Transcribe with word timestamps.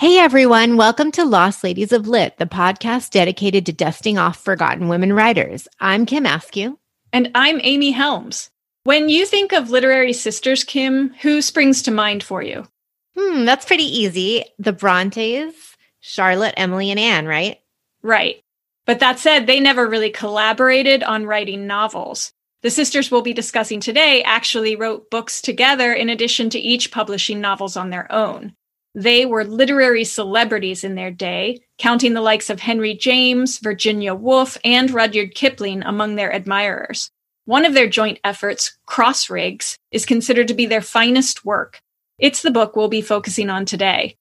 Hey 0.00 0.16
everyone, 0.16 0.78
welcome 0.78 1.12
to 1.12 1.26
Lost 1.26 1.62
Ladies 1.62 1.92
of 1.92 2.08
Lit, 2.08 2.38
the 2.38 2.46
podcast 2.46 3.10
dedicated 3.10 3.66
to 3.66 3.72
dusting 3.74 4.16
off 4.16 4.42
forgotten 4.42 4.88
women 4.88 5.12
writers. 5.12 5.68
I'm 5.78 6.06
Kim 6.06 6.24
Askew. 6.24 6.78
And 7.12 7.30
I'm 7.34 7.60
Amy 7.62 7.90
Helms. 7.90 8.48
When 8.84 9.10
you 9.10 9.26
think 9.26 9.52
of 9.52 9.68
literary 9.68 10.14
sisters, 10.14 10.64
Kim, 10.64 11.12
who 11.20 11.42
springs 11.42 11.82
to 11.82 11.90
mind 11.90 12.22
for 12.22 12.40
you? 12.42 12.66
Hmm, 13.14 13.44
that's 13.44 13.66
pretty 13.66 13.84
easy. 13.84 14.42
The 14.58 14.72
Brontes, 14.72 15.76
Charlotte, 16.00 16.54
Emily, 16.56 16.90
and 16.90 16.98
Anne, 16.98 17.26
right? 17.26 17.58
Right. 18.02 18.42
But 18.86 19.00
that 19.00 19.18
said, 19.18 19.46
they 19.46 19.60
never 19.60 19.86
really 19.86 20.08
collaborated 20.08 21.02
on 21.02 21.26
writing 21.26 21.66
novels. 21.66 22.32
The 22.62 22.70
sisters 22.70 23.10
we'll 23.10 23.20
be 23.20 23.34
discussing 23.34 23.80
today 23.80 24.22
actually 24.22 24.76
wrote 24.76 25.10
books 25.10 25.42
together 25.42 25.92
in 25.92 26.08
addition 26.08 26.48
to 26.48 26.58
each 26.58 26.90
publishing 26.90 27.42
novels 27.42 27.76
on 27.76 27.90
their 27.90 28.10
own. 28.10 28.54
They 28.94 29.24
were 29.24 29.44
literary 29.44 30.04
celebrities 30.04 30.82
in 30.82 30.96
their 30.96 31.12
day, 31.12 31.60
counting 31.78 32.14
the 32.14 32.20
likes 32.20 32.50
of 32.50 32.60
Henry 32.60 32.94
James, 32.94 33.58
Virginia 33.58 34.14
Woolf, 34.14 34.58
and 34.64 34.90
Rudyard 34.90 35.34
Kipling 35.34 35.82
among 35.82 36.16
their 36.16 36.32
admirers. 36.32 37.10
One 37.44 37.64
of 37.64 37.74
their 37.74 37.88
joint 37.88 38.18
efforts, 38.24 38.76
Crossriggs, 38.86 39.76
is 39.92 40.04
considered 40.04 40.48
to 40.48 40.54
be 40.54 40.66
their 40.66 40.82
finest 40.82 41.44
work. 41.44 41.80
It's 42.18 42.42
the 42.42 42.50
book 42.50 42.74
we'll 42.74 42.88
be 42.88 43.00
focusing 43.00 43.48
on 43.48 43.64
today. 43.64 44.16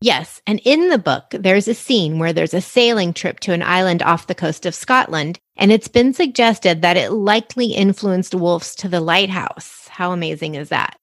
Yes, 0.00 0.42
and 0.46 0.60
in 0.64 0.88
the 0.88 0.98
book, 0.98 1.26
there's 1.30 1.68
a 1.68 1.74
scene 1.74 2.18
where 2.18 2.32
there's 2.32 2.52
a 2.52 2.60
sailing 2.60 3.14
trip 3.14 3.40
to 3.40 3.52
an 3.52 3.62
island 3.62 4.02
off 4.02 4.26
the 4.26 4.34
coast 4.34 4.66
of 4.66 4.74
Scotland, 4.74 5.38
and 5.56 5.72
it's 5.72 5.88
been 5.88 6.12
suggested 6.12 6.82
that 6.82 6.98
it 6.98 7.12
likely 7.12 7.68
influenced 7.68 8.34
Woolf's 8.34 8.74
to 8.76 8.88
the 8.88 9.00
lighthouse. 9.00 9.88
How 9.88 10.12
amazing 10.12 10.54
is 10.54 10.68
that? 10.68 10.98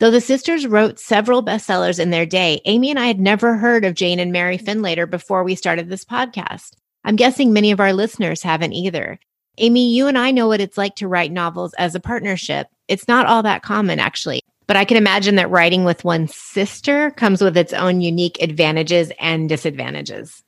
Though 0.00 0.12
the 0.12 0.20
sisters 0.20 0.64
wrote 0.64 1.00
several 1.00 1.42
bestsellers 1.42 1.98
in 1.98 2.10
their 2.10 2.24
day, 2.24 2.60
Amy 2.66 2.90
and 2.90 3.00
I 3.00 3.06
had 3.06 3.18
never 3.18 3.56
heard 3.56 3.84
of 3.84 3.94
Jane 3.94 4.20
and 4.20 4.30
Mary 4.30 4.56
Findlater 4.56 5.10
before 5.10 5.42
we 5.42 5.56
started 5.56 5.88
this 5.88 6.04
podcast. 6.04 6.74
I'm 7.02 7.16
guessing 7.16 7.52
many 7.52 7.72
of 7.72 7.80
our 7.80 7.92
listeners 7.92 8.40
haven't 8.40 8.74
either. 8.74 9.18
Amy, 9.56 9.92
you 9.92 10.06
and 10.06 10.16
I 10.16 10.30
know 10.30 10.46
what 10.46 10.60
it's 10.60 10.78
like 10.78 10.94
to 10.96 11.08
write 11.08 11.32
novels 11.32 11.74
as 11.74 11.96
a 11.96 12.00
partnership. 12.00 12.68
It's 12.86 13.08
not 13.08 13.26
all 13.26 13.42
that 13.42 13.62
common, 13.62 13.98
actually. 13.98 14.40
But 14.68 14.76
I 14.76 14.84
can 14.84 14.96
imagine 14.96 15.34
that 15.34 15.50
writing 15.50 15.84
with 15.84 16.04
one 16.04 16.28
sister 16.28 17.10
comes 17.12 17.42
with 17.42 17.56
its 17.56 17.72
own 17.72 18.00
unique 18.00 18.40
advantages 18.40 19.10
and 19.18 19.48
disadvantages. 19.48 20.44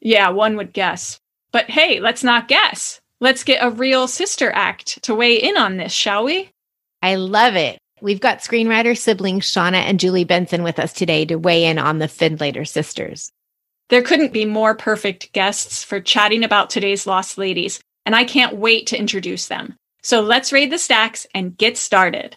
Yeah, 0.00 0.30
one 0.30 0.56
would 0.56 0.72
guess. 0.72 1.18
But 1.52 1.68
hey, 1.68 2.00
let's 2.00 2.24
not 2.24 2.48
guess. 2.48 3.00
Let's 3.20 3.44
get 3.44 3.62
a 3.62 3.70
real 3.70 4.08
sister 4.08 4.50
act 4.50 5.02
to 5.02 5.14
weigh 5.14 5.36
in 5.36 5.58
on 5.58 5.76
this, 5.76 5.92
shall 5.92 6.24
we? 6.24 6.50
I 7.02 7.16
love 7.16 7.54
it. 7.54 7.78
We've 8.00 8.20
got 8.20 8.40
screenwriter 8.40 8.98
siblings 8.98 9.46
Shawna 9.46 9.76
and 9.76 10.00
Julie 10.00 10.24
Benson 10.24 10.62
with 10.62 10.78
us 10.78 10.92
today 10.92 11.24
to 11.26 11.36
weigh 11.36 11.64
in 11.64 11.78
on 11.78 12.00
the 12.00 12.06
Findlater 12.06 12.66
sisters. 12.66 13.30
There 13.88 14.02
couldn't 14.02 14.32
be 14.32 14.44
more 14.44 14.74
perfect 14.74 15.32
guests 15.32 15.84
for 15.84 16.00
chatting 16.00 16.42
about 16.42 16.70
today's 16.70 17.06
Lost 17.06 17.38
Ladies, 17.38 17.80
and 18.04 18.16
I 18.16 18.24
can't 18.24 18.56
wait 18.56 18.88
to 18.88 18.98
introduce 18.98 19.46
them. 19.46 19.76
So 20.02 20.20
let's 20.20 20.52
raid 20.52 20.72
the 20.72 20.78
stacks 20.78 21.26
and 21.34 21.56
get 21.56 21.76
started. 21.76 22.36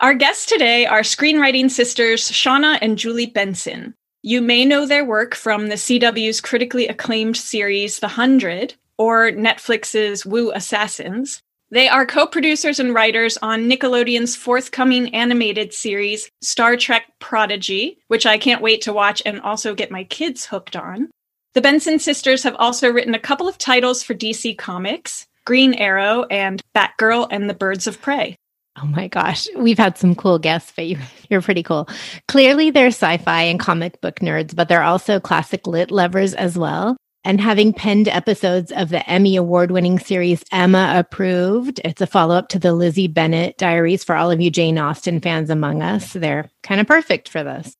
Our 0.00 0.14
guests 0.14 0.46
today 0.46 0.86
are 0.86 1.00
screenwriting 1.00 1.68
sisters 1.68 2.30
Shawna 2.30 2.78
and 2.80 2.96
Julie 2.96 3.26
Benson. 3.26 3.94
You 4.22 4.40
may 4.40 4.64
know 4.64 4.86
their 4.86 5.04
work 5.04 5.34
from 5.34 5.66
the 5.66 5.74
CW's 5.74 6.40
critically 6.40 6.86
acclaimed 6.86 7.36
series 7.36 7.98
The 7.98 8.06
Hundred 8.06 8.74
or 8.96 9.32
Netflix's 9.32 10.24
Wu 10.24 10.52
Assassins. 10.52 11.42
They 11.72 11.88
are 11.88 12.06
co 12.06 12.28
producers 12.28 12.78
and 12.78 12.94
writers 12.94 13.38
on 13.42 13.68
Nickelodeon's 13.68 14.36
forthcoming 14.36 15.12
animated 15.16 15.74
series, 15.74 16.30
Star 16.42 16.76
Trek 16.76 17.06
Prodigy, 17.18 17.98
which 18.06 18.24
I 18.24 18.38
can't 18.38 18.62
wait 18.62 18.82
to 18.82 18.92
watch 18.92 19.20
and 19.26 19.40
also 19.40 19.74
get 19.74 19.90
my 19.90 20.04
kids 20.04 20.46
hooked 20.46 20.76
on. 20.76 21.10
The 21.54 21.60
Benson 21.60 21.98
sisters 21.98 22.44
have 22.44 22.54
also 22.56 22.88
written 22.88 23.16
a 23.16 23.18
couple 23.18 23.48
of 23.48 23.58
titles 23.58 24.04
for 24.04 24.14
DC 24.14 24.56
Comics 24.58 25.26
Green 25.44 25.74
Arrow 25.74 26.22
and 26.30 26.62
Batgirl 26.72 27.26
and 27.32 27.50
the 27.50 27.54
Birds 27.54 27.88
of 27.88 28.00
Prey. 28.00 28.36
Oh 28.80 28.86
my 28.86 29.08
gosh, 29.08 29.48
we've 29.56 29.78
had 29.78 29.98
some 29.98 30.14
cool 30.14 30.38
guests, 30.38 30.72
but 30.74 30.86
you, 30.86 30.98
you're 31.30 31.42
pretty 31.42 31.62
cool. 31.62 31.88
Clearly, 32.28 32.70
they're 32.70 32.88
sci 32.88 33.16
fi 33.18 33.42
and 33.42 33.58
comic 33.58 34.00
book 34.00 34.16
nerds, 34.20 34.54
but 34.54 34.68
they're 34.68 34.82
also 34.82 35.20
classic 35.20 35.66
lit 35.66 35.90
lovers 35.90 36.34
as 36.34 36.56
well. 36.58 36.96
And 37.24 37.40
having 37.40 37.72
penned 37.72 38.08
episodes 38.08 38.70
of 38.72 38.90
the 38.90 39.08
Emmy 39.10 39.36
award 39.36 39.70
winning 39.70 39.98
series 39.98 40.44
Emma 40.52 40.94
Approved, 40.96 41.80
it's 41.84 42.00
a 42.00 42.06
follow 42.06 42.36
up 42.36 42.48
to 42.50 42.58
the 42.58 42.72
Lizzie 42.72 43.08
Bennet 43.08 43.58
diaries 43.58 44.04
for 44.04 44.14
all 44.14 44.30
of 44.30 44.40
you 44.40 44.50
Jane 44.50 44.78
Austen 44.78 45.20
fans 45.20 45.50
among 45.50 45.82
us. 45.82 46.12
They're 46.12 46.48
kind 46.62 46.80
of 46.80 46.86
perfect 46.86 47.28
for 47.28 47.42
this. 47.42 47.74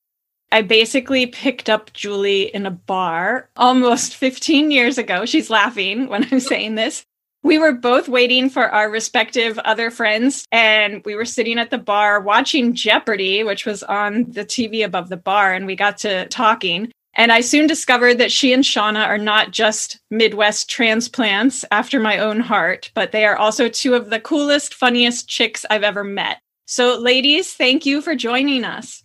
I 0.50 0.62
basically 0.62 1.26
picked 1.26 1.70
up 1.70 1.92
Julie 1.92 2.54
in 2.54 2.66
a 2.66 2.70
bar 2.70 3.48
almost 3.56 4.16
15 4.16 4.70
years 4.70 4.98
ago. 4.98 5.24
She's 5.24 5.50
laughing 5.50 6.08
when 6.08 6.26
I'm 6.30 6.40
saying 6.40 6.74
this 6.74 7.04
we 7.42 7.58
were 7.58 7.72
both 7.72 8.08
waiting 8.08 8.50
for 8.50 8.68
our 8.68 8.90
respective 8.90 9.58
other 9.60 9.90
friends 9.90 10.44
and 10.50 11.02
we 11.04 11.14
were 11.14 11.24
sitting 11.24 11.58
at 11.58 11.70
the 11.70 11.78
bar 11.78 12.20
watching 12.20 12.74
Jeopardy, 12.74 13.44
which 13.44 13.64
was 13.64 13.82
on 13.82 14.30
the 14.30 14.44
TV 14.44 14.84
above 14.84 15.08
the 15.08 15.16
bar, 15.16 15.54
and 15.54 15.66
we 15.66 15.76
got 15.76 15.98
to 15.98 16.26
talking. 16.26 16.90
And 17.14 17.32
I 17.32 17.40
soon 17.40 17.66
discovered 17.66 18.18
that 18.18 18.30
she 18.30 18.52
and 18.52 18.62
Shawna 18.62 19.06
are 19.06 19.18
not 19.18 19.50
just 19.50 19.98
Midwest 20.10 20.70
transplants 20.70 21.64
after 21.70 21.98
my 21.98 22.18
own 22.18 22.40
heart, 22.40 22.90
but 22.94 23.12
they 23.12 23.24
are 23.24 23.36
also 23.36 23.68
two 23.68 23.94
of 23.94 24.10
the 24.10 24.20
coolest, 24.20 24.74
funniest 24.74 25.28
chicks 25.28 25.64
I've 25.68 25.82
ever 25.82 26.04
met. 26.04 26.38
So, 26.66 26.98
ladies, 26.98 27.54
thank 27.54 27.86
you 27.86 28.02
for 28.02 28.14
joining 28.14 28.62
us. 28.62 29.02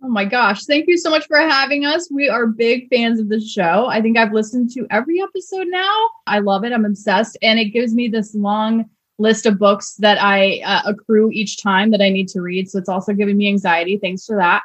Oh 0.00 0.08
my 0.08 0.24
gosh. 0.24 0.64
Thank 0.64 0.86
you 0.86 0.96
so 0.96 1.10
much 1.10 1.26
for 1.26 1.38
having 1.38 1.84
us. 1.84 2.08
We 2.10 2.28
are 2.28 2.46
big 2.46 2.88
fans 2.88 3.18
of 3.18 3.28
the 3.28 3.40
show. 3.40 3.86
I 3.86 4.00
think 4.00 4.16
I've 4.16 4.32
listened 4.32 4.70
to 4.74 4.86
every 4.90 5.20
episode 5.20 5.66
now. 5.68 6.08
I 6.26 6.38
love 6.38 6.64
it. 6.64 6.72
I'm 6.72 6.84
obsessed. 6.84 7.36
And 7.42 7.58
it 7.58 7.70
gives 7.70 7.94
me 7.94 8.06
this 8.06 8.34
long 8.34 8.88
list 9.18 9.44
of 9.44 9.58
books 9.58 9.94
that 9.94 10.22
I 10.22 10.60
uh, 10.64 10.82
accrue 10.86 11.30
each 11.32 11.60
time 11.60 11.90
that 11.90 12.00
I 12.00 12.10
need 12.10 12.28
to 12.28 12.40
read. 12.40 12.70
So 12.70 12.78
it's 12.78 12.88
also 12.88 13.12
giving 13.12 13.36
me 13.36 13.48
anxiety. 13.48 13.98
Thanks 13.98 14.24
for 14.24 14.36
that. 14.36 14.62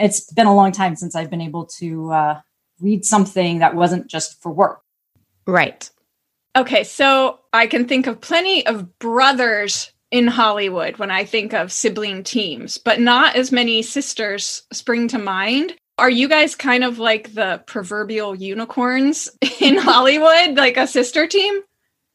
It's 0.00 0.32
been 0.32 0.46
a 0.46 0.54
long 0.54 0.72
time 0.72 0.96
since 0.96 1.14
I've 1.14 1.30
been 1.30 1.40
able 1.40 1.66
to 1.78 2.10
uh, 2.10 2.40
read 2.80 3.04
something 3.04 3.60
that 3.60 3.76
wasn't 3.76 4.08
just 4.08 4.42
for 4.42 4.50
work. 4.50 4.80
Right. 5.46 5.88
Okay. 6.56 6.82
So 6.82 7.38
I 7.52 7.68
can 7.68 7.86
think 7.86 8.08
of 8.08 8.20
plenty 8.20 8.66
of 8.66 8.98
brothers 8.98 9.92
in 10.12 10.26
Hollywood 10.28 10.98
when 10.98 11.10
I 11.10 11.24
think 11.24 11.54
of 11.54 11.72
sibling 11.72 12.22
teams, 12.22 12.76
but 12.76 13.00
not 13.00 13.34
as 13.34 13.50
many 13.50 13.82
sisters 13.82 14.62
spring 14.70 15.08
to 15.08 15.18
mind. 15.18 15.74
Are 15.98 16.10
you 16.10 16.28
guys 16.28 16.54
kind 16.54 16.84
of 16.84 16.98
like 16.98 17.34
the 17.34 17.62
proverbial 17.66 18.34
unicorns 18.34 19.30
in 19.60 19.76
Hollywood, 19.78 20.56
like 20.56 20.76
a 20.76 20.86
sister 20.86 21.26
team? 21.26 21.62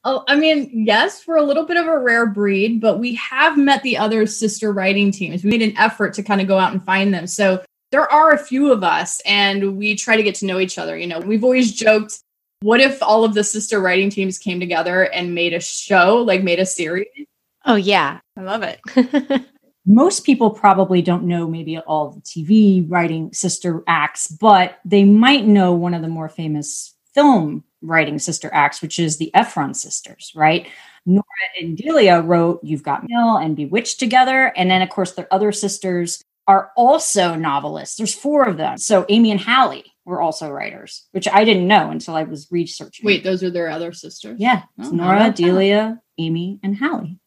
Oh, 0.04 0.24
I 0.28 0.36
mean, 0.36 0.70
yes, 0.72 1.28
we're 1.28 1.38
a 1.38 1.44
little 1.44 1.66
bit 1.66 1.76
of 1.76 1.88
a 1.88 1.98
rare 1.98 2.28
breed, 2.28 2.80
but 2.80 3.00
we 3.00 3.16
have 3.16 3.58
met 3.58 3.82
the 3.84 3.98
other 3.98 4.26
sister 4.28 4.72
writing 4.72 5.12
teams. 5.12 5.44
We 5.44 5.50
made 5.50 5.64
an 5.64 5.76
effort 5.76 6.14
to 6.14 6.24
kind 6.24 6.40
of 6.40 6.48
go 6.48 6.60
out 6.60 6.72
and 6.72 6.86
find 6.86 7.14
them. 7.14 7.28
So 7.28 7.64
there 7.92 8.10
are 8.10 8.32
a 8.32 8.38
few 8.38 8.72
of 8.72 8.84
us, 8.84 9.22
and 9.26 9.76
we 9.76 9.96
try 9.96 10.16
to 10.16 10.24
get 10.24 10.36
to 10.36 10.46
know 10.46 10.60
each 10.60 10.78
other. 10.78 10.98
You 10.98 11.08
know, 11.08 11.20
we've 11.20 11.44
always 11.44 11.74
joked, 11.74 12.20
what 12.62 12.80
if 12.80 13.02
all 13.02 13.26
of 13.26 13.34
the 13.34 13.44
sister 13.44 13.82
writing 13.82 14.10
teams 14.10 14.38
came 14.38 14.60
together 14.60 15.04
and 15.04 15.36
made 15.36 15.54
a 15.54 15.60
show, 15.60 16.18
like 16.18 16.44
made 16.44 16.60
a 16.60 16.66
series? 16.66 17.08
Oh, 17.68 17.76
yeah. 17.76 18.20
I 18.38 18.42
love 18.42 18.64
it. 18.64 18.80
Most 19.86 20.26
people 20.26 20.50
probably 20.50 21.02
don't 21.02 21.24
know 21.24 21.48
maybe 21.48 21.78
all 21.78 22.12
the 22.12 22.22
TV 22.22 22.86
writing 22.90 23.32
sister 23.34 23.84
acts, 23.88 24.28
but 24.28 24.80
they 24.84 25.04
might 25.04 25.46
know 25.46 25.74
one 25.74 25.94
of 25.94 26.02
the 26.02 26.08
more 26.08 26.30
famous 26.30 26.96
film 27.14 27.64
writing 27.82 28.20
sister 28.20 28.50
acts, 28.54 28.82
which 28.82 29.00
is 29.00 29.18
the 29.18 29.34
Ephron 29.34 29.74
sisters, 29.74 30.32
right? 30.36 30.68
Nora 31.06 31.24
and 31.60 31.78
Delia 31.78 32.22
wrote 32.22 32.60
You've 32.64 32.84
Got 32.84 33.08
Mail 33.08 33.38
and 33.38 33.56
Bewitched 33.56 34.00
together. 34.00 34.52
And 34.58 34.70
then, 34.70 34.82
of 34.82 34.90
course, 34.90 35.14
their 35.14 35.32
other 35.34 35.52
sisters 35.52 36.22
are 36.48 36.72
also 36.76 37.36
novelists. 37.36 37.98
There's 37.98 38.14
four 38.14 38.46
of 38.48 38.58
them. 38.58 38.78
So 38.78 39.06
Amy 39.10 39.32
and 39.32 39.40
Hallie 39.40 39.94
were 40.06 40.22
also 40.22 40.50
writers, 40.50 41.06
which 41.12 41.28
I 41.28 41.44
didn't 41.44 41.68
know 41.68 41.92
until 41.92 42.16
I 42.16 42.24
was 42.24 42.48
researching. 42.50 43.06
Wait, 43.06 43.24
those 43.24 43.44
are 43.44 43.52
their 43.52 43.70
other 43.70 43.92
sisters? 43.94 44.38
Yeah. 44.40 44.64
It's 44.78 44.90
oh, 44.90 44.92
Nora, 44.92 45.32
Delia, 45.32 46.02
Amy, 46.18 46.60
and 46.64 46.78
Hallie. 46.78 47.20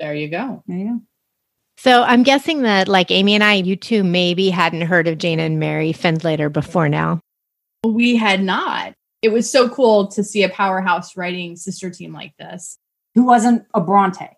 There 0.00 0.14
you 0.14 0.28
go. 0.28 0.64
There 0.66 0.78
you 0.78 0.84
go. 0.86 1.00
So 1.76 2.02
I'm 2.02 2.22
guessing 2.22 2.62
that, 2.62 2.88
like 2.88 3.10
Amy 3.10 3.34
and 3.34 3.44
I, 3.44 3.54
you 3.54 3.76
two 3.76 4.02
maybe 4.02 4.50
hadn't 4.50 4.82
heard 4.82 5.06
of 5.06 5.18
Jane 5.18 5.38
and 5.38 5.60
Mary 5.60 5.92
Findlater 5.92 6.52
before 6.52 6.88
now. 6.88 7.20
We 7.86 8.16
had 8.16 8.42
not. 8.42 8.94
It 9.22 9.28
was 9.28 9.50
so 9.50 9.68
cool 9.68 10.08
to 10.08 10.24
see 10.24 10.42
a 10.42 10.48
powerhouse 10.48 11.16
writing 11.16 11.56
sister 11.56 11.90
team 11.90 12.12
like 12.12 12.34
this. 12.38 12.78
Who 13.14 13.24
wasn't 13.24 13.66
a 13.74 13.80
Bronte? 13.80 14.28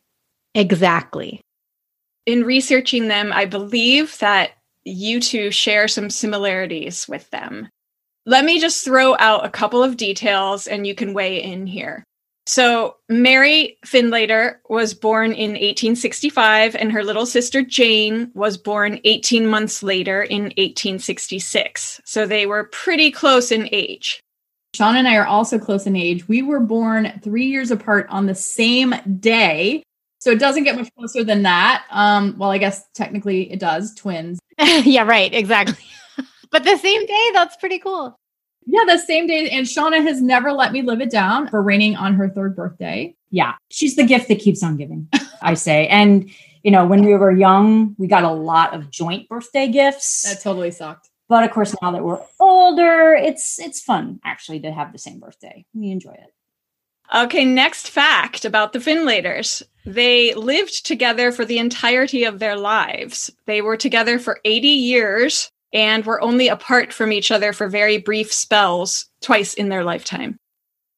Exactly. 0.55 1.41
In 2.27 2.45
researching 2.45 3.09
them, 3.09 3.33
I 3.33 3.47
believe 3.47 4.19
that 4.19 4.51
you 4.85 5.21
two 5.21 5.51
share 5.51 5.89
some 5.89 6.11
similarities 6.11 7.09
with 7.09 7.29
them. 7.31 7.69
Let 8.27 8.45
me 8.45 8.61
just 8.61 8.85
throw 8.85 9.17
out 9.19 9.45
a 9.45 9.51
couple 9.51 9.83
of 9.83 9.97
details 9.97 10.67
and 10.67 10.87
you 10.87 10.95
can 10.95 11.15
weigh 11.15 11.43
in 11.43 11.67
here. 11.67 12.05
So, 12.47 12.97
Mary 13.09 13.79
Findlater 13.87 14.57
was 14.69 14.95
born 14.95 15.33
in 15.33 15.51
1865, 15.51 16.75
and 16.75 16.91
her 16.91 17.05
little 17.05 17.25
sister 17.25 17.63
Jane 17.63 18.33
was 18.35 18.59
born 18.59 18.99
18 19.05 19.47
months 19.47 19.83
later 19.83 20.23
in 20.23 20.45
1866. 20.45 22.01
So, 22.05 22.27
they 22.27 22.47
were 22.47 22.65
pretty 22.65 23.13
close 23.13 23.53
in 23.53 23.69
age. 23.71 24.21
Sean 24.75 24.97
and 24.97 25.07
I 25.07 25.17
are 25.17 25.27
also 25.27 25.59
close 25.59 25.87
in 25.87 25.97
age. 25.97 26.27
We 26.29 26.43
were 26.43 26.61
born 26.61 27.21
three 27.23 27.47
years 27.47 27.71
apart 27.71 28.07
on 28.09 28.27
the 28.27 28.35
same 28.35 28.95
day. 29.21 29.83
So 30.19 30.31
it 30.31 30.39
doesn't 30.39 30.65
get 30.65 30.77
much 30.77 30.89
closer 30.97 31.25
than 31.25 31.43
that. 31.43 31.85
Um, 31.91 32.37
well, 32.39 32.51
I 32.51 32.59
guess 32.59 32.85
technically 32.95 33.53
it 33.53 33.59
does, 33.59 33.95
twins. 33.95 34.39
yeah, 34.59 35.03
right, 35.03 35.33
exactly. 35.35 35.85
but 36.51 36.65
the 36.65 36.77
same 36.79 37.05
day, 37.05 37.31
that's 37.35 37.57
pretty 37.57 37.81
cool. 37.81 38.17
Yeah, 38.67 38.85
the 38.87 38.99
same 38.99 39.27
day. 39.27 39.51
And 39.51 39.67
Shawna 39.67 40.03
has 40.03 40.21
never 40.21 40.53
let 40.53 40.73
me 40.73 40.83
live 40.83 41.01
it 41.01 41.11
down 41.11 41.49
for 41.49 41.63
raining 41.63 41.97
on 41.97 42.15
her 42.15 42.29
third 42.29 42.55
birthday. 42.55 43.15
Yeah, 43.31 43.55
she's 43.71 43.97
the 43.97 44.05
gift 44.05 44.29
that 44.29 44.39
keeps 44.41 44.63
on 44.63 44.77
giving, 44.77 45.09
I 45.43 45.55
say. 45.55 45.89
And, 45.89 46.31
you 46.63 46.71
know, 46.71 46.87
when 46.87 47.05
we 47.05 47.15
were 47.15 47.31
young, 47.31 47.95
we 47.99 48.07
got 48.07 48.25
a 48.25 48.31
lot 48.31 48.75
of 48.75 48.91
joint 48.91 49.29
birthday 49.29 49.69
gifts. 49.69 50.23
That 50.23 50.43
totally 50.43 50.71
sucked. 50.71 51.09
But 51.29 51.45
of 51.45 51.51
course, 51.51 51.75
now 51.81 51.93
that 51.93 52.05
we're 52.05 52.21
older, 52.41 53.15
it's 53.15 53.59
it's 53.59 53.81
fun 53.81 54.21
actually 54.23 54.61
to 54.61 54.71
have 54.71 54.93
the 54.93 54.99
same 54.99 55.19
birthday. 55.19 55.65
We 55.73 55.91
enjoy 55.91 56.13
it. 56.13 56.35
Okay, 57.15 57.45
next 57.45 57.89
fact 57.89 58.45
about 58.45 58.73
the 58.73 58.79
Findlaters. 58.79 59.63
They 59.85 60.35
lived 60.35 60.87
together 60.87 61.33
for 61.33 61.45
the 61.45 61.59
entirety 61.59 62.25
of 62.25 62.39
their 62.39 62.57
lives. 62.57 63.31
They 63.47 63.63
were 63.63 63.77
together 63.77 64.19
for 64.19 64.41
80 64.45 64.69
years 64.69 65.51
and 65.73 66.05
were 66.05 66.21
only 66.21 66.49
apart 66.49 66.93
from 66.93 67.13
each 67.13 67.31
other 67.31 67.53
for 67.53 67.69
very 67.69 67.99
brief 67.99 68.33
spells 68.33 69.07
twice 69.21 69.55
in 69.55 69.69
their 69.69 69.85
lifetime. 69.85 70.39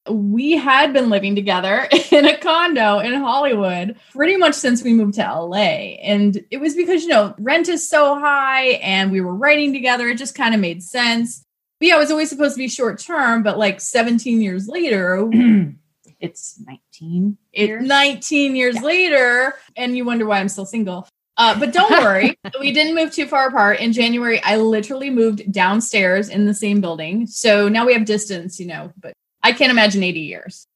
We 0.08 0.52
had 0.52 0.92
been 0.92 1.08
living 1.08 1.34
together 1.34 1.88
in 2.10 2.26
a 2.26 2.36
condo 2.36 2.98
in 2.98 3.14
Hollywood 3.14 3.96
pretty 4.12 4.36
much 4.36 4.54
since 4.54 4.82
we 4.82 4.92
moved 4.92 5.14
to 5.14 5.22
LA. 5.22 5.96
And 6.02 6.44
it 6.50 6.58
was 6.58 6.74
because, 6.74 7.04
you 7.04 7.08
know, 7.08 7.34
rent 7.38 7.68
is 7.68 7.88
so 7.88 8.18
high 8.18 8.64
and 8.82 9.10
we 9.10 9.20
were 9.20 9.34
writing 9.34 9.72
together. 9.72 10.08
It 10.08 10.18
just 10.18 10.34
kind 10.34 10.54
of 10.54 10.60
made 10.60 10.82
sense. 10.82 11.42
But 11.80 11.88
yeah, 11.88 11.96
it 11.96 12.00
was 12.00 12.10
always 12.10 12.28
supposed 12.28 12.54
to 12.54 12.58
be 12.58 12.68
short 12.68 12.98
term, 12.98 13.42
but 13.42 13.58
like 13.58 13.80
17 13.80 14.40
years 14.42 14.68
later, 14.68 15.28
it's 16.20 16.60
19 16.66 17.36
years. 17.52 17.84
19 17.84 18.56
years 18.56 18.76
yeah. 18.76 18.82
later, 18.82 19.54
and 19.76 19.96
you 19.96 20.04
wonder 20.04 20.26
why 20.26 20.38
I'm 20.38 20.48
still 20.48 20.66
single. 20.66 21.08
Uh, 21.36 21.58
but 21.58 21.72
don't 21.72 21.90
worry, 22.04 22.38
we 22.60 22.72
didn't 22.72 22.94
move 22.94 23.12
too 23.12 23.26
far 23.26 23.48
apart. 23.48 23.80
In 23.80 23.92
January, 23.92 24.40
I 24.42 24.56
literally 24.56 25.10
moved 25.10 25.50
downstairs 25.52 26.28
in 26.28 26.46
the 26.46 26.54
same 26.54 26.80
building. 26.80 27.26
So 27.26 27.68
now 27.68 27.86
we 27.86 27.92
have 27.94 28.04
distance, 28.04 28.60
you 28.60 28.66
know, 28.66 28.92
but 29.00 29.14
I 29.42 29.52
can't 29.52 29.70
imagine 29.70 30.02
80 30.02 30.20
years. 30.20 30.66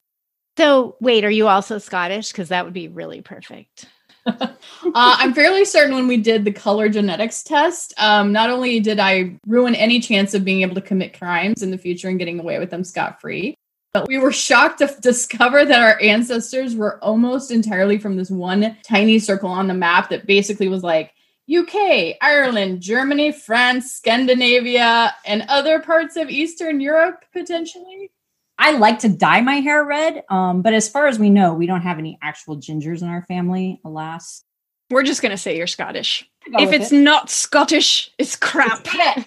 So, 0.56 0.96
wait, 1.00 1.24
are 1.24 1.30
you 1.30 1.46
also 1.46 1.78
Scottish? 1.78 2.32
Because 2.32 2.48
that 2.48 2.64
would 2.64 2.74
be 2.74 2.88
really 2.88 3.20
perfect. 3.20 3.86
uh, 4.26 4.54
I'm 4.94 5.32
fairly 5.32 5.64
certain 5.64 5.94
when 5.94 6.08
we 6.08 6.16
did 6.16 6.44
the 6.44 6.52
color 6.52 6.88
genetics 6.88 7.42
test, 7.42 7.94
um, 7.98 8.32
not 8.32 8.50
only 8.50 8.80
did 8.80 8.98
I 8.98 9.38
ruin 9.46 9.74
any 9.74 10.00
chance 10.00 10.34
of 10.34 10.44
being 10.44 10.62
able 10.62 10.74
to 10.74 10.80
commit 10.80 11.18
crimes 11.18 11.62
in 11.62 11.70
the 11.70 11.78
future 11.78 12.08
and 12.08 12.18
getting 12.18 12.40
away 12.40 12.58
with 12.58 12.70
them 12.70 12.84
scot 12.84 13.20
free, 13.20 13.54
but 13.92 14.08
we 14.08 14.18
were 14.18 14.32
shocked 14.32 14.78
to 14.78 14.94
discover 15.00 15.64
that 15.64 15.80
our 15.80 16.00
ancestors 16.00 16.76
were 16.76 17.02
almost 17.02 17.50
entirely 17.50 17.98
from 17.98 18.16
this 18.16 18.30
one 18.30 18.76
tiny 18.84 19.18
circle 19.18 19.50
on 19.50 19.66
the 19.66 19.74
map 19.74 20.10
that 20.10 20.26
basically 20.26 20.68
was 20.68 20.82
like 20.82 21.12
UK, 21.50 22.16
Ireland, 22.20 22.82
Germany, 22.82 23.32
France, 23.32 23.92
Scandinavia, 23.92 25.14
and 25.24 25.44
other 25.48 25.80
parts 25.80 26.16
of 26.16 26.28
Eastern 26.28 26.80
Europe 26.80 27.24
potentially. 27.32 28.10
I 28.58 28.72
like 28.72 28.98
to 29.00 29.08
dye 29.08 29.40
my 29.40 29.56
hair 29.56 29.84
red, 29.84 30.24
um, 30.28 30.62
but 30.62 30.74
as 30.74 30.88
far 30.88 31.06
as 31.06 31.18
we 31.18 31.30
know, 31.30 31.54
we 31.54 31.66
don't 31.66 31.82
have 31.82 31.98
any 31.98 32.18
actual 32.20 32.56
gingers 32.56 33.02
in 33.02 33.08
our 33.08 33.22
family, 33.22 33.80
alas. 33.84 34.44
We're 34.90 35.04
just 35.04 35.22
going 35.22 35.30
to 35.30 35.38
say 35.38 35.56
you're 35.56 35.66
Scottish. 35.66 36.28
If 36.46 36.72
it's 36.72 36.92
it. 36.92 37.00
not 37.00 37.30
Scottish, 37.30 38.10
it's 38.18 38.36
crap. 38.36 38.86
It's 38.86 39.26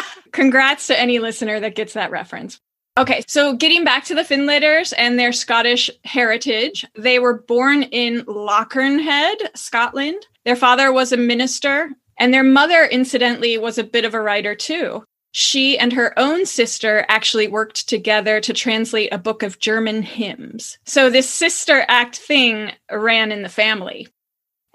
Congrats 0.32 0.86
to 0.88 0.98
any 0.98 1.18
listener 1.18 1.60
that 1.60 1.74
gets 1.74 1.92
that 1.94 2.10
reference. 2.10 2.60
Okay, 2.98 3.22
so 3.26 3.54
getting 3.54 3.84
back 3.84 4.04
to 4.04 4.14
the 4.14 4.22
Findlaters 4.22 4.92
and 4.98 5.18
their 5.18 5.32
Scottish 5.32 5.90
heritage, 6.04 6.84
they 6.96 7.18
were 7.18 7.42
born 7.42 7.84
in 7.84 8.22
Lochearnhead, 8.26 9.56
Scotland. 9.56 10.26
Their 10.44 10.56
father 10.56 10.92
was 10.92 11.12
a 11.12 11.16
minister, 11.16 11.90
and 12.18 12.34
their 12.34 12.42
mother, 12.42 12.84
incidentally, 12.84 13.56
was 13.58 13.78
a 13.78 13.84
bit 13.84 14.04
of 14.04 14.14
a 14.14 14.20
writer 14.20 14.54
too. 14.54 15.04
She 15.32 15.78
and 15.78 15.92
her 15.92 16.18
own 16.18 16.44
sister 16.44 17.06
actually 17.08 17.46
worked 17.46 17.88
together 17.88 18.40
to 18.40 18.52
translate 18.52 19.12
a 19.12 19.18
book 19.18 19.44
of 19.44 19.60
German 19.60 20.02
hymns. 20.02 20.76
So 20.84 21.08
this 21.08 21.30
sister 21.30 21.84
act 21.86 22.16
thing 22.16 22.72
ran 22.90 23.30
in 23.30 23.42
the 23.42 23.48
family. 23.48 24.08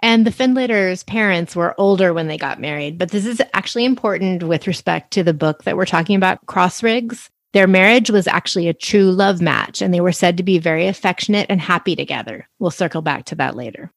And 0.06 0.24
the 0.24 0.30
Findlaters' 0.30 1.04
parents 1.04 1.56
were 1.56 1.74
older 1.80 2.14
when 2.14 2.28
they 2.28 2.38
got 2.38 2.62
married, 2.62 3.00
but 3.00 3.10
this 3.10 3.26
is 3.26 3.42
actually 3.56 3.86
important 3.86 4.44
with 4.44 4.68
respect 4.68 5.10
to 5.14 5.24
the 5.24 5.34
book 5.34 5.64
that 5.64 5.76
we're 5.76 5.88
talking 5.88 6.16
about, 6.16 6.46
Crossriggs. 6.46 7.28
Their 7.54 7.66
marriage 7.66 8.12
was 8.12 8.28
actually 8.28 8.68
a 8.68 8.74
true 8.76 9.12
love 9.12 9.42
match, 9.42 9.82
and 9.82 9.92
they 9.92 10.02
were 10.02 10.12
said 10.12 10.38
to 10.38 10.44
be 10.44 10.60
very 10.60 10.86
affectionate 10.86 11.48
and 11.50 11.60
happy 11.60 11.96
together. 11.96 12.48
We'll 12.60 12.70
circle 12.70 13.02
back 13.02 13.26
to 13.26 13.36
that 13.38 13.56
later. 13.56 13.90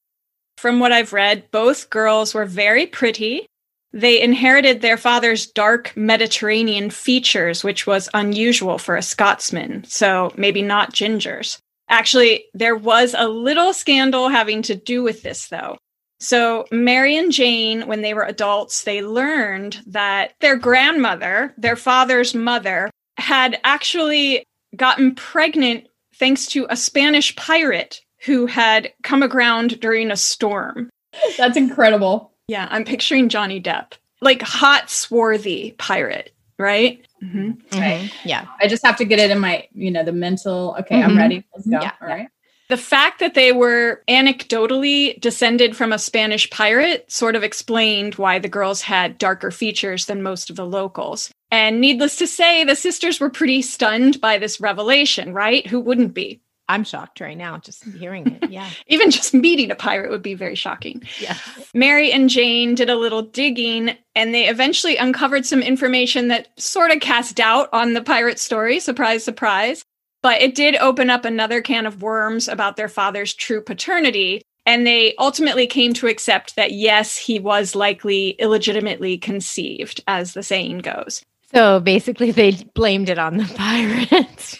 From 0.56 0.80
what 0.80 0.92
I've 0.92 1.12
read, 1.12 1.50
both 1.50 1.90
girls 1.90 2.32
were 2.32 2.46
very 2.46 2.86
pretty. 2.86 3.44
They 3.92 4.18
inherited 4.18 4.80
their 4.80 4.96
father's 4.96 5.46
dark 5.46 5.94
Mediterranean 5.94 6.88
features, 6.88 7.62
which 7.62 7.86
was 7.86 8.08
unusual 8.14 8.78
for 8.78 8.96
a 8.96 9.02
Scotsman, 9.02 9.84
so 9.84 10.32
maybe 10.38 10.62
not 10.62 10.94
gingers. 10.94 11.58
Actually, 11.90 12.46
there 12.54 12.76
was 12.76 13.14
a 13.14 13.28
little 13.28 13.74
scandal 13.74 14.30
having 14.30 14.62
to 14.62 14.74
do 14.74 15.02
with 15.02 15.22
this, 15.22 15.48
though. 15.48 15.76
So, 16.20 16.66
Mary 16.72 17.16
and 17.16 17.30
Jane, 17.30 17.86
when 17.86 18.02
they 18.02 18.12
were 18.12 18.24
adults, 18.24 18.82
they 18.82 19.02
learned 19.02 19.80
that 19.86 20.34
their 20.40 20.56
grandmother, 20.56 21.54
their 21.56 21.76
father's 21.76 22.34
mother, 22.34 22.90
had 23.18 23.60
actually 23.64 24.44
gotten 24.76 25.14
pregnant 25.14 25.88
thanks 26.14 26.46
to 26.48 26.66
a 26.68 26.76
Spanish 26.76 27.34
pirate 27.36 28.00
who 28.24 28.46
had 28.46 28.92
come 29.04 29.22
aground 29.22 29.80
during 29.80 30.10
a 30.10 30.16
storm. 30.16 30.90
That's 31.36 31.56
incredible. 31.56 32.32
Yeah, 32.48 32.66
I'm 32.70 32.84
picturing 32.84 33.28
Johnny 33.28 33.60
Depp, 33.60 33.92
like 34.20 34.42
hot, 34.42 34.90
swarthy 34.90 35.72
pirate, 35.78 36.34
right? 36.58 37.06
Mm-hmm. 37.22 37.50
Mm-hmm. 37.76 38.28
Yeah. 38.28 38.46
I 38.60 38.66
just 38.66 38.84
have 38.84 38.96
to 38.96 39.04
get 39.04 39.18
it 39.18 39.30
in 39.30 39.38
my, 39.38 39.68
you 39.72 39.90
know, 39.90 40.04
the 40.04 40.12
mental. 40.12 40.74
Okay, 40.80 40.96
mm-hmm. 40.96 41.10
I'm 41.10 41.16
ready. 41.16 41.44
Let's 41.54 41.68
go. 41.68 41.78
Yeah. 41.80 41.92
All 42.00 42.08
right. 42.08 42.28
The 42.68 42.76
fact 42.76 43.20
that 43.20 43.34
they 43.34 43.52
were 43.52 44.02
anecdotally 44.08 45.18
descended 45.20 45.74
from 45.74 45.92
a 45.92 45.98
Spanish 45.98 46.50
pirate 46.50 47.10
sort 47.10 47.34
of 47.34 47.42
explained 47.42 48.16
why 48.16 48.38
the 48.38 48.48
girls 48.48 48.82
had 48.82 49.16
darker 49.16 49.50
features 49.50 50.04
than 50.04 50.22
most 50.22 50.50
of 50.50 50.56
the 50.56 50.66
locals. 50.66 51.30
And 51.50 51.80
needless 51.80 52.16
to 52.16 52.26
say, 52.26 52.64
the 52.64 52.76
sisters 52.76 53.20
were 53.20 53.30
pretty 53.30 53.62
stunned 53.62 54.20
by 54.20 54.36
this 54.36 54.60
revelation, 54.60 55.32
right? 55.32 55.66
Who 55.66 55.80
wouldn't 55.80 56.12
be? 56.12 56.42
I'm 56.70 56.84
shocked 56.84 57.20
right 57.20 57.36
now 57.36 57.56
just 57.56 57.82
hearing 57.84 58.26
it. 58.26 58.50
Yeah. 58.50 58.68
Even 58.86 59.10
just 59.10 59.32
meeting 59.32 59.70
a 59.70 59.74
pirate 59.74 60.10
would 60.10 60.22
be 60.22 60.34
very 60.34 60.54
shocking. 60.54 61.02
Yeah. 61.18 61.36
Mary 61.72 62.12
and 62.12 62.28
Jane 62.28 62.74
did 62.74 62.90
a 62.90 62.96
little 62.96 63.22
digging 63.22 63.96
and 64.14 64.34
they 64.34 64.48
eventually 64.48 64.98
uncovered 64.98 65.46
some 65.46 65.62
information 65.62 66.28
that 66.28 66.48
sort 66.60 66.90
of 66.90 67.00
cast 67.00 67.36
doubt 67.36 67.70
on 67.72 67.94
the 67.94 68.02
pirate 68.02 68.38
story. 68.38 68.80
Surprise, 68.80 69.24
surprise. 69.24 69.82
But 70.22 70.42
it 70.42 70.54
did 70.54 70.76
open 70.76 71.10
up 71.10 71.24
another 71.24 71.62
can 71.62 71.86
of 71.86 72.02
worms 72.02 72.48
about 72.48 72.76
their 72.76 72.88
father's 72.88 73.34
true 73.34 73.62
paternity. 73.62 74.42
And 74.66 74.86
they 74.86 75.14
ultimately 75.16 75.66
came 75.66 75.94
to 75.94 76.08
accept 76.08 76.56
that, 76.56 76.72
yes, 76.72 77.16
he 77.16 77.38
was 77.38 77.74
likely 77.74 78.30
illegitimately 78.38 79.16
conceived, 79.16 80.02
as 80.06 80.34
the 80.34 80.42
saying 80.42 80.78
goes. 80.78 81.22
So 81.54 81.80
basically, 81.80 82.30
they 82.32 82.52
blamed 82.74 83.08
it 83.08 83.18
on 83.18 83.38
the 83.38 83.44
pirates. 83.56 84.58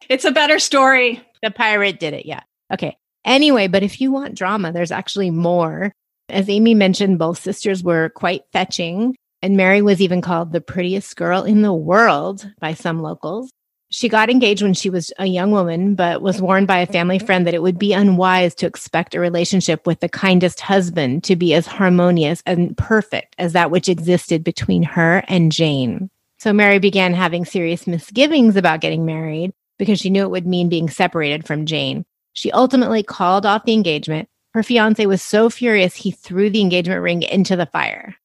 it's 0.08 0.24
a 0.24 0.30
better 0.30 0.58
story. 0.58 1.20
The 1.42 1.50
pirate 1.50 2.00
did 2.00 2.14
it. 2.14 2.26
Yeah. 2.26 2.40
Okay. 2.72 2.96
Anyway, 3.24 3.66
but 3.66 3.82
if 3.82 4.00
you 4.00 4.12
want 4.12 4.36
drama, 4.36 4.72
there's 4.72 4.92
actually 4.92 5.30
more. 5.30 5.92
As 6.28 6.48
Amy 6.48 6.74
mentioned, 6.74 7.18
both 7.18 7.38
sisters 7.38 7.82
were 7.82 8.08
quite 8.10 8.42
fetching, 8.52 9.16
and 9.42 9.56
Mary 9.56 9.82
was 9.82 10.00
even 10.00 10.22
called 10.22 10.52
the 10.52 10.60
prettiest 10.60 11.16
girl 11.16 11.42
in 11.42 11.62
the 11.62 11.74
world 11.74 12.50
by 12.60 12.74
some 12.74 13.02
locals. 13.02 13.50
She 13.88 14.08
got 14.08 14.30
engaged 14.30 14.62
when 14.62 14.74
she 14.74 14.90
was 14.90 15.12
a 15.18 15.26
young 15.26 15.52
woman, 15.52 15.94
but 15.94 16.20
was 16.20 16.42
warned 16.42 16.66
by 16.66 16.78
a 16.78 16.86
family 16.86 17.20
friend 17.20 17.46
that 17.46 17.54
it 17.54 17.62
would 17.62 17.78
be 17.78 17.92
unwise 17.92 18.54
to 18.56 18.66
expect 18.66 19.14
a 19.14 19.20
relationship 19.20 19.86
with 19.86 20.00
the 20.00 20.08
kindest 20.08 20.60
husband 20.60 21.22
to 21.24 21.36
be 21.36 21.54
as 21.54 21.66
harmonious 21.66 22.42
and 22.46 22.76
perfect 22.76 23.36
as 23.38 23.52
that 23.52 23.70
which 23.70 23.88
existed 23.88 24.42
between 24.42 24.82
her 24.82 25.22
and 25.28 25.52
Jane. 25.52 26.10
So 26.38 26.52
Mary 26.52 26.80
began 26.80 27.14
having 27.14 27.44
serious 27.44 27.86
misgivings 27.86 28.56
about 28.56 28.80
getting 28.80 29.06
married 29.06 29.52
because 29.78 30.00
she 30.00 30.10
knew 30.10 30.22
it 30.22 30.30
would 30.30 30.46
mean 30.46 30.68
being 30.68 30.90
separated 30.90 31.46
from 31.46 31.64
Jane. 31.64 32.04
She 32.32 32.50
ultimately 32.50 33.02
called 33.02 33.46
off 33.46 33.64
the 33.64 33.72
engagement. 33.72 34.28
Her 34.52 34.62
fiance 34.62 35.06
was 35.06 35.22
so 35.22 35.48
furious 35.48 35.94
he 35.94 36.10
threw 36.10 36.50
the 36.50 36.60
engagement 36.60 37.02
ring 37.02 37.22
into 37.22 37.56
the 37.56 37.66
fire. 37.66 38.16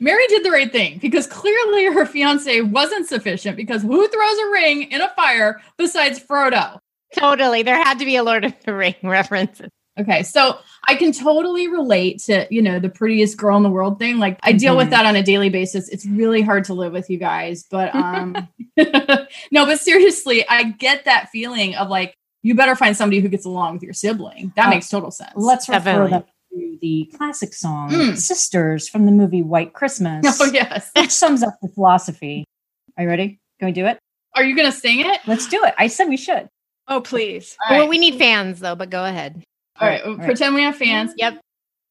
Mary 0.00 0.26
did 0.28 0.44
the 0.44 0.50
right 0.50 0.70
thing 0.72 0.98
because 0.98 1.26
clearly 1.26 1.86
her 1.86 2.04
fiance 2.06 2.60
wasn't 2.62 3.06
sufficient 3.08 3.56
because 3.56 3.82
who 3.82 4.08
throws 4.08 4.38
a 4.38 4.50
ring 4.50 4.82
in 4.90 5.00
a 5.00 5.08
fire 5.14 5.60
besides 5.78 6.18
Frodo? 6.20 6.78
Totally. 7.16 7.62
There 7.62 7.76
had 7.76 8.00
to 8.00 8.04
be 8.04 8.16
a 8.16 8.24
Lord 8.24 8.44
of 8.44 8.52
the 8.64 8.74
Ring 8.74 8.94
reference. 9.04 9.60
Okay, 9.96 10.24
so 10.24 10.58
I 10.88 10.96
can 10.96 11.12
totally 11.12 11.68
relate 11.68 12.18
to, 12.24 12.48
you 12.50 12.60
know, 12.60 12.80
the 12.80 12.88
prettiest 12.88 13.36
girl 13.36 13.56
in 13.56 13.62
the 13.62 13.70
world 13.70 14.00
thing. 14.00 14.18
Like 14.18 14.40
I 14.42 14.50
deal 14.50 14.76
with 14.76 14.88
Mhm. 14.88 14.90
that 14.90 15.06
on 15.06 15.14
a 15.14 15.22
daily 15.22 15.50
basis. 15.50 15.88
It's 15.88 16.04
really 16.04 16.42
hard 16.42 16.64
to 16.64 16.74
live 16.74 16.92
with 16.92 17.08
you 17.08 17.18
guys, 17.18 17.64
but 17.70 17.94
um 17.94 18.48
no, 18.76 19.66
but 19.66 19.78
seriously, 19.78 20.44
I 20.48 20.64
get 20.64 21.04
that 21.04 21.28
feeling 21.30 21.76
of 21.76 21.88
like 21.88 22.16
you 22.42 22.56
better 22.56 22.74
find 22.74 22.96
somebody 22.96 23.20
who 23.20 23.28
gets 23.28 23.44
along 23.46 23.74
with 23.74 23.84
your 23.84 23.94
sibling. 23.94 24.52
That 24.56 24.66
Oh, 24.66 24.70
makes 24.70 24.88
total 24.88 25.12
sense. 25.12 25.30
Let's 25.36 25.68
refer 25.68 25.78
Definitely. 25.78 26.10
them 26.10 26.24
to 26.54 26.78
the 26.80 27.10
classic 27.16 27.52
song 27.54 27.90
Mm. 27.90 28.16
Sisters 28.16 28.88
from 28.88 29.06
the 29.06 29.12
movie 29.12 29.42
White 29.42 29.72
Christmas, 29.72 30.24
Oh 30.40 30.50
yes. 30.52 30.90
which 30.96 31.10
sums 31.10 31.42
up 31.42 31.54
the 31.62 31.68
philosophy. 31.68 32.44
Are 32.96 33.02
you 33.04 33.08
ready? 33.08 33.38
Can 33.58 33.66
we 33.66 33.72
do 33.72 33.86
it? 33.86 33.98
Are 34.36 34.44
you 34.44 34.56
going 34.56 34.70
to 34.70 34.76
sing 34.76 35.00
it? 35.00 35.20
Let's 35.26 35.46
do 35.48 35.62
it. 35.64 35.74
I 35.78 35.86
said 35.86 36.08
we 36.08 36.16
should. 36.16 36.48
Oh, 36.88 37.00
please. 37.00 37.56
All 37.64 37.72
Well, 37.72 37.80
right. 37.82 37.88
we 37.88 37.98
need 37.98 38.16
fans 38.16 38.60
though, 38.60 38.74
but 38.74 38.90
go 38.90 39.04
ahead. 39.04 39.42
All 39.80 39.88
right, 39.88 40.02
All 40.02 40.16
right. 40.16 40.24
pretend 40.26 40.54
we 40.54 40.62
have 40.62 40.76
fans. 40.76 41.12
Yep. 41.16 41.40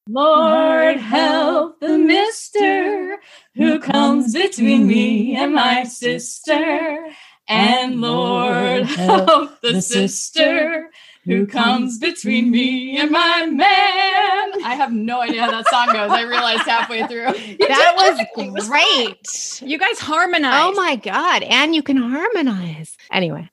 Lord, 0.10 0.98
help 0.98 1.80
the 1.80 1.98
mister 1.98 3.18
who 3.56 3.80
comes 3.80 4.34
between 4.34 4.86
me 4.88 5.36
and 5.36 5.54
my 5.54 5.84
sister. 5.84 7.08
And 7.48 8.00
Lord, 8.02 8.84
help 8.84 9.62
the 9.62 9.82
sister 9.82 10.90
who 11.26 11.48
comes 11.48 12.00
between 12.00 12.52
me 12.52 12.98
and 13.00 13.12
my 13.12 13.46
man. 13.46 14.64
I 14.66 14.76
have 14.76 14.92
no 14.92 15.22
idea 15.22 15.42
how 15.44 15.52
that 15.52 15.68
song 15.68 15.88
goes. 15.88 16.12
I 16.12 16.24
realized 16.24 16.64
halfway 16.64 17.08
through. 17.08 17.58
That 17.60 17.94
was 17.96 18.52
was 18.52 18.68
great. 18.68 19.62
You 19.68 19.78
guys 19.78 20.00
harmonize. 20.00 20.62
Oh 20.66 20.74
my 20.74 20.96
God. 20.98 21.44
And 21.44 21.74
you 21.74 21.82
can 21.82 21.98
harmonize. 21.98 22.98
Anyway, 23.12 23.50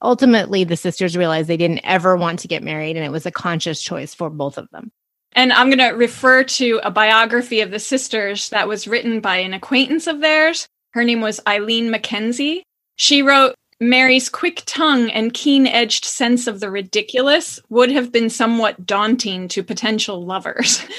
ultimately, 0.00 0.64
the 0.64 0.76
sisters 0.76 1.16
realized 1.16 1.48
they 1.48 1.56
didn't 1.56 1.80
ever 1.84 2.16
want 2.16 2.40
to 2.40 2.48
get 2.48 2.62
married, 2.62 2.96
and 2.96 3.04
it 3.04 3.12
was 3.12 3.26
a 3.26 3.32
conscious 3.32 3.82
choice 3.82 4.14
for 4.14 4.30
both 4.30 4.56
of 4.58 4.68
them. 4.70 4.92
And 5.32 5.52
I'm 5.52 5.68
going 5.68 5.78
to 5.78 5.96
refer 5.96 6.42
to 6.44 6.80
a 6.82 6.90
biography 6.90 7.60
of 7.60 7.70
the 7.70 7.78
sisters 7.78 8.48
that 8.50 8.66
was 8.68 8.88
written 8.88 9.20
by 9.20 9.36
an 9.36 9.54
acquaintance 9.54 10.06
of 10.06 10.20
theirs. 10.20 10.66
Her 10.90 11.04
name 11.04 11.20
was 11.20 11.40
Eileen 11.46 11.90
Mackenzie. 11.90 12.64
She 12.96 13.22
wrote, 13.22 13.54
Mary's 13.80 14.28
quick 14.28 14.62
tongue 14.66 15.10
and 15.10 15.32
keen 15.32 15.66
edged 15.66 16.04
sense 16.04 16.46
of 16.46 16.60
the 16.60 16.70
ridiculous 16.70 17.58
would 17.70 17.90
have 17.90 18.12
been 18.12 18.28
somewhat 18.28 18.84
daunting 18.84 19.48
to 19.48 19.62
potential 19.62 20.24
lovers. 20.24 20.84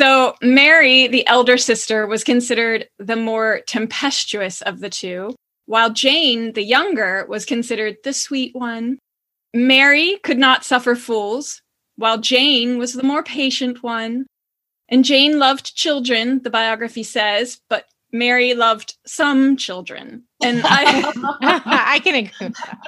So, 0.00 0.34
Mary, 0.40 1.08
the 1.08 1.26
elder 1.26 1.58
sister, 1.58 2.06
was 2.06 2.24
considered 2.24 2.88
the 2.98 3.16
more 3.16 3.60
tempestuous 3.66 4.62
of 4.62 4.80
the 4.80 4.88
two, 4.88 5.34
while 5.66 5.90
Jane, 5.90 6.54
the 6.54 6.62
younger, 6.62 7.26
was 7.28 7.44
considered 7.44 7.98
the 8.02 8.14
sweet 8.14 8.54
one. 8.54 8.98
Mary 9.52 10.18
could 10.24 10.38
not 10.38 10.64
suffer 10.64 10.94
fools, 10.94 11.60
while 11.96 12.16
Jane 12.16 12.78
was 12.78 12.94
the 12.94 13.02
more 13.02 13.22
patient 13.22 13.82
one. 13.82 14.26
And 14.88 15.04
Jane 15.04 15.38
loved 15.38 15.76
children, 15.76 16.42
the 16.42 16.50
biography 16.50 17.02
says, 17.02 17.60
but 17.68 17.84
Mary 18.10 18.54
loved 18.54 18.96
some 19.06 19.58
children. 19.58 20.24
And 20.42 20.62
I, 20.64 21.12
I 21.42 21.98
can 22.00 22.14
agree. 22.26 22.32
with 22.40 22.56
that. 22.56 22.78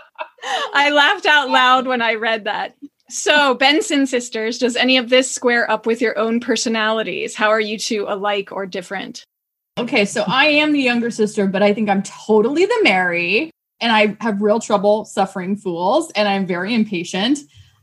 I 0.75 0.91
laughed 0.91 1.27
out 1.27 1.51
loud 1.51 1.87
when 1.87 2.03
I 2.03 2.15
read 2.15 2.45
that. 2.45 2.77
So, 3.09 3.55
Benson 3.55 4.07
sisters, 4.07 4.59
does 4.59 4.75
any 4.75 4.97
of 4.97 5.11
this 5.11 5.31
square 5.31 5.71
up 5.71 5.85
with 5.87 6.01
your 6.01 6.19
own 6.19 6.41
personalities? 6.41 7.35
How 7.35 7.51
are 7.51 7.61
you 7.61 7.79
two 7.79 8.07
alike 8.09 8.51
or 8.51 8.65
different? 8.65 9.25
Okay, 9.79 10.05
so 10.05 10.25
I 10.27 10.47
am 10.47 10.73
the 10.73 10.81
younger 10.81 11.11
sister, 11.11 11.47
but 11.47 11.63
I 11.63 11.75
think 11.75 11.91
I'm 11.91 12.03
totally 12.03 12.65
the 12.65 12.81
Mary, 12.83 13.51
and 13.81 13.93
I 13.93 14.17
have 14.21 14.41
real 14.41 14.61
trouble 14.61 15.05
suffering 15.05 15.57
fools, 15.57 16.11
and 16.13 16.29
I'm 16.29 16.47
very 16.47 16.75
impatient. 16.75 17.39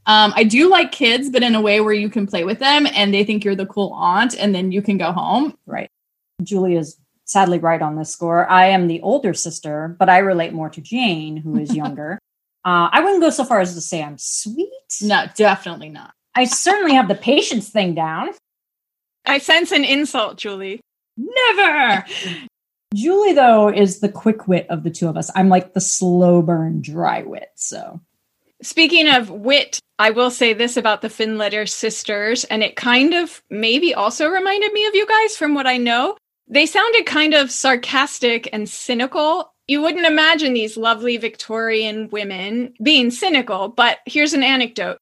Um, 0.06 0.34
I 0.36 0.44
do 0.44 0.70
like 0.70 0.92
kids, 0.92 1.30
but 1.30 1.44
in 1.44 1.54
a 1.54 1.62
way 1.62 1.82
where 1.82 1.94
you 1.94 2.10
can 2.10 2.26
play 2.26 2.44
with 2.44 2.58
them 2.58 2.88
and 2.96 3.14
they 3.14 3.24
think 3.24 3.44
you're 3.44 3.56
the 3.56 3.68
cool 3.68 3.92
aunt, 3.94 4.36
and 4.38 4.56
then 4.56 4.72
you 4.72 4.82
can 4.82 4.98
go 4.98 5.12
home. 5.12 5.56
Right. 5.68 5.90
Julia's 6.42 6.98
sadly 7.30 7.60
right 7.60 7.82
on 7.82 7.96
this 7.96 8.12
score. 8.12 8.50
I 8.50 8.68
am 8.68 8.88
the 8.88 9.02
older 9.02 9.34
sister, 9.34 9.96
but 10.00 10.10
I 10.10 10.18
relate 10.20 10.54
more 10.54 10.70
to 10.70 10.82
Jane, 10.82 11.38
who 11.38 11.58
is 11.58 11.76
younger. 11.84 12.20
uh, 12.66 12.90
I 12.92 13.02
wouldn't 13.02 13.22
go 13.22 13.30
so 13.30 13.46
far 13.46 13.60
as 13.60 13.74
to 13.76 13.82
say 13.82 14.04
I'm 14.04 14.18
sweet. 14.18 14.70
No, 15.02 15.26
definitely 15.36 15.90
not. 15.90 16.14
I 16.36 16.46
certainly 16.46 16.96
have 16.96 17.08
the 17.08 17.16
patience 17.16 17.70
thing 17.70 17.96
down. 17.96 18.30
I 19.26 19.38
sense 19.40 19.72
an 19.72 19.84
insult, 19.84 20.38
Julie. 20.38 20.82
Never. 21.18 22.06
Julie, 22.96 23.34
though, 23.34 23.70
is 23.70 24.00
the 24.00 24.10
quick 24.10 24.48
wit 24.48 24.66
of 24.70 24.84
the 24.84 24.90
two 24.90 25.08
of 25.08 25.16
us. 25.16 25.30
I'm 25.36 25.50
like 25.50 25.74
the 25.74 25.82
slow 25.82 26.42
burn, 26.42 26.82
dry 26.82 27.22
wit. 27.22 27.50
So 27.56 28.02
Speaking 28.62 29.08
of 29.08 29.30
wit, 29.30 29.80
I 30.00 30.10
will 30.10 30.32
say 30.32 30.54
this 30.54 30.76
about 30.76 31.02
the 31.02 31.08
Findlater 31.08 31.68
sisters, 31.68 32.44
and 32.46 32.62
it 32.62 32.76
kind 32.76 33.14
of 33.14 33.42
maybe 33.50 33.94
also 33.94 34.28
reminded 34.28 34.74
me 34.74 34.86
of 34.86 34.96
you 34.96 35.08
guys 35.08 35.38
from 35.38 35.54
what 35.54 35.66
I 35.66 35.78
know. 35.78 36.18
They 36.50 36.66
sounded 36.66 37.06
kind 37.06 37.34
of 37.34 37.52
sarcastic 37.52 38.50
and 38.52 38.68
cynical. 38.68 39.54
You 39.68 39.82
wouldn't 39.82 40.08
imagine 40.08 40.54
these 40.54 40.78
lovely 40.78 41.18
Victorian 41.18 42.10
women 42.10 42.74
being 42.82 43.12
cynical, 43.12 43.68
but 43.70 44.00
here's 44.08 44.34
an 44.34 44.42
anecdote. 44.44 44.98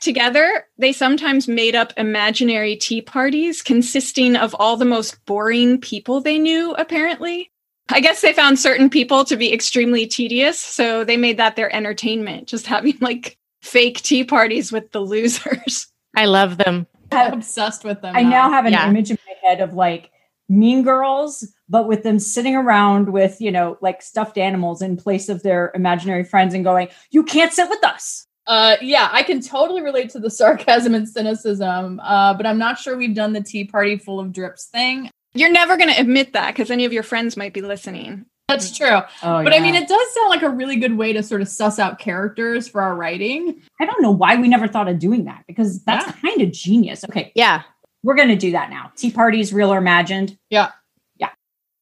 Together, 0.00 0.64
they 0.78 0.92
sometimes 0.92 1.46
made 1.48 1.74
up 1.74 1.92
imaginary 1.96 2.76
tea 2.76 3.02
parties 3.02 3.60
consisting 3.60 4.36
of 4.36 4.54
all 4.58 4.76
the 4.76 4.84
most 4.84 5.22
boring 5.26 5.78
people 5.78 6.20
they 6.20 6.38
knew, 6.38 6.72
apparently. 6.74 7.50
I 7.90 8.00
guess 8.00 8.20
they 8.20 8.32
found 8.32 8.58
certain 8.58 8.88
people 8.88 9.24
to 9.24 9.36
be 9.36 9.52
extremely 9.52 10.06
tedious, 10.06 10.58
so 10.60 11.04
they 11.04 11.16
made 11.16 11.36
that 11.38 11.56
their 11.56 11.74
entertainment, 11.74 12.46
just 12.48 12.66
having 12.66 12.96
like 13.00 13.36
fake 13.62 14.00
tea 14.02 14.24
parties 14.24 14.70
with 14.72 14.90
the 14.92 15.00
losers. 15.00 15.88
I 16.16 16.26
love 16.26 16.58
them. 16.58 16.86
I'm 17.12 17.34
obsessed 17.34 17.84
with 17.84 18.00
them. 18.00 18.16
I 18.16 18.22
now 18.22 18.50
have 18.50 18.66
an 18.66 18.72
Yeah. 18.72 18.88
image 18.88 19.10
in 19.10 19.18
my 19.26 19.48
head 19.48 19.60
of 19.60 19.74
like 19.74 20.10
mean 20.48 20.82
girls, 20.82 21.46
but 21.68 21.86
with 21.88 22.02
them 22.02 22.18
sitting 22.18 22.56
around 22.56 23.10
with, 23.12 23.40
you 23.40 23.50
know, 23.50 23.76
like 23.80 24.02
stuffed 24.02 24.38
animals 24.38 24.82
in 24.82 24.96
place 24.96 25.28
of 25.28 25.42
their 25.42 25.70
imaginary 25.74 26.24
friends 26.24 26.54
and 26.54 26.64
going, 26.64 26.88
You 27.10 27.22
can't 27.22 27.52
sit 27.52 27.68
with 27.68 27.84
us. 27.84 28.24
Uh, 28.46 28.76
yeah, 28.80 29.10
I 29.12 29.22
can 29.24 29.40
totally 29.42 29.82
relate 29.82 30.08
to 30.10 30.18
the 30.18 30.30
sarcasm 30.40 30.94
and 30.94 31.06
cynicism, 31.08 32.00
uh, 32.02 32.32
but 32.34 32.46
I'm 32.46 32.58
not 32.58 32.78
sure 32.78 32.96
we've 32.96 33.14
done 33.14 33.32
the 33.34 33.42
tea 33.42 33.64
party 33.64 33.98
full 33.98 34.18
of 34.20 34.32
drips 34.32 34.66
thing. 34.66 35.10
You're 35.34 35.52
never 35.52 35.76
going 35.76 35.92
to 35.92 36.00
admit 36.00 36.32
that 36.32 36.54
because 36.54 36.70
any 36.70 36.86
of 36.86 36.92
your 36.92 37.02
friends 37.02 37.36
might 37.36 37.52
be 37.52 37.60
listening. 37.60 38.24
That's 38.48 38.74
true. 38.74 38.88
Oh, 39.22 39.44
But 39.44 39.52
I 39.52 39.58
mean, 39.60 39.74
it 39.74 39.86
does 39.86 40.14
sound 40.14 40.30
like 40.30 40.40
a 40.40 40.48
really 40.48 40.76
good 40.76 40.96
way 40.96 41.12
to 41.12 41.22
sort 41.22 41.42
of 41.42 41.48
suss 41.48 41.78
out 41.78 41.98
characters 41.98 42.66
for 42.66 42.80
our 42.80 42.96
writing. 42.96 43.60
I 43.78 43.84
don't 43.84 44.00
know 44.00 44.10
why 44.10 44.36
we 44.36 44.48
never 44.48 44.66
thought 44.66 44.88
of 44.88 44.98
doing 44.98 45.26
that 45.26 45.44
because 45.46 45.84
that's 45.84 46.06
Yeah. 46.06 46.12
kind 46.30 46.40
of 46.40 46.50
genius. 46.50 47.04
Okay, 47.04 47.30
Yeah. 47.34 47.64
We're 48.08 48.14
going 48.14 48.28
to 48.28 48.36
do 48.36 48.52
that 48.52 48.70
now. 48.70 48.90
Tea 48.96 49.10
parties, 49.10 49.52
real 49.52 49.70
or 49.70 49.76
imagined. 49.76 50.34
Yeah. 50.48 50.70
Yeah. 51.18 51.28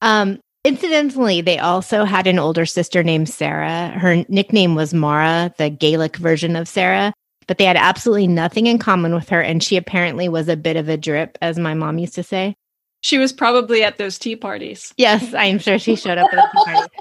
Um, 0.03 0.41
incidentally, 0.65 1.41
they 1.41 1.61
also 1.61 2.03
had 2.03 2.27
an 2.27 2.41
older 2.41 2.67
sister 2.67 3.05
named 3.05 3.29
Sarah. 3.29 3.91
Her 3.91 4.25
nickname 4.29 4.75
was 4.75 4.93
Mara, 4.93 5.55
the 5.57 5.71
Gaelic 5.71 6.17
version 6.17 6.57
of 6.57 6.67
Sarah, 6.67 7.15
but 7.47 7.59
they 7.59 7.65
had 7.65 7.77
absolutely 7.77 8.27
nothing 8.27 8.67
in 8.67 8.81
common 8.81 9.15
with 9.15 9.29
her. 9.29 9.41
And 9.41 9.63
she 9.63 9.77
apparently 9.77 10.29
was 10.29 10.49
a 10.49 10.57
bit 10.57 10.77
of 10.77 10.89
a 10.89 10.97
drip, 10.97 11.39
as 11.41 11.61
my 11.61 11.75
mom 11.75 11.99
used 11.99 12.17
to 12.17 12.25
say. 12.25 12.57
She 13.03 13.19
was 13.19 13.33
probably 13.33 13.85
at 13.85 13.99
those 13.99 14.19
tea 14.19 14.35
parties. 14.35 14.93
Yes, 14.97 15.33
I 15.33 15.45
am 15.45 15.61
sure 15.61 15.79
she 15.79 15.95
showed 15.95 16.19
up 16.19 16.29
at 16.33 16.41
a 16.41 16.51
tea 16.53 16.73
party. 16.73 16.93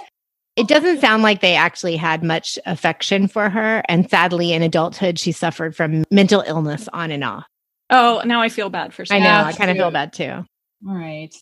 It 0.55 0.67
doesn't 0.67 1.01
sound 1.01 1.24
like 1.24 1.41
they 1.41 1.55
actually 1.55 1.96
had 1.96 2.24
much 2.24 2.60
affection 2.67 3.27
for 3.27 3.50
her. 3.50 3.82
And 3.89 4.08
sadly, 4.08 4.53
in 4.53 4.62
adulthood, 4.62 5.17
she 5.17 5.32
suffered 5.32 5.75
from 5.75 6.03
mental 6.12 6.44
illness 6.46 6.88
on 6.94 7.10
and 7.10 7.24
off. 7.24 7.48
Oh, 7.89 8.22
now 8.25 8.42
I 8.42 8.50
feel 8.50 8.70
bad 8.70 8.94
for 8.94 9.06
I 9.10 9.20
know. 9.20 9.44
I 9.44 9.54
kind 9.54 9.70
of 9.70 9.77
feel 9.77 9.92
bad 9.92 10.13
too. 10.13 10.46
All 10.88 10.96
right. 10.96 11.34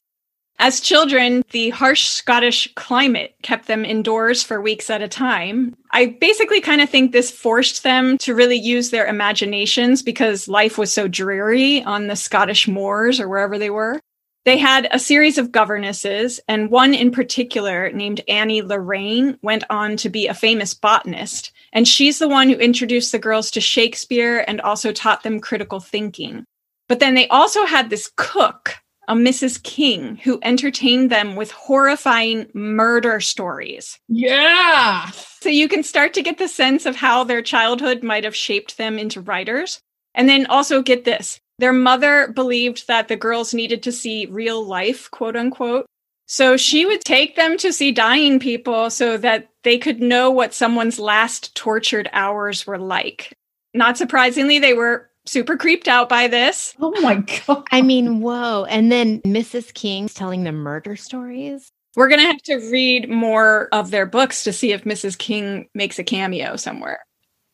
As 0.59 0.79
children, 0.79 1.43
the 1.51 1.71
harsh 1.71 2.03
Scottish 2.03 2.71
climate 2.75 3.35
kept 3.41 3.67
them 3.67 3.83
indoors 3.83 4.43
for 4.43 4.62
weeks 4.62 4.89
at 4.89 5.01
a 5.01 5.07
time. 5.07 5.75
I 5.91 6.17
basically 6.21 6.62
kind 6.62 6.79
of 6.79 6.89
think 6.89 7.12
this 7.12 7.31
forced 7.31 7.83
them 7.83 8.17
to 8.19 8.35
really 8.35 8.57
use 8.57 8.89
their 8.89 9.07
imaginations 9.07 10.03
because 10.03 10.47
life 10.47 10.77
was 10.77 10.91
so 10.91 11.07
dreary 11.07 11.83
on 11.83 12.07
the 12.07 12.15
Scottish 12.15 12.67
moors 12.67 13.19
or 13.19 13.27
wherever 13.27 13.57
they 13.57 13.71
were. 13.71 14.00
They 14.45 14.57
had 14.57 14.89
a 14.91 15.00
series 15.00 15.38
of 15.38 15.53
governesses, 15.53 16.41
and 16.50 16.69
one 16.69 16.93
in 16.93 17.12
particular, 17.12 17.89
named 17.91 18.21
Annie 18.27 18.62
Lorrain, 18.62 19.39
went 19.41 19.63
on 19.69 19.95
to 19.97 20.09
be 20.09 20.27
a 20.27 20.33
famous 20.33 20.73
botanist. 20.73 21.52
And 21.73 21.87
she's 21.87 22.19
the 22.19 22.29
one 22.29 22.49
who 22.49 22.55
introduced 22.55 23.11
the 23.11 23.19
girls 23.19 23.49
to 23.51 23.59
Shakespeare 23.59 24.45
and 24.47 24.61
also 24.61 24.91
taught 24.91 25.23
them 25.23 25.41
critical 25.41 25.79
thinking. 25.79 26.45
But 26.87 26.99
then 26.99 27.15
they 27.15 27.27
also 27.29 27.65
had 27.65 27.89
this 27.89 28.11
cook, 28.15 28.75
a 29.07 29.15
Mrs. 29.15 29.61
King, 29.63 30.17
who 30.17 30.39
entertained 30.43 31.09
them 31.09 31.35
with 31.35 31.51
horrifying 31.51 32.47
murder 32.53 33.19
stories. 33.19 33.99
Yeah. 34.07 35.09
So 35.41 35.49
you 35.49 35.67
can 35.67 35.81
start 35.81 36.13
to 36.13 36.21
get 36.21 36.37
the 36.37 36.47
sense 36.47 36.85
of 36.85 36.95
how 36.95 37.23
their 37.23 37.41
childhood 37.41 38.03
might 38.03 38.23
have 38.23 38.35
shaped 38.35 38.77
them 38.77 38.99
into 38.99 39.19
writers. 39.19 39.81
And 40.13 40.29
then 40.29 40.45
also 40.45 40.83
get 40.83 41.05
this 41.05 41.39
Their 41.57 41.73
mother 41.73 42.31
believed 42.33 42.87
that 42.87 43.07
the 43.07 43.15
girls 43.15 43.53
needed 43.53 43.83
to 43.83 43.91
see 43.91 44.27
real 44.27 44.63
life, 44.63 45.09
quote 45.09 45.35
unquote. 45.35 45.85
So 46.27 46.55
she 46.55 46.85
would 46.85 47.01
take 47.01 47.35
them 47.35 47.57
to 47.57 47.73
see 47.73 47.91
dying 47.91 48.39
people 48.39 48.89
so 48.89 49.17
that 49.17 49.49
they 49.63 49.77
could 49.77 50.01
know 50.01 50.29
what 50.29 50.53
someone's 50.53 51.00
last 51.00 51.55
tortured 51.55 52.10
hours 52.13 52.67
were 52.67 52.77
like. 52.77 53.34
Not 53.74 53.98
surprisingly, 53.98 54.60
they 54.60 54.74
were 54.74 55.10
super 55.25 55.58
creeped 55.58 55.88
out 55.88 56.10
by 56.10 56.27
this. 56.27 56.75
Oh 56.79 57.00
my 57.01 57.15
God. 57.48 57.65
I 57.72 57.82
mean, 57.82 58.22
whoa. 58.22 58.65
And 58.65 58.91
then 58.91 59.22
Mrs. 59.22 59.74
King's 59.74 60.13
telling 60.13 60.43
them 60.43 60.55
murder 60.55 60.96
stories. 60.96 61.72
We're 61.96 62.10
going 62.10 62.22
to 62.22 62.27
have 62.27 62.41
to 62.43 62.55
read 62.72 63.10
more 63.10 63.70
of 63.72 63.91
their 63.91 64.05
books 64.05 64.43
to 64.43 64.53
see 64.53 64.72
if 64.72 64.84
Mrs. 64.84 65.17
King 65.17 65.70
makes 65.75 66.00
a 66.00 66.03
cameo 66.03 66.55
somewhere. 66.55 67.00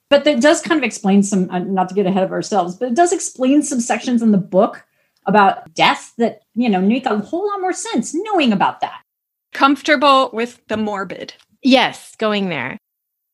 But 0.09 0.23
that 0.23 0.41
does 0.41 0.61
kind 0.61 0.79
of 0.79 0.83
explain 0.83 1.21
some, 1.23 1.49
uh, 1.51 1.59
not 1.59 1.89
to 1.89 1.95
get 1.95 2.07
ahead 2.07 2.23
of 2.23 2.31
ourselves, 2.31 2.75
but 2.75 2.87
it 2.87 2.95
does 2.95 3.13
explain 3.13 3.61
some 3.61 3.79
sections 3.79 4.21
in 4.21 4.31
the 4.31 4.37
book 4.37 4.83
about 5.27 5.71
death 5.75 6.13
that, 6.17 6.41
you 6.55 6.69
know, 6.69 6.81
make 6.81 7.05
a 7.05 7.19
whole 7.19 7.47
lot 7.47 7.61
more 7.61 7.73
sense 7.73 8.15
knowing 8.15 8.51
about 8.51 8.79
that. 8.79 9.01
Comfortable 9.53 10.31
with 10.33 10.65
the 10.67 10.77
morbid. 10.77 11.33
Yes, 11.61 12.15
going 12.17 12.49
there. 12.49 12.77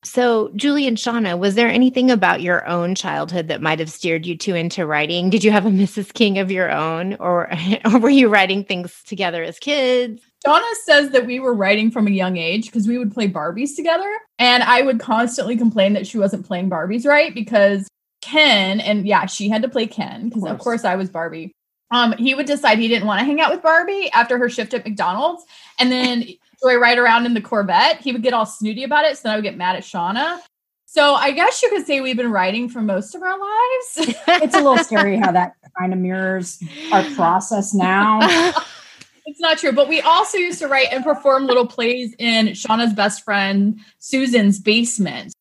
So, 0.03 0.51
Julie 0.55 0.87
and 0.87 0.97
Shawna, 0.97 1.39
was 1.39 1.55
there 1.55 1.67
anything 1.67 2.11
about 2.11 2.41
your 2.41 2.67
own 2.67 2.93
childhood 2.93 3.47
that 3.47 3.61
might 3.61 3.79
have 3.79 3.89
steered 3.89 4.23
you 4.25 4.37
two 4.37 4.53
into 4.53 4.85
writing? 4.85 5.31
Did 5.31 5.43
you 5.43 5.49
have 5.51 5.65
a 5.65 5.69
Mrs. 5.69 6.13
King 6.13 6.37
of 6.37 6.51
your 6.51 6.71
own, 6.71 7.15
or, 7.15 7.51
or 7.85 7.99
were 7.99 8.09
you 8.09 8.29
writing 8.29 8.63
things 8.63 9.01
together 9.03 9.41
as 9.41 9.57
kids? 9.57 10.21
Shawna 10.45 10.61
says 10.85 11.09
that 11.09 11.25
we 11.25 11.39
were 11.39 11.55
writing 11.55 11.89
from 11.89 12.05
a 12.05 12.11
young 12.11 12.37
age 12.37 12.65
because 12.65 12.87
we 12.87 12.99
would 12.99 13.11
play 13.11 13.27
Barbies 13.27 13.75
together. 13.75 14.09
And 14.37 14.61
I 14.61 14.83
would 14.83 14.99
constantly 14.99 15.57
complain 15.57 15.93
that 15.93 16.05
she 16.05 16.19
wasn't 16.19 16.45
playing 16.45 16.69
Barbies 16.69 17.05
right 17.05 17.33
because 17.33 17.87
Ken, 18.21 18.79
and 18.79 19.07
yeah, 19.07 19.25
she 19.25 19.49
had 19.49 19.63
to 19.63 19.69
play 19.69 19.87
Ken 19.87 20.29
because 20.29 20.43
of, 20.43 20.51
of 20.51 20.59
course 20.59 20.85
I 20.85 20.95
was 20.95 21.09
Barbie. 21.09 21.51
Um, 21.91 22.13
he 22.13 22.35
would 22.35 22.45
decide 22.45 22.77
he 22.77 22.87
didn't 22.87 23.07
want 23.07 23.19
to 23.19 23.25
hang 23.25 23.39
out 23.39 23.51
with 23.51 23.63
Barbie 23.63 24.09
after 24.11 24.37
her 24.37 24.49
shift 24.49 24.73
at 24.73 24.85
McDonald's. 24.85 25.43
And 25.79 25.91
then 25.91 26.25
joy 26.65 26.77
ride 26.77 26.97
around 26.97 27.25
in 27.25 27.33
the 27.33 27.41
Corvette. 27.41 28.01
He 28.01 28.11
would 28.11 28.23
get 28.23 28.33
all 28.33 28.45
snooty 28.45 28.83
about 28.83 29.05
it. 29.05 29.17
So 29.17 29.23
then 29.23 29.33
I 29.33 29.35
would 29.35 29.43
get 29.43 29.57
mad 29.57 29.75
at 29.75 29.83
Shawna. 29.83 30.39
So 30.85 31.13
I 31.13 31.31
guess 31.31 31.61
you 31.61 31.69
could 31.69 31.85
say 31.85 31.99
we've 31.99 32.15
been 32.15 32.31
writing 32.31 32.69
for 32.69 32.81
most 32.81 33.15
of 33.15 33.21
our 33.21 33.37
lives. 33.37 34.15
it's 34.27 34.55
a 34.55 34.61
little 34.61 34.77
scary 34.77 35.17
how 35.17 35.31
that 35.31 35.55
kind 35.77 35.93
of 35.93 35.99
mirrors 35.99 36.61
our 36.91 37.03
process 37.15 37.73
now. 37.73 38.19
it's 39.25 39.39
not 39.39 39.57
true, 39.57 39.73
but 39.73 39.89
we 39.89 40.01
also 40.01 40.37
used 40.37 40.59
to 40.59 40.67
write 40.67 40.87
and 40.91 41.03
perform 41.03 41.47
little 41.47 41.67
plays 41.67 42.15
in 42.17 42.47
Shawna's 42.47 42.93
best 42.93 43.23
friend 43.23 43.79
Susan's 43.99 44.59
basement. 44.59 45.33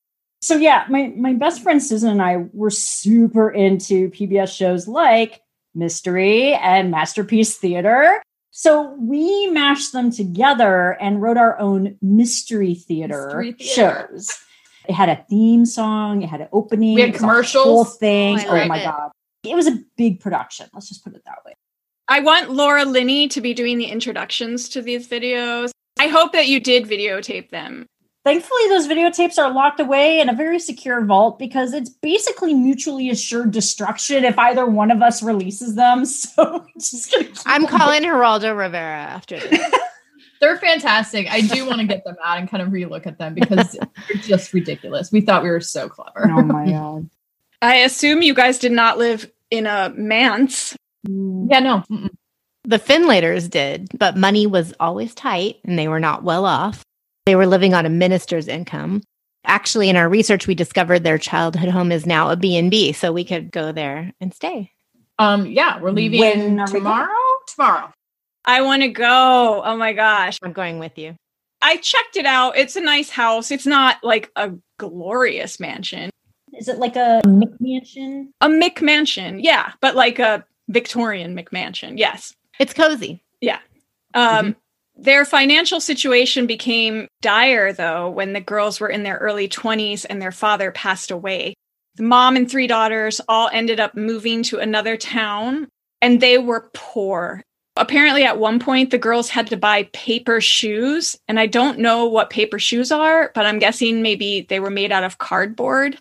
So 0.43 0.57
yeah, 0.57 0.85
my 0.91 1.13
my 1.17 1.33
best 1.35 1.63
friend 1.63 1.83
Susan 1.83 2.11
and 2.11 2.23
I 2.23 2.49
were 2.53 2.71
super 2.71 3.49
into 3.49 4.11
PBS 4.11 4.55
shows 4.55 4.89
like 4.89 5.41
Mystery 5.75 6.53
and 6.55 6.91
Masterpiece 6.91 7.57
Theater. 7.57 8.21
So 8.57 8.95
we 9.01 9.49
mashed 9.49 9.93
them 9.93 10.13
together 10.13 10.93
and 11.01 11.21
wrote 11.21 11.37
our 11.37 11.59
own 11.59 11.99
mystery 12.01 12.77
theater, 12.77 13.27
mystery 13.27 13.53
theater. 13.53 14.07
shows. 14.09 14.31
It 14.89 14.93
had 14.93 15.09
a 15.09 15.25
theme 15.29 15.67
song, 15.67 16.23
it 16.23 16.29
had 16.29 16.41
an 16.41 16.49
opening, 16.53 16.95
we 16.95 17.01
had 17.01 17.15
commercials, 17.15 17.65
whole 17.65 17.85
thing. 17.85 18.39
Oh, 18.39 18.51
oh 18.51 18.65
my 18.67 18.79
it. 18.79 18.85
god, 18.85 19.11
it 19.43 19.57
was 19.57 19.67
a 19.67 19.83
big 19.97 20.21
production. 20.21 20.69
Let's 20.73 20.89
just 20.89 21.03
put 21.03 21.17
it 21.17 21.23
that 21.25 21.39
way. 21.45 21.55
I 22.07 22.21
want 22.21 22.51
Laura 22.51 22.85
Linney 22.85 23.27
to 23.27 23.41
be 23.41 23.55
doing 23.55 23.77
the 23.77 23.87
introductions 23.87 24.69
to 24.69 24.81
these 24.81 25.09
videos. 25.09 25.73
I 25.99 26.07
hope 26.07 26.31
that 26.31 26.47
you 26.47 26.61
did 26.61 26.85
videotape 26.85 27.51
them. 27.51 27.87
Thankfully, 28.25 28.69
those 28.71 28.89
videotapes 28.89 29.37
are 29.37 29.53
locked 29.53 29.81
away 29.81 30.19
in 30.19 30.31
a 30.31 30.35
very 30.35 30.59
secure 30.59 31.05
vault 31.05 31.39
because 31.39 31.75
it's 31.75 31.91
basically 31.91 32.55
mutually 32.55 33.11
assured 33.11 33.51
destruction 33.51 34.25
if 34.25 34.39
either 34.39 34.65
one 34.65 34.91
of 34.91 35.03
us 35.03 35.23
releases 35.23 35.75
them. 35.75 36.05
So 36.15 36.67
I'm 37.47 37.67
calling 37.67 38.03
Geraldo 38.03 38.57
Rivera 38.57 38.97
after 38.97 39.39
this. 39.39 39.75
they're 40.41 40.59
fantastic. 40.59 41.31
I 41.31 41.43
do 41.43 41.67
want 41.67 41.81
to 41.81 41.87
get 41.87 42.05
them 42.05 42.17
out 42.25 42.39
and 42.39 42.51
kind 42.51 42.63
of 42.63 42.71
relook 42.71 43.07
at 43.07 43.19
them 43.19 43.35
because 43.35 43.73
they're 44.09 44.23
just 44.23 44.53
ridiculous. 44.53 45.13
We 45.13 45.21
thought 45.21 45.43
we 45.43 45.51
were 45.51 45.61
so 45.61 45.89
clever. 45.89 46.29
Oh 46.31 46.43
my 46.43 46.71
god. 46.71 47.11
I 47.63 47.77
assume 47.77 48.23
you 48.23 48.35
guys 48.35 48.59
did 48.59 48.73
not 48.73 48.99
live 48.99 49.31
in 49.51 49.67
a 49.67 49.93
manse. 49.97 50.77
Mm. 51.07 51.49
Yeah, 51.51 51.61
no. 51.61 51.85
Mm-mm. 51.91 52.11
The 52.65 52.79
Findlaters 52.79 53.49
did, 53.49 53.89
but 53.99 54.17
money 54.17 54.47
was 54.47 54.73
always 54.81 55.15
tight 55.15 55.57
and 55.65 55.79
they 55.79 55.89
were 55.89 56.01
not 56.01 56.25
well 56.25 56.47
off. 56.47 56.83
They 57.27 57.37
were 57.37 57.47
living 57.47 57.73
on 57.73 57.87
a 57.87 57.91
minister's 57.91 58.49
income. 58.49 59.03
Actually, 59.47 59.89
in 59.89 59.97
our 59.97 60.09
research, 60.09 60.47
we 60.47 60.55
discovered 60.55 61.05
their 61.05 61.19
childhood 61.19 61.71
home 61.71 61.93
is 61.93 62.07
now 62.07 62.31
a 62.31 62.37
B&B, 62.37 62.93
so 62.93 63.13
we 63.13 63.25
could 63.25 63.51
go 63.51 63.73
there 63.73 64.13
and 64.21 64.33
stay. 64.33 64.73
Um, 65.19 65.47
yeah, 65.47 65.81
we're 65.81 65.91
leaving 65.91 66.21
when 66.21 66.67
tomorrow. 66.67 67.09
Tomorrow. 67.49 67.93
I 68.45 68.63
want 68.63 68.83
to 68.83 68.89
go. 68.89 69.63
Oh 69.65 69.77
my 69.77 69.93
gosh. 69.93 70.39
I'm 70.43 70.53
going 70.53 70.79
with 70.79 70.99
you. 70.99 71.17
I 71.63 71.77
checked 71.79 72.17
it 72.17 72.27
out. 72.27 72.59
It's 72.59 72.77
a 72.77 72.81
nice 72.81 73.09
house. 73.09 73.51
It's 73.51 73.67
not 73.67 73.97
like 74.03 74.31
a 74.37 74.53
glorious 74.79 75.59
mansion. 75.59 76.11
Is 76.53 76.69
it 76.69 76.79
like 76.79 76.97
a 76.97 77.23
McMansion? 77.25 78.29
A 78.41 78.49
McMansion, 78.49 79.41
yeah, 79.43 79.73
but 79.81 79.95
like 79.95 80.19
a 80.19 80.45
Victorian 80.69 81.37
McMansion. 81.37 81.99
Yes. 81.99 82.35
It's 82.61 82.75
cozy. 82.75 83.25
Yeah. 83.41 83.59
Um, 84.13 84.47
mm-hmm. 84.47 84.59
Their 84.97 85.25
financial 85.25 85.81
situation 85.81 86.47
became 86.47 87.09
dire, 87.21 87.73
though, 87.73 88.09
when 88.09 88.33
the 88.33 88.41
girls 88.41 88.79
were 88.79 88.89
in 88.89 89.03
their 89.03 89.17
early 89.17 89.49
20s 89.49 90.07
and 90.09 90.23
their 90.23 90.33
father 90.33 90.71
passed 90.71 91.11
away. 91.11 91.55
The 91.97 92.05
mom 92.05 92.37
and 92.37 92.51
three 92.51 92.67
daughters 92.67 93.21
all 93.29 93.51
ended 93.53 93.81
up 93.81 93.97
moving 93.97 94.43
to 94.45 94.59
another 94.59 94.97
town, 94.97 95.69
and 96.01 96.21
they 96.21 96.39
were 96.39 96.71
poor. 96.75 97.43
Apparently, 97.77 98.25
at 98.25 98.39
one 98.39 98.61
point, 98.61 98.91
the 98.91 98.99
girls 98.99 99.29
had 99.29 99.49
to 99.49 99.57
buy 99.57 99.89
paper 99.93 100.41
shoes. 100.41 101.17
And 101.27 101.41
I 101.41 101.47
don't 101.47 101.81
know 101.81 102.07
what 102.07 102.31
paper 102.31 102.59
shoes 102.59 102.93
are, 102.93 103.33
but 103.35 103.47
I'm 103.47 103.59
guessing 103.59 104.01
maybe 104.01 104.47
they 104.49 104.61
were 104.61 104.71
made 104.71 104.93
out 104.93 105.03
of 105.03 105.19
cardboard. 105.19 105.99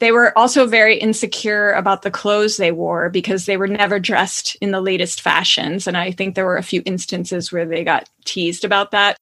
They 0.00 0.10
were 0.10 0.36
also 0.36 0.66
very 0.66 0.96
insecure 0.96 1.72
about 1.72 2.02
the 2.02 2.10
clothes 2.10 2.56
they 2.56 2.72
wore 2.72 3.10
because 3.10 3.46
they 3.46 3.56
were 3.56 3.68
never 3.68 4.00
dressed 4.00 4.56
in 4.60 4.72
the 4.72 4.80
latest 4.80 5.20
fashions. 5.20 5.86
And 5.86 5.96
I 5.96 6.10
think 6.10 6.34
there 6.34 6.46
were 6.46 6.56
a 6.56 6.62
few 6.62 6.82
instances 6.84 7.52
where 7.52 7.64
they 7.64 7.84
got 7.84 8.08
teased 8.24 8.64
about 8.64 8.90
that. 8.90 9.16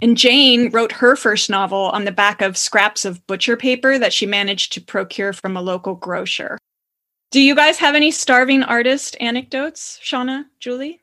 And 0.00 0.16
Jane 0.16 0.70
wrote 0.70 0.92
her 0.92 1.16
first 1.16 1.50
novel 1.50 1.90
on 1.90 2.04
the 2.04 2.12
back 2.12 2.40
of 2.40 2.56
scraps 2.56 3.04
of 3.04 3.24
butcher 3.26 3.56
paper 3.56 3.98
that 3.98 4.12
she 4.12 4.26
managed 4.26 4.72
to 4.72 4.80
procure 4.80 5.32
from 5.32 5.56
a 5.56 5.62
local 5.62 5.94
grocer. 5.94 6.58
Do 7.30 7.40
you 7.40 7.54
guys 7.54 7.78
have 7.78 7.94
any 7.94 8.10
starving 8.10 8.62
artist 8.62 9.16
anecdotes, 9.20 9.98
Shawna, 10.04 10.46
Julie? 10.60 11.00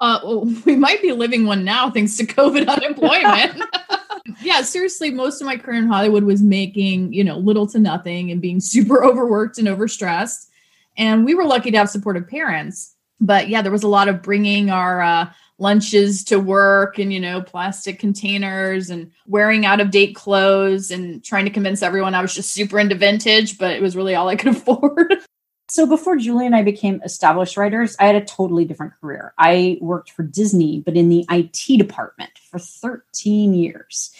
Uh, 0.00 0.20
well, 0.24 0.44
we 0.64 0.76
might 0.76 1.02
be 1.02 1.12
living 1.12 1.46
one 1.46 1.64
now 1.64 1.90
thanks 1.90 2.16
to 2.16 2.26
COVID 2.26 2.68
unemployment. 2.68 3.62
yeah, 4.42 4.62
seriously, 4.62 5.10
most 5.10 5.40
of 5.40 5.46
my 5.46 5.56
career 5.56 5.78
in 5.78 5.86
Hollywood 5.86 6.24
was 6.24 6.42
making, 6.42 7.12
you 7.12 7.24
know, 7.24 7.38
little 7.38 7.66
to 7.68 7.78
nothing 7.78 8.30
and 8.30 8.40
being 8.40 8.60
super 8.60 9.04
overworked 9.04 9.58
and 9.58 9.68
overstressed. 9.68 10.46
And 10.96 11.24
we 11.24 11.34
were 11.34 11.44
lucky 11.44 11.70
to 11.70 11.78
have 11.78 11.90
supportive 11.90 12.28
parents. 12.28 12.94
But 13.20 13.48
yeah, 13.48 13.62
there 13.62 13.72
was 13.72 13.82
a 13.82 13.88
lot 13.88 14.08
of 14.08 14.22
bringing 14.22 14.70
our 14.70 15.00
uh, 15.00 15.30
lunches 15.58 16.24
to 16.24 16.38
work 16.38 16.98
and, 16.98 17.12
you 17.12 17.20
know, 17.20 17.42
plastic 17.42 17.98
containers 17.98 18.90
and 18.90 19.10
wearing 19.26 19.66
out 19.66 19.80
of 19.80 19.90
date 19.90 20.14
clothes 20.14 20.90
and 20.90 21.24
trying 21.24 21.44
to 21.44 21.50
convince 21.50 21.82
everyone 21.82 22.14
I 22.14 22.22
was 22.22 22.34
just 22.34 22.52
super 22.52 22.78
into 22.78 22.94
vintage, 22.94 23.58
but 23.58 23.74
it 23.74 23.82
was 23.82 23.96
really 23.96 24.14
all 24.14 24.28
I 24.28 24.36
could 24.36 24.48
afford. 24.56 25.14
So 25.70 25.86
before 25.86 26.16
Julie 26.16 26.46
and 26.46 26.56
I 26.56 26.62
became 26.62 27.02
established 27.04 27.56
writers, 27.56 27.94
I 28.00 28.06
had 28.06 28.16
a 28.16 28.24
totally 28.24 28.64
different 28.64 28.94
career. 29.00 29.34
I 29.38 29.78
worked 29.80 30.10
for 30.10 30.22
Disney, 30.22 30.80
but 30.80 30.96
in 30.96 31.10
the 31.10 31.26
IT 31.30 31.78
department 31.78 32.30
for 32.38 32.58
13 32.58 33.52
years. 33.52 34.10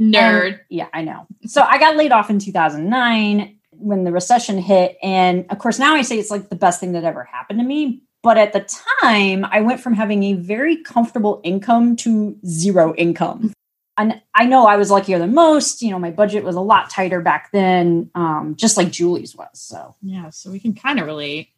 Nerd. 0.00 0.46
And, 0.46 0.60
yeah, 0.70 0.88
I 0.94 1.02
know. 1.02 1.26
So 1.44 1.62
I 1.62 1.78
got 1.78 1.96
laid 1.96 2.12
off 2.12 2.30
in 2.30 2.38
2009 2.38 3.58
when 3.72 4.04
the 4.04 4.12
recession 4.12 4.58
hit. 4.58 4.96
And 5.02 5.44
of 5.50 5.58
course, 5.58 5.78
now 5.78 5.94
I 5.94 6.02
say 6.02 6.18
it's 6.18 6.30
like 6.30 6.48
the 6.48 6.56
best 6.56 6.80
thing 6.80 6.92
that 6.92 7.04
ever 7.04 7.24
happened 7.24 7.58
to 7.58 7.64
me. 7.64 8.02
But 8.22 8.38
at 8.38 8.52
the 8.52 8.66
time, 9.00 9.44
I 9.44 9.60
went 9.60 9.80
from 9.80 9.94
having 9.94 10.24
a 10.24 10.32
very 10.32 10.82
comfortable 10.82 11.40
income 11.44 11.94
to 11.96 12.36
zero 12.44 12.94
income 12.94 13.52
and 13.98 14.20
I 14.34 14.46
know 14.46 14.66
I 14.66 14.76
was 14.76 14.90
luckier 14.90 15.18
than 15.18 15.34
most. 15.34 15.82
You 15.82 15.90
know, 15.90 15.98
my 15.98 16.10
budget 16.10 16.44
was 16.44 16.56
a 16.56 16.60
lot 16.60 16.90
tighter 16.90 17.20
back 17.20 17.50
then, 17.52 18.10
um, 18.14 18.54
just 18.56 18.76
like 18.76 18.90
Julie's 18.90 19.34
was. 19.34 19.48
So 19.54 19.94
yeah, 20.02 20.30
so 20.30 20.50
we 20.50 20.60
can 20.60 20.74
kind 20.74 21.00
of 21.00 21.06
relate. 21.06 21.48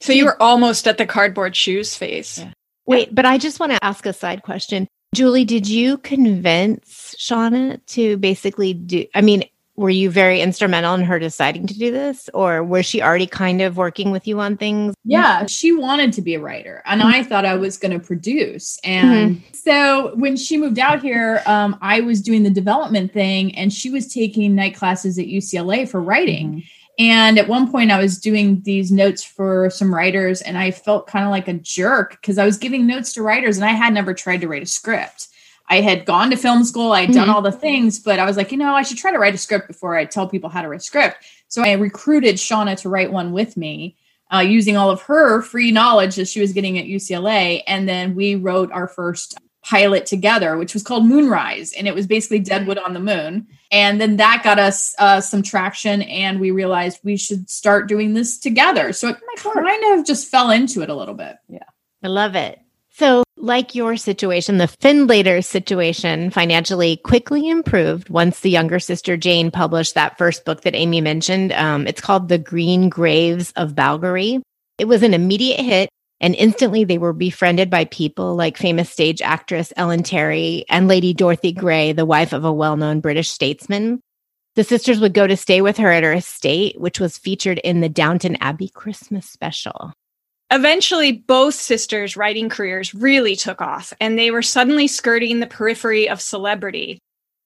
So 0.00 0.12
you 0.12 0.24
were 0.26 0.40
almost 0.42 0.86
at 0.86 0.98
the 0.98 1.06
cardboard 1.06 1.56
shoes 1.56 1.94
phase. 1.94 2.38
Yeah. 2.38 2.52
Wait, 2.86 3.14
but 3.14 3.24
I 3.24 3.38
just 3.38 3.58
want 3.58 3.72
to 3.72 3.84
ask 3.84 4.06
a 4.06 4.12
side 4.12 4.42
question. 4.42 4.86
Julie, 5.14 5.44
did 5.44 5.68
you 5.68 5.98
convince 5.98 7.14
Shawna 7.18 7.84
to 7.86 8.16
basically 8.18 8.74
do? 8.74 9.06
I 9.14 9.22
mean, 9.22 9.44
were 9.76 9.90
you 9.90 10.10
very 10.10 10.40
instrumental 10.40 10.94
in 10.94 11.02
her 11.02 11.18
deciding 11.18 11.66
to 11.66 11.78
do 11.78 11.90
this 11.90 12.28
or 12.34 12.62
was 12.62 12.86
she 12.86 13.02
already 13.02 13.26
kind 13.26 13.60
of 13.60 13.76
working 13.76 14.10
with 14.10 14.26
you 14.26 14.40
on 14.40 14.56
things 14.56 14.94
yeah 15.04 15.46
she 15.46 15.72
wanted 15.72 16.12
to 16.12 16.22
be 16.22 16.34
a 16.34 16.40
writer 16.40 16.82
and 16.86 17.02
i 17.02 17.22
thought 17.22 17.44
i 17.44 17.54
was 17.54 17.76
going 17.76 17.92
to 17.92 18.04
produce 18.04 18.78
and 18.84 19.36
mm-hmm. 19.36 19.54
so 19.54 20.14
when 20.16 20.36
she 20.36 20.56
moved 20.56 20.78
out 20.78 21.02
here 21.02 21.42
um, 21.46 21.76
i 21.80 22.00
was 22.00 22.22
doing 22.22 22.42
the 22.42 22.50
development 22.50 23.12
thing 23.12 23.54
and 23.56 23.72
she 23.72 23.90
was 23.90 24.12
taking 24.12 24.54
night 24.54 24.74
classes 24.74 25.18
at 25.18 25.26
ucla 25.26 25.88
for 25.88 26.00
writing 26.00 26.48
mm-hmm. 26.48 26.68
And 26.98 27.38
at 27.38 27.46
one 27.46 27.70
point, 27.70 27.90
I 27.90 28.00
was 28.00 28.18
doing 28.18 28.62
these 28.62 28.90
notes 28.90 29.22
for 29.22 29.68
some 29.68 29.94
writers, 29.94 30.40
and 30.40 30.56
I 30.56 30.70
felt 30.70 31.06
kind 31.06 31.26
of 31.26 31.30
like 31.30 31.46
a 31.46 31.52
jerk 31.52 32.12
because 32.12 32.38
I 32.38 32.46
was 32.46 32.56
giving 32.56 32.86
notes 32.86 33.12
to 33.14 33.22
writers, 33.22 33.56
and 33.56 33.66
I 33.66 33.72
had 33.72 33.92
never 33.92 34.14
tried 34.14 34.40
to 34.40 34.48
write 34.48 34.62
a 34.62 34.66
script. 34.66 35.28
I 35.68 35.80
had 35.80 36.04
gone 36.04 36.30
to 36.30 36.36
film 36.36 36.64
school, 36.64 36.92
I 36.92 37.02
had 37.02 37.14
done 37.14 37.28
Mhm. 37.28 37.34
all 37.34 37.42
the 37.42 37.52
things, 37.52 37.98
but 37.98 38.18
I 38.18 38.24
was 38.24 38.36
like, 38.36 38.52
you 38.52 38.58
know, 38.58 38.74
I 38.74 38.82
should 38.82 38.98
try 38.98 39.10
to 39.10 39.18
write 39.18 39.34
a 39.34 39.38
script 39.38 39.66
before 39.66 39.96
I 39.96 40.04
tell 40.04 40.28
people 40.28 40.48
how 40.48 40.62
to 40.62 40.68
write 40.68 40.80
a 40.80 40.84
script. 40.84 41.16
So 41.48 41.62
I 41.62 41.72
recruited 41.72 42.36
Shawna 42.36 42.76
to 42.82 42.88
write 42.88 43.12
one 43.12 43.32
with 43.32 43.56
me, 43.56 43.96
uh, 44.32 44.38
using 44.40 44.76
all 44.76 44.90
of 44.90 45.02
her 45.02 45.42
free 45.42 45.70
knowledge 45.72 46.16
that 46.16 46.28
she 46.28 46.40
was 46.40 46.52
getting 46.52 46.78
at 46.78 46.86
UCLA. 46.86 47.62
And 47.66 47.88
then 47.88 48.14
we 48.14 48.34
wrote 48.34 48.70
our 48.72 48.88
first 48.88 49.38
pilot 49.64 50.06
together, 50.06 50.56
which 50.56 50.74
was 50.74 50.84
called 50.84 51.06
Moonrise. 51.06 51.72
And 51.72 51.88
it 51.88 51.94
was 51.94 52.06
basically 52.06 52.38
Deadwood 52.38 52.78
on 52.78 52.92
the 52.94 53.00
moon. 53.00 53.48
And 53.72 54.00
then 54.00 54.16
that 54.18 54.42
got 54.44 54.60
us 54.60 54.94
uh, 54.98 55.20
some 55.20 55.42
traction. 55.42 56.02
And 56.02 56.38
we 56.38 56.52
realized 56.52 57.00
we 57.02 57.16
should 57.16 57.50
start 57.50 57.88
doing 57.88 58.14
this 58.14 58.38
together. 58.38 58.92
So 58.92 59.08
it 59.08 59.16
kind 59.38 59.98
of 59.98 60.06
just 60.06 60.28
fell 60.28 60.50
into 60.50 60.82
it 60.82 60.90
a 60.90 60.94
little 60.94 61.14
bit. 61.14 61.36
Yeah. 61.48 61.64
I 62.04 62.08
love 62.08 62.36
it. 62.36 62.60
So, 62.98 63.24
like 63.36 63.74
your 63.74 63.98
situation, 63.98 64.56
the 64.56 64.74
Findlater 64.80 65.44
situation 65.44 66.30
financially 66.30 66.96
quickly 66.96 67.46
improved 67.46 68.08
once 68.08 68.40
the 68.40 68.48
younger 68.48 68.78
sister 68.78 69.18
Jane 69.18 69.50
published 69.50 69.94
that 69.94 70.16
first 70.16 70.46
book 70.46 70.62
that 70.62 70.74
Amy 70.74 71.02
mentioned. 71.02 71.52
Um, 71.52 71.86
it's 71.86 72.00
called 72.00 72.30
The 72.30 72.38
Green 72.38 72.88
Graves 72.88 73.52
of 73.54 73.74
Balgowrie. 73.74 74.40
It 74.78 74.86
was 74.86 75.02
an 75.02 75.12
immediate 75.12 75.60
hit, 75.60 75.90
and 76.22 76.34
instantly 76.36 76.84
they 76.84 76.96
were 76.96 77.12
befriended 77.12 77.68
by 77.68 77.84
people 77.84 78.34
like 78.34 78.56
famous 78.56 78.88
stage 78.88 79.20
actress 79.20 79.74
Ellen 79.76 80.02
Terry 80.02 80.64
and 80.70 80.88
Lady 80.88 81.12
Dorothy 81.12 81.52
Grey, 81.52 81.92
the 81.92 82.06
wife 82.06 82.32
of 82.32 82.46
a 82.46 82.52
well 82.52 82.78
known 82.78 83.00
British 83.00 83.28
statesman. 83.28 84.00
The 84.54 84.64
sisters 84.64 85.00
would 85.00 85.12
go 85.12 85.26
to 85.26 85.36
stay 85.36 85.60
with 85.60 85.76
her 85.76 85.92
at 85.92 86.02
her 86.02 86.14
estate, 86.14 86.80
which 86.80 86.98
was 86.98 87.18
featured 87.18 87.58
in 87.58 87.82
the 87.82 87.90
Downton 87.90 88.36
Abbey 88.36 88.70
Christmas 88.70 89.26
special. 89.26 89.92
Eventually, 90.50 91.12
both 91.12 91.54
sisters' 91.54 92.16
writing 92.16 92.48
careers 92.48 92.94
really 92.94 93.34
took 93.34 93.60
off, 93.60 93.92
and 94.00 94.16
they 94.16 94.30
were 94.30 94.42
suddenly 94.42 94.86
skirting 94.86 95.40
the 95.40 95.46
periphery 95.46 96.08
of 96.08 96.20
celebrity. 96.20 96.98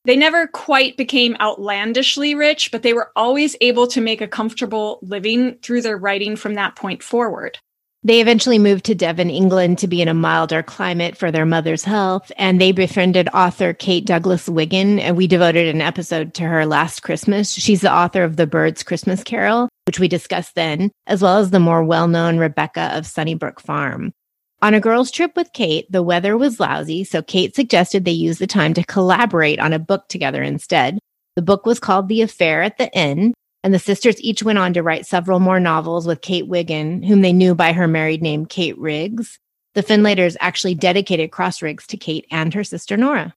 They 0.04 0.16
never 0.16 0.46
quite 0.46 0.96
became 0.96 1.36
outlandishly 1.40 2.34
rich, 2.34 2.70
but 2.70 2.82
they 2.82 2.92
were 2.92 3.10
always 3.16 3.56
able 3.62 3.86
to 3.88 4.00
make 4.00 4.20
a 4.20 4.28
comfortable 4.28 4.98
living 5.02 5.56
through 5.62 5.82
their 5.82 5.96
writing 5.96 6.36
from 6.36 6.54
that 6.54 6.76
point 6.76 7.02
forward. 7.02 7.58
They 8.02 8.20
eventually 8.20 8.58
moved 8.58 8.84
to 8.86 8.94
Devon, 8.94 9.28
England 9.28 9.78
to 9.78 9.86
be 9.86 10.00
in 10.00 10.08
a 10.08 10.14
milder 10.14 10.62
climate 10.62 11.16
for 11.16 11.30
their 11.30 11.44
mother's 11.46 11.84
health, 11.84 12.32
and 12.36 12.60
they 12.60 12.72
befriended 12.72 13.28
author 13.34 13.72
Kate 13.74 14.06
Douglas 14.06 14.46
Wiggin, 14.46 14.98
and 14.98 15.16
we 15.16 15.26
devoted 15.26 15.68
an 15.68 15.82
episode 15.82 16.34
to 16.34 16.44
her 16.44 16.64
last 16.64 17.00
Christmas. 17.00 17.52
She's 17.52 17.82
the 17.82 17.92
author 17.92 18.24
of 18.24 18.36
The 18.36 18.46
Bird's 18.46 18.82
Christmas 18.82 19.22
Carol, 19.22 19.69
which 19.90 19.98
we 19.98 20.06
discussed 20.06 20.54
then, 20.54 20.92
as 21.08 21.20
well 21.20 21.38
as 21.38 21.50
the 21.50 21.58
more 21.58 21.82
well-known 21.82 22.38
Rebecca 22.38 22.96
of 22.96 23.08
Sunnybrook 23.08 23.58
Farm. 23.58 24.12
On 24.62 24.72
a 24.72 24.78
girls' 24.78 25.10
trip 25.10 25.32
with 25.34 25.52
Kate, 25.52 25.90
the 25.90 26.00
weather 26.00 26.38
was 26.38 26.60
lousy, 26.60 27.02
so 27.02 27.22
Kate 27.22 27.56
suggested 27.56 28.04
they 28.04 28.12
use 28.12 28.38
the 28.38 28.46
time 28.46 28.72
to 28.74 28.84
collaborate 28.84 29.58
on 29.58 29.72
a 29.72 29.80
book 29.80 30.06
together 30.06 30.44
instead. 30.44 31.00
The 31.34 31.42
book 31.42 31.66
was 31.66 31.80
called 31.80 32.06
The 32.06 32.22
Affair 32.22 32.62
at 32.62 32.78
the 32.78 32.88
Inn, 32.96 33.34
and 33.64 33.74
the 33.74 33.80
sisters 33.80 34.22
each 34.22 34.44
went 34.44 34.58
on 34.58 34.74
to 34.74 34.82
write 34.84 35.06
several 35.06 35.40
more 35.40 35.58
novels 35.58 36.06
with 36.06 36.20
Kate 36.20 36.46
Wiggin, 36.46 37.02
whom 37.02 37.22
they 37.22 37.32
knew 37.32 37.56
by 37.56 37.72
her 37.72 37.88
married 37.88 38.22
name, 38.22 38.46
Kate 38.46 38.78
Riggs. 38.78 39.40
The 39.74 39.82
Findlaters 39.82 40.36
actually 40.38 40.76
dedicated 40.76 41.32
Crossriggs 41.32 41.84
to 41.86 41.96
Kate 41.96 42.26
and 42.30 42.54
her 42.54 42.62
sister 42.62 42.96
Nora. 42.96 43.34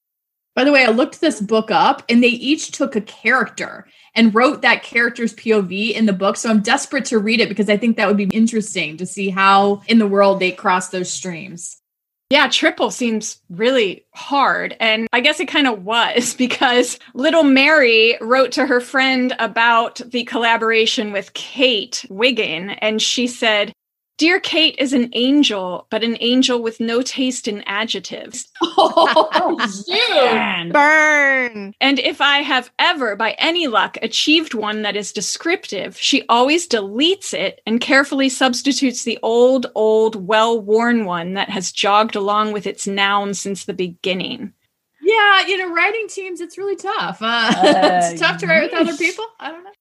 By 0.56 0.64
the 0.64 0.72
way, 0.72 0.86
I 0.86 0.90
looked 0.90 1.20
this 1.20 1.42
book 1.42 1.72
up 1.72 2.04
and 2.10 2.24
they 2.24 2.28
each 2.28 2.72
took 2.72 2.96
a 2.96 3.02
character 3.02 3.88
and 4.16 4.36
wrote 4.36 4.62
that 4.62 4.84
character's 4.84 5.34
POV 5.34 5.94
in 5.94 6.06
the 6.06 6.14
book. 6.14 6.38
So 6.38 6.50
I'm 6.50 6.62
desperate 6.62 7.06
to 7.06 7.20
read 7.20 7.42
it 7.42 7.50
because 7.50 7.70
I 7.70 7.78
think 7.78 7.98
that 7.98 8.08
would 8.08 8.18
be 8.18 8.26
interesting 8.26 8.98
to 8.98 9.06
see 9.06 9.30
how 9.30 9.82
in 9.88 9.98
the 9.98 10.08
world 10.08 10.40
they 10.40 10.52
cross 10.52 10.90
those 10.90 11.10
streams. 11.10 11.78
Yeah, 12.30 12.48
triple 12.48 12.90
seems 12.90 13.38
really 13.50 14.06
hard. 14.16 14.76
And 14.80 15.08
I 15.14 15.20
guess 15.20 15.40
it 15.40 15.48
kind 15.48 15.68
of 15.68 15.84
was 15.84 16.34
because 16.38 16.98
little 17.14 17.44
Mary 17.44 18.18
wrote 18.22 18.52
to 18.54 18.66
her 18.66 18.80
friend 18.80 19.36
about 19.40 20.02
the 20.06 20.24
collaboration 20.24 21.12
with 21.12 21.34
Kate 21.34 22.06
Wiggin. 22.10 22.72
And 22.72 23.02
she 23.02 23.28
said, 23.28 23.72
Dear 24.18 24.40
Kate 24.40 24.76
is 24.78 24.94
an 24.94 25.10
angel, 25.14 25.88
but 25.90 26.04
an 26.04 26.18
angel 26.20 26.62
with 26.62 26.80
no 26.80 27.02
taste 27.02 27.48
in 27.48 27.64
adjectives. 27.66 28.48
Oh, 28.76 29.58
shoot. 29.88 30.18
And 30.18 30.74
Burn! 30.74 31.74
And 31.80 32.00
if 32.00 32.22
I 32.22 32.40
have 32.40 32.72
ever, 32.80 33.16
by 33.16 33.32
any 33.38 33.68
luck, 33.68 33.98
achieved 34.02 34.54
one 34.54 34.82
that 34.82 34.96
is 34.96 35.12
descriptive, 35.12 35.98
she 35.98 36.24
always 36.28 36.68
deletes 36.68 37.34
it 37.34 37.62
and 37.68 37.80
carefully 37.80 38.30
substitutes 38.30 39.04
the 39.04 39.20
old, 39.22 39.68
old, 39.76 40.28
well 40.28 40.60
worn 40.60 41.06
one 41.06 41.34
that 41.34 41.50
has 41.50 41.72
jogged 41.72 42.16
along 42.16 42.54
with 42.54 42.66
its 42.66 42.88
noun 42.88 43.34
since 43.34 43.66
the 43.66 43.74
beginning. 43.74 44.54
Yeah, 45.02 45.46
you 45.46 45.58
know, 45.58 45.72
writing 45.74 46.08
teams, 46.08 46.42
it's 46.42 46.58
really 46.58 46.76
tough. 46.76 47.22
Uh, 47.22 47.54
Uh, 47.58 48.02
it's 48.04 48.20
tough 48.20 48.38
to 48.40 48.48
write 48.48 48.64
with 48.64 48.74
other 48.74 48.98
people. 48.98 49.26
I 49.40 49.52
don't 49.52 49.64
know. 49.64 49.72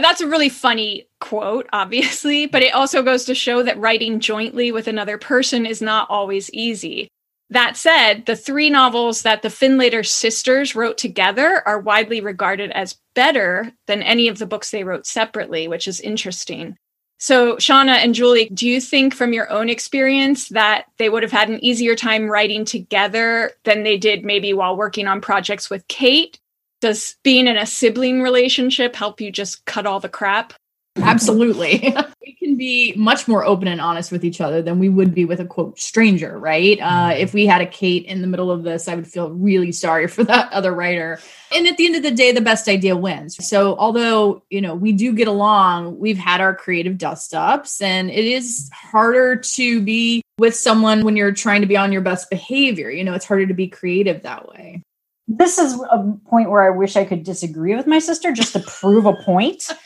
That's 0.00 0.20
a 0.20 0.28
really 0.28 0.48
funny 0.48 1.06
quote, 1.20 1.68
obviously, 1.72 2.46
but 2.46 2.62
it 2.62 2.74
also 2.74 3.02
goes 3.02 3.24
to 3.26 3.34
show 3.34 3.62
that 3.62 3.78
writing 3.78 4.20
jointly 4.20 4.72
with 4.72 4.88
another 4.88 5.18
person 5.18 5.66
is 5.66 5.82
not 5.82 6.08
always 6.10 6.50
easy. 6.50 7.08
That 7.50 7.76
said, 7.76 8.26
the 8.26 8.36
three 8.36 8.70
novels 8.70 9.22
that 9.22 9.42
the 9.42 9.48
Findlater 9.48 10.06
sisters 10.06 10.76
wrote 10.76 10.96
together 10.96 11.66
are 11.66 11.80
widely 11.80 12.20
regarded 12.20 12.70
as 12.70 12.96
better 13.14 13.72
than 13.86 14.02
any 14.02 14.28
of 14.28 14.38
the 14.38 14.46
books 14.46 14.70
they 14.70 14.84
wrote 14.84 15.04
separately, 15.04 15.66
which 15.66 15.88
is 15.88 16.00
interesting. 16.00 16.76
So, 17.18 17.56
Shawna 17.56 17.96
and 17.96 18.14
Julie, 18.14 18.48
do 18.48 18.66
you 18.66 18.80
think 18.80 19.14
from 19.14 19.34
your 19.34 19.50
own 19.50 19.68
experience 19.68 20.48
that 20.48 20.86
they 20.96 21.10
would 21.10 21.22
have 21.22 21.32
had 21.32 21.50
an 21.50 21.62
easier 21.62 21.94
time 21.94 22.30
writing 22.30 22.64
together 22.64 23.50
than 23.64 23.82
they 23.82 23.98
did 23.98 24.24
maybe 24.24 24.54
while 24.54 24.74
working 24.74 25.06
on 25.06 25.20
projects 25.20 25.68
with 25.68 25.86
Kate? 25.86 26.39
Does 26.80 27.16
being 27.22 27.46
in 27.46 27.56
a 27.56 27.66
sibling 27.66 28.22
relationship 28.22 28.96
help 28.96 29.20
you 29.20 29.30
just 29.30 29.64
cut 29.64 29.86
all 29.86 30.00
the 30.00 30.08
crap? 30.08 30.54
Absolutely. 30.96 31.94
we 32.26 32.32
can 32.34 32.56
be 32.56 32.92
much 32.96 33.28
more 33.28 33.44
open 33.44 33.68
and 33.68 33.80
honest 33.80 34.10
with 34.10 34.24
each 34.24 34.40
other 34.40 34.60
than 34.60 34.78
we 34.78 34.88
would 34.88 35.14
be 35.14 35.24
with 35.24 35.40
a 35.40 35.44
quote 35.44 35.78
stranger, 35.78 36.38
right? 36.38 36.78
Uh, 36.80 37.14
if 37.16 37.32
we 37.32 37.46
had 37.46 37.60
a 37.60 37.66
Kate 37.66 38.04
in 38.06 38.20
the 38.20 38.26
middle 38.26 38.50
of 38.50 38.64
this, 38.64 38.88
I 38.88 38.94
would 38.94 39.06
feel 39.06 39.30
really 39.30 39.72
sorry 39.72 40.08
for 40.08 40.24
that 40.24 40.52
other 40.52 40.74
writer. 40.74 41.20
And 41.54 41.66
at 41.66 41.76
the 41.76 41.86
end 41.86 41.96
of 41.96 42.02
the 42.02 42.10
day, 42.10 42.32
the 42.32 42.40
best 42.40 42.68
idea 42.68 42.96
wins. 42.96 43.36
So, 43.46 43.76
although, 43.76 44.42
you 44.50 44.60
know, 44.60 44.74
we 44.74 44.92
do 44.92 45.12
get 45.12 45.28
along, 45.28 45.98
we've 45.98 46.18
had 46.18 46.40
our 46.40 46.54
creative 46.54 46.98
dust 46.98 47.34
ups, 47.34 47.80
and 47.80 48.10
it 48.10 48.24
is 48.24 48.68
harder 48.72 49.36
to 49.36 49.80
be 49.80 50.22
with 50.38 50.56
someone 50.56 51.04
when 51.04 51.16
you're 51.16 51.32
trying 51.32 51.60
to 51.60 51.66
be 51.66 51.76
on 51.76 51.92
your 51.92 52.02
best 52.02 52.30
behavior. 52.30 52.90
You 52.90 53.04
know, 53.04 53.14
it's 53.14 53.26
harder 53.26 53.46
to 53.46 53.54
be 53.54 53.68
creative 53.68 54.22
that 54.22 54.48
way. 54.48 54.82
This 55.30 55.58
is 55.58 55.74
a 55.74 56.12
point 56.28 56.50
where 56.50 56.62
I 56.62 56.76
wish 56.76 56.96
I 56.96 57.04
could 57.04 57.22
disagree 57.22 57.76
with 57.76 57.86
my 57.86 58.00
sister 58.00 58.32
just 58.32 58.52
to 58.54 58.60
prove 58.60 59.06
a 59.06 59.14
point. 59.14 59.70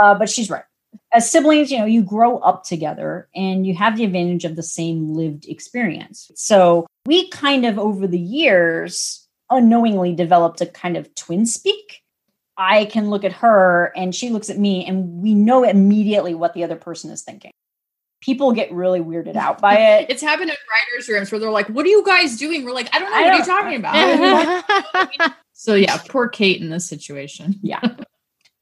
Uh, 0.00 0.14
but 0.14 0.30
she's 0.30 0.48
right. 0.48 0.64
As 1.12 1.30
siblings, 1.30 1.70
you 1.70 1.76
know, 1.76 1.84
you 1.84 2.02
grow 2.02 2.38
up 2.38 2.64
together 2.64 3.28
and 3.34 3.66
you 3.66 3.74
have 3.74 3.94
the 3.94 4.04
advantage 4.04 4.46
of 4.46 4.56
the 4.56 4.62
same 4.62 5.12
lived 5.12 5.46
experience. 5.46 6.30
So 6.34 6.86
we 7.04 7.28
kind 7.28 7.66
of, 7.66 7.78
over 7.78 8.06
the 8.06 8.18
years, 8.18 9.28
unknowingly 9.50 10.14
developed 10.14 10.62
a 10.62 10.66
kind 10.66 10.96
of 10.96 11.14
twin 11.14 11.44
speak. 11.44 12.00
I 12.56 12.86
can 12.86 13.10
look 13.10 13.22
at 13.22 13.34
her 13.34 13.92
and 13.94 14.14
she 14.14 14.30
looks 14.30 14.48
at 14.48 14.58
me, 14.58 14.86
and 14.86 15.22
we 15.22 15.34
know 15.34 15.62
immediately 15.62 16.32
what 16.34 16.54
the 16.54 16.64
other 16.64 16.76
person 16.76 17.10
is 17.10 17.22
thinking. 17.22 17.52
People 18.22 18.52
get 18.52 18.72
really 18.72 19.00
weirded 19.00 19.36
out 19.36 19.60
by 19.60 19.76
it. 19.78 20.06
It's 20.08 20.22
happened 20.22 20.48
in 20.48 20.56
writers' 20.70 21.08
rooms 21.10 21.30
where 21.30 21.38
they're 21.38 21.50
like, 21.50 21.68
What 21.68 21.84
are 21.84 21.90
you 21.90 22.02
guys 22.06 22.38
doing? 22.38 22.64
We're 22.64 22.72
like, 22.72 22.88
I 22.94 22.98
don't 22.98 23.10
know. 23.10 23.16
I 23.16 23.22
what 23.22 23.32
are 23.32 23.36
you 23.36 23.44
don't- 23.44 24.64
talking 24.64 25.20
about? 25.20 25.34
so, 25.52 25.74
yeah, 25.74 25.98
poor 26.08 26.28
Kate 26.28 26.60
in 26.62 26.70
this 26.70 26.88
situation. 26.88 27.60
Yeah. 27.62 27.80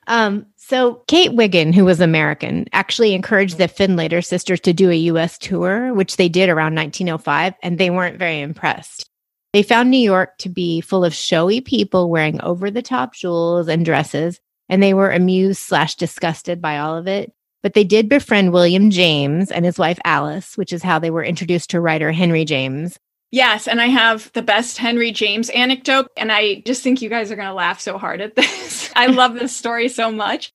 Um, 0.07 0.47
so 0.57 1.03
Kate 1.07 1.35
Wiggin, 1.35 1.73
who 1.73 1.85
was 1.85 2.01
American, 2.01 2.67
actually 2.73 3.15
encouraged 3.15 3.59
the 3.59 3.69
Findlater 3.69 4.25
sisters 4.25 4.59
to 4.61 4.73
do 4.73 4.91
a 4.91 4.95
US 4.95 5.39
tour, 5.39 5.95
which 5.95 6.17
they 6.17 6.29
did 6.29 6.49
around 6.49 6.75
1905, 6.75 7.55
and 7.63 7.79
they 7.79 7.91
weren't 7.91 8.19
very 8.19 8.41
impressed. 8.41 9.09
They 9.53 9.63
found 9.63 9.91
New 9.91 9.99
York 9.99 10.39
to 10.39 10.49
be 10.49 10.81
full 10.81 11.05
of 11.05 11.15
showy 11.15 11.61
people 11.61 12.09
wearing 12.11 12.41
over 12.41 12.71
the 12.71 12.83
top 12.83 13.15
jewels 13.15 13.69
and 13.69 13.85
dresses, 13.85 14.41
and 14.69 14.83
they 14.83 14.95
were 14.95 15.11
amused 15.11 15.61
slash 15.61 15.95
disgusted 15.97 16.61
by 16.61 16.79
all 16.79 16.97
of 16.97 17.07
it. 17.07 17.33
But 17.63 17.75
they 17.75 17.85
did 17.85 18.09
befriend 18.09 18.53
William 18.53 18.91
James 18.91 19.51
and 19.51 19.65
his 19.65 19.79
wife 19.79 19.99
Alice, 20.05 20.57
which 20.57 20.73
is 20.73 20.83
how 20.83 20.99
they 20.99 21.11
were 21.11 21.25
introduced 21.25 21.71
to 21.71 21.81
writer 21.81 22.11
Henry 22.13 22.45
James. 22.45 22.99
Yes, 23.33 23.69
and 23.69 23.81
I 23.81 23.87
have 23.87 24.33
the 24.33 24.43
best 24.43 24.79
Henry 24.79 25.13
James 25.13 25.51
anecdote, 25.51 26.09
and 26.17 26.33
I 26.33 26.63
just 26.67 26.83
think 26.83 27.01
you 27.01 27.09
guys 27.09 27.31
are 27.31 27.37
going 27.37 27.47
to 27.47 27.55
laugh 27.55 27.81
so 27.81 27.97
hard 27.97 28.21
at 28.21 28.35
this. 28.37 28.91
I 28.97 29.07
love 29.07 29.35
this 29.35 29.55
story 29.55 29.89
so 29.89 30.11
much. 30.11 30.51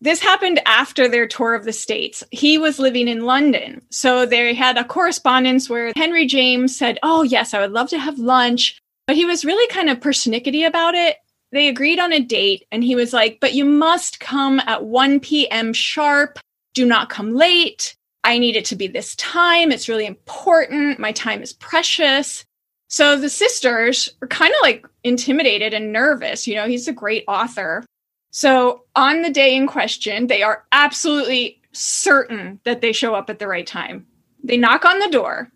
This 0.00 0.20
happened 0.20 0.60
after 0.66 1.08
their 1.08 1.26
tour 1.26 1.54
of 1.54 1.64
the 1.64 1.72
States. 1.72 2.22
He 2.30 2.58
was 2.58 2.78
living 2.78 3.08
in 3.08 3.24
London. 3.24 3.82
So 3.90 4.26
they 4.26 4.54
had 4.54 4.76
a 4.78 4.84
correspondence 4.84 5.68
where 5.68 5.92
Henry 5.96 6.26
James 6.26 6.76
said, 6.76 6.98
Oh, 7.02 7.22
yes, 7.22 7.54
I 7.54 7.60
would 7.60 7.72
love 7.72 7.88
to 7.90 7.98
have 7.98 8.18
lunch. 8.18 8.78
But 9.06 9.16
he 9.16 9.24
was 9.24 9.44
really 9.44 9.66
kind 9.72 9.88
of 9.88 9.98
persnickety 10.00 10.66
about 10.66 10.94
it. 10.94 11.16
they 11.50 11.68
agreed 11.68 11.98
on 11.98 12.12
a 12.12 12.20
date, 12.20 12.64
and 12.70 12.84
he 12.84 12.94
was 12.94 13.12
like, 13.12 13.38
But 13.40 13.54
you 13.54 13.64
must 13.64 14.20
come 14.20 14.60
at 14.66 14.84
1 14.84 15.20
p.m. 15.20 15.72
sharp. 15.72 16.38
Do 16.74 16.86
not 16.86 17.10
come 17.10 17.34
late. 17.34 17.96
I 18.24 18.38
need 18.38 18.56
it 18.56 18.64
to 18.66 18.76
be 18.76 18.86
this 18.86 19.14
time. 19.16 19.72
It's 19.72 19.88
really 19.88 20.06
important. 20.06 20.98
My 20.98 21.12
time 21.12 21.42
is 21.42 21.52
precious. 21.52 22.44
So 22.88 23.18
the 23.18 23.28
sisters 23.28 24.08
were 24.20 24.28
kind 24.28 24.52
of 24.52 24.62
like 24.62 24.86
intimidated 25.04 25.74
and 25.74 25.92
nervous. 25.92 26.46
You 26.46 26.56
know, 26.56 26.66
he's 26.66 26.88
a 26.88 26.92
great 26.92 27.24
author. 27.28 27.84
So 28.30 28.84
on 28.96 29.22
the 29.22 29.30
day 29.30 29.54
in 29.54 29.66
question, 29.66 30.26
they 30.26 30.42
are 30.42 30.64
absolutely 30.72 31.60
certain 31.72 32.60
that 32.64 32.80
they 32.80 32.92
show 32.92 33.14
up 33.14 33.30
at 33.30 33.38
the 33.38 33.48
right 33.48 33.66
time. 33.66 34.06
They 34.42 34.56
knock 34.56 34.84
on 34.84 34.98
the 34.98 35.10
door. 35.10 35.50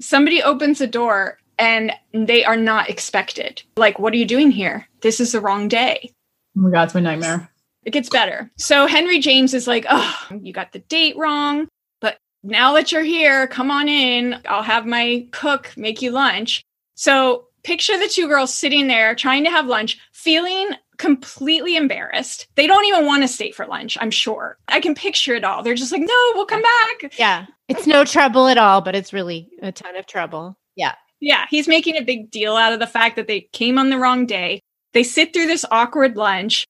Somebody 0.00 0.42
opens 0.42 0.78
the 0.78 0.86
door 0.86 1.38
and 1.58 1.92
they 2.12 2.44
are 2.44 2.56
not 2.56 2.90
expected. 2.90 3.62
Like, 3.76 3.98
what 3.98 4.12
are 4.12 4.16
you 4.16 4.24
doing 4.24 4.50
here? 4.50 4.88
This 5.00 5.20
is 5.20 5.32
the 5.32 5.40
wrong 5.40 5.68
day. 5.68 6.10
Oh 6.56 6.62
my 6.62 6.70
God, 6.70 6.84
it's 6.84 6.94
my 6.94 7.00
nightmare. 7.00 7.51
It 7.84 7.90
gets 7.92 8.08
better. 8.08 8.50
So 8.58 8.86
Henry 8.86 9.18
James 9.18 9.54
is 9.54 9.66
like, 9.66 9.86
oh, 9.90 10.26
you 10.40 10.52
got 10.52 10.72
the 10.72 10.78
date 10.80 11.16
wrong. 11.16 11.68
But 12.00 12.18
now 12.42 12.72
that 12.74 12.92
you're 12.92 13.02
here, 13.02 13.46
come 13.46 13.70
on 13.70 13.88
in. 13.88 14.40
I'll 14.46 14.62
have 14.62 14.86
my 14.86 15.26
cook 15.32 15.72
make 15.76 16.00
you 16.00 16.10
lunch. 16.10 16.62
So 16.94 17.46
picture 17.64 17.98
the 17.98 18.08
two 18.08 18.28
girls 18.28 18.54
sitting 18.54 18.86
there 18.86 19.14
trying 19.14 19.44
to 19.44 19.50
have 19.50 19.66
lunch, 19.66 19.98
feeling 20.12 20.70
completely 20.98 21.76
embarrassed. 21.76 22.46
They 22.54 22.68
don't 22.68 22.84
even 22.84 23.06
want 23.06 23.22
to 23.22 23.28
stay 23.28 23.50
for 23.50 23.66
lunch, 23.66 23.98
I'm 24.00 24.10
sure. 24.10 24.58
I 24.68 24.80
can 24.80 24.94
picture 24.94 25.34
it 25.34 25.42
all. 25.42 25.62
They're 25.62 25.74
just 25.74 25.90
like, 25.90 26.02
no, 26.02 26.32
we'll 26.34 26.46
come 26.46 26.62
back. 26.62 27.14
Yeah. 27.18 27.46
It's 27.66 27.86
no 27.86 28.04
trouble 28.04 28.46
at 28.46 28.58
all, 28.58 28.80
but 28.80 28.94
it's 28.94 29.12
really 29.12 29.50
a 29.60 29.72
ton 29.72 29.96
of 29.96 30.06
trouble. 30.06 30.56
Yeah. 30.76 30.94
Yeah. 31.18 31.46
He's 31.50 31.66
making 31.66 31.96
a 31.96 32.02
big 32.02 32.30
deal 32.30 32.54
out 32.54 32.72
of 32.72 32.78
the 32.78 32.86
fact 32.86 33.16
that 33.16 33.26
they 33.26 33.48
came 33.52 33.78
on 33.78 33.90
the 33.90 33.98
wrong 33.98 34.26
day. 34.26 34.60
They 34.92 35.02
sit 35.02 35.32
through 35.32 35.46
this 35.46 35.64
awkward 35.70 36.16
lunch. 36.16 36.66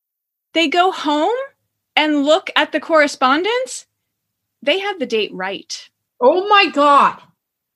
They 0.55 0.69
go 0.69 0.93
home 0.93 1.35
and 1.97 2.25
look 2.25 2.51
at 2.57 2.73
the 2.73 2.81
correspondence. 2.81 3.87
They 4.63 4.79
have 4.79 4.99
the 4.99 5.07
date 5.07 5.33
right. 5.33 5.89
Oh 6.21 6.49
my 6.49 6.67
God. 6.73 7.21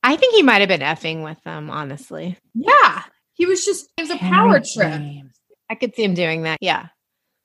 I 0.02 0.16
think 0.16 0.34
he 0.34 0.42
might 0.42 0.60
have 0.60 0.68
been 0.68 0.80
effing 0.80 1.24
with 1.24 1.42
them, 1.42 1.70
honestly. 1.70 2.38
Yeah. 2.54 3.02
He 3.32 3.44
was 3.46 3.64
just, 3.64 3.88
it 3.96 4.02
was 4.02 4.10
a 4.10 4.18
power 4.18 4.60
trip. 4.60 5.02
I 5.68 5.74
could 5.74 5.94
see 5.94 6.04
him 6.04 6.14
doing 6.14 6.42
that. 6.42 6.58
Yeah. 6.60 6.86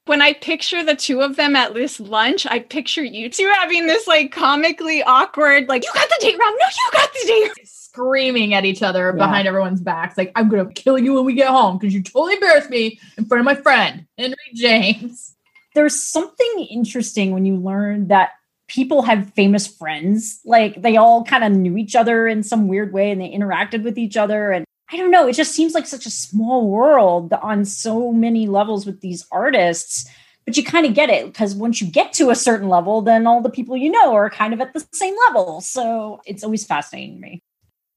When 0.05 0.21
I 0.21 0.33
picture 0.33 0.83
the 0.83 0.95
two 0.95 1.21
of 1.21 1.35
them 1.35 1.55
at 1.55 1.73
this 1.73 1.99
lunch, 1.99 2.45
I 2.45 2.59
picture 2.59 3.03
you 3.03 3.29
two 3.29 3.51
having 3.59 3.87
this 3.87 4.07
like 4.07 4.31
comically 4.31 5.01
awkward, 5.03 5.69
like, 5.69 5.83
you 5.83 5.91
got 5.93 6.09
the 6.09 6.17
date 6.21 6.37
wrong. 6.39 6.57
No, 6.59 6.67
you 6.67 6.91
got 6.91 7.13
the 7.13 7.27
date 7.27 7.43
wrong. 7.47 7.67
Screaming 7.91 8.53
at 8.53 8.63
each 8.63 8.81
other 8.81 9.07
Yeah. 9.07 9.25
behind 9.25 9.47
everyone's 9.47 9.81
backs. 9.81 10.17
Like, 10.17 10.31
I'm 10.35 10.47
going 10.47 10.65
to 10.65 10.73
kill 10.73 10.97
you 10.97 11.15
when 11.15 11.25
we 11.25 11.33
get 11.33 11.49
home 11.49 11.77
because 11.77 11.93
you 11.93 12.01
totally 12.01 12.35
embarrassed 12.35 12.69
me 12.69 12.99
in 13.17 13.25
front 13.25 13.39
of 13.39 13.45
my 13.45 13.55
friend, 13.55 14.05
Henry 14.17 14.35
James. 14.53 15.35
there's 15.75 16.01
something 16.01 16.67
interesting 16.69 17.31
when 17.31 17.45
you 17.45 17.57
learn 17.57 18.07
that 18.07 18.31
people 18.67 19.01
have 19.01 19.33
famous 19.33 19.67
friends 19.67 20.39
like 20.45 20.81
they 20.81 20.95
all 20.95 21.25
kind 21.25 21.43
of 21.43 21.51
knew 21.51 21.75
each 21.75 21.93
other 21.95 22.25
in 22.27 22.41
some 22.43 22.69
weird 22.69 22.93
way 22.93 23.11
and 23.11 23.19
they 23.19 23.29
interacted 23.29 23.83
with 23.83 23.97
each 23.97 24.15
other 24.15 24.51
and 24.51 24.63
i 24.91 24.95
don't 24.95 25.11
know 25.11 25.27
it 25.27 25.33
just 25.33 25.53
seems 25.53 25.73
like 25.73 25.85
such 25.85 26.05
a 26.05 26.09
small 26.09 26.69
world 26.69 27.33
on 27.33 27.65
so 27.65 28.13
many 28.13 28.47
levels 28.47 28.85
with 28.85 29.01
these 29.01 29.25
artists 29.29 30.09
but 30.45 30.55
you 30.55 30.63
kind 30.63 30.85
of 30.85 30.93
get 30.93 31.09
it 31.09 31.25
because 31.25 31.53
once 31.53 31.81
you 31.81 31.87
get 31.87 32.13
to 32.13 32.29
a 32.29 32.35
certain 32.35 32.69
level 32.69 33.01
then 33.01 33.27
all 33.27 33.41
the 33.41 33.49
people 33.49 33.75
you 33.75 33.91
know 33.91 34.13
are 34.13 34.29
kind 34.29 34.53
of 34.53 34.61
at 34.61 34.71
the 34.73 34.85
same 34.93 35.15
level 35.27 35.59
so 35.59 36.21
it's 36.25 36.43
always 36.43 36.65
fascinating 36.65 37.15
to 37.15 37.21
me 37.21 37.41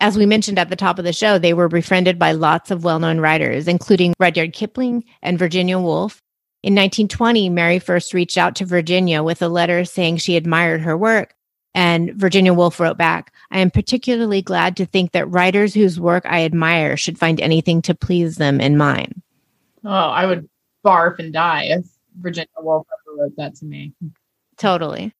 As 0.04 0.18
we 0.18 0.26
mentioned 0.26 0.58
at 0.58 0.68
the 0.68 0.76
top 0.76 0.98
of 0.98 1.06
the 1.06 1.14
show, 1.14 1.38
they 1.38 1.54
were 1.54 1.66
befriended 1.66 2.18
by 2.18 2.32
lots 2.32 2.70
of 2.70 2.84
well 2.84 2.98
known 2.98 3.20
writers, 3.20 3.66
including 3.66 4.12
Rudyard 4.20 4.52
Kipling 4.52 5.02
and 5.22 5.38
Virginia 5.38 5.78
Woolf. 5.78 6.20
In 6.62 6.74
1920, 6.74 7.48
Mary 7.48 7.78
first 7.78 8.12
reached 8.12 8.36
out 8.36 8.54
to 8.56 8.66
Virginia 8.66 9.22
with 9.22 9.40
a 9.40 9.48
letter 9.48 9.82
saying 9.86 10.18
she 10.18 10.36
admired 10.36 10.82
her 10.82 10.94
work. 10.94 11.34
And 11.74 12.12
Virginia 12.16 12.52
Woolf 12.52 12.78
wrote 12.80 12.98
back, 12.98 13.32
I 13.50 13.60
am 13.60 13.70
particularly 13.70 14.42
glad 14.42 14.76
to 14.76 14.84
think 14.84 15.12
that 15.12 15.30
writers 15.30 15.72
whose 15.72 15.98
work 15.98 16.26
I 16.26 16.44
admire 16.44 16.98
should 16.98 17.18
find 17.18 17.40
anything 17.40 17.80
to 17.80 17.94
please 17.94 18.36
them 18.36 18.60
in 18.60 18.76
mine. 18.76 19.22
Oh, 19.86 19.88
I 19.88 20.26
would 20.26 20.50
barf 20.84 21.18
and 21.18 21.32
die 21.32 21.68
if 21.70 21.86
Virginia 22.20 22.48
Woolf 22.58 22.86
ever 22.92 23.22
wrote 23.22 23.36
that 23.38 23.54
to 23.54 23.64
me. 23.64 23.94
Totally. 24.58 25.14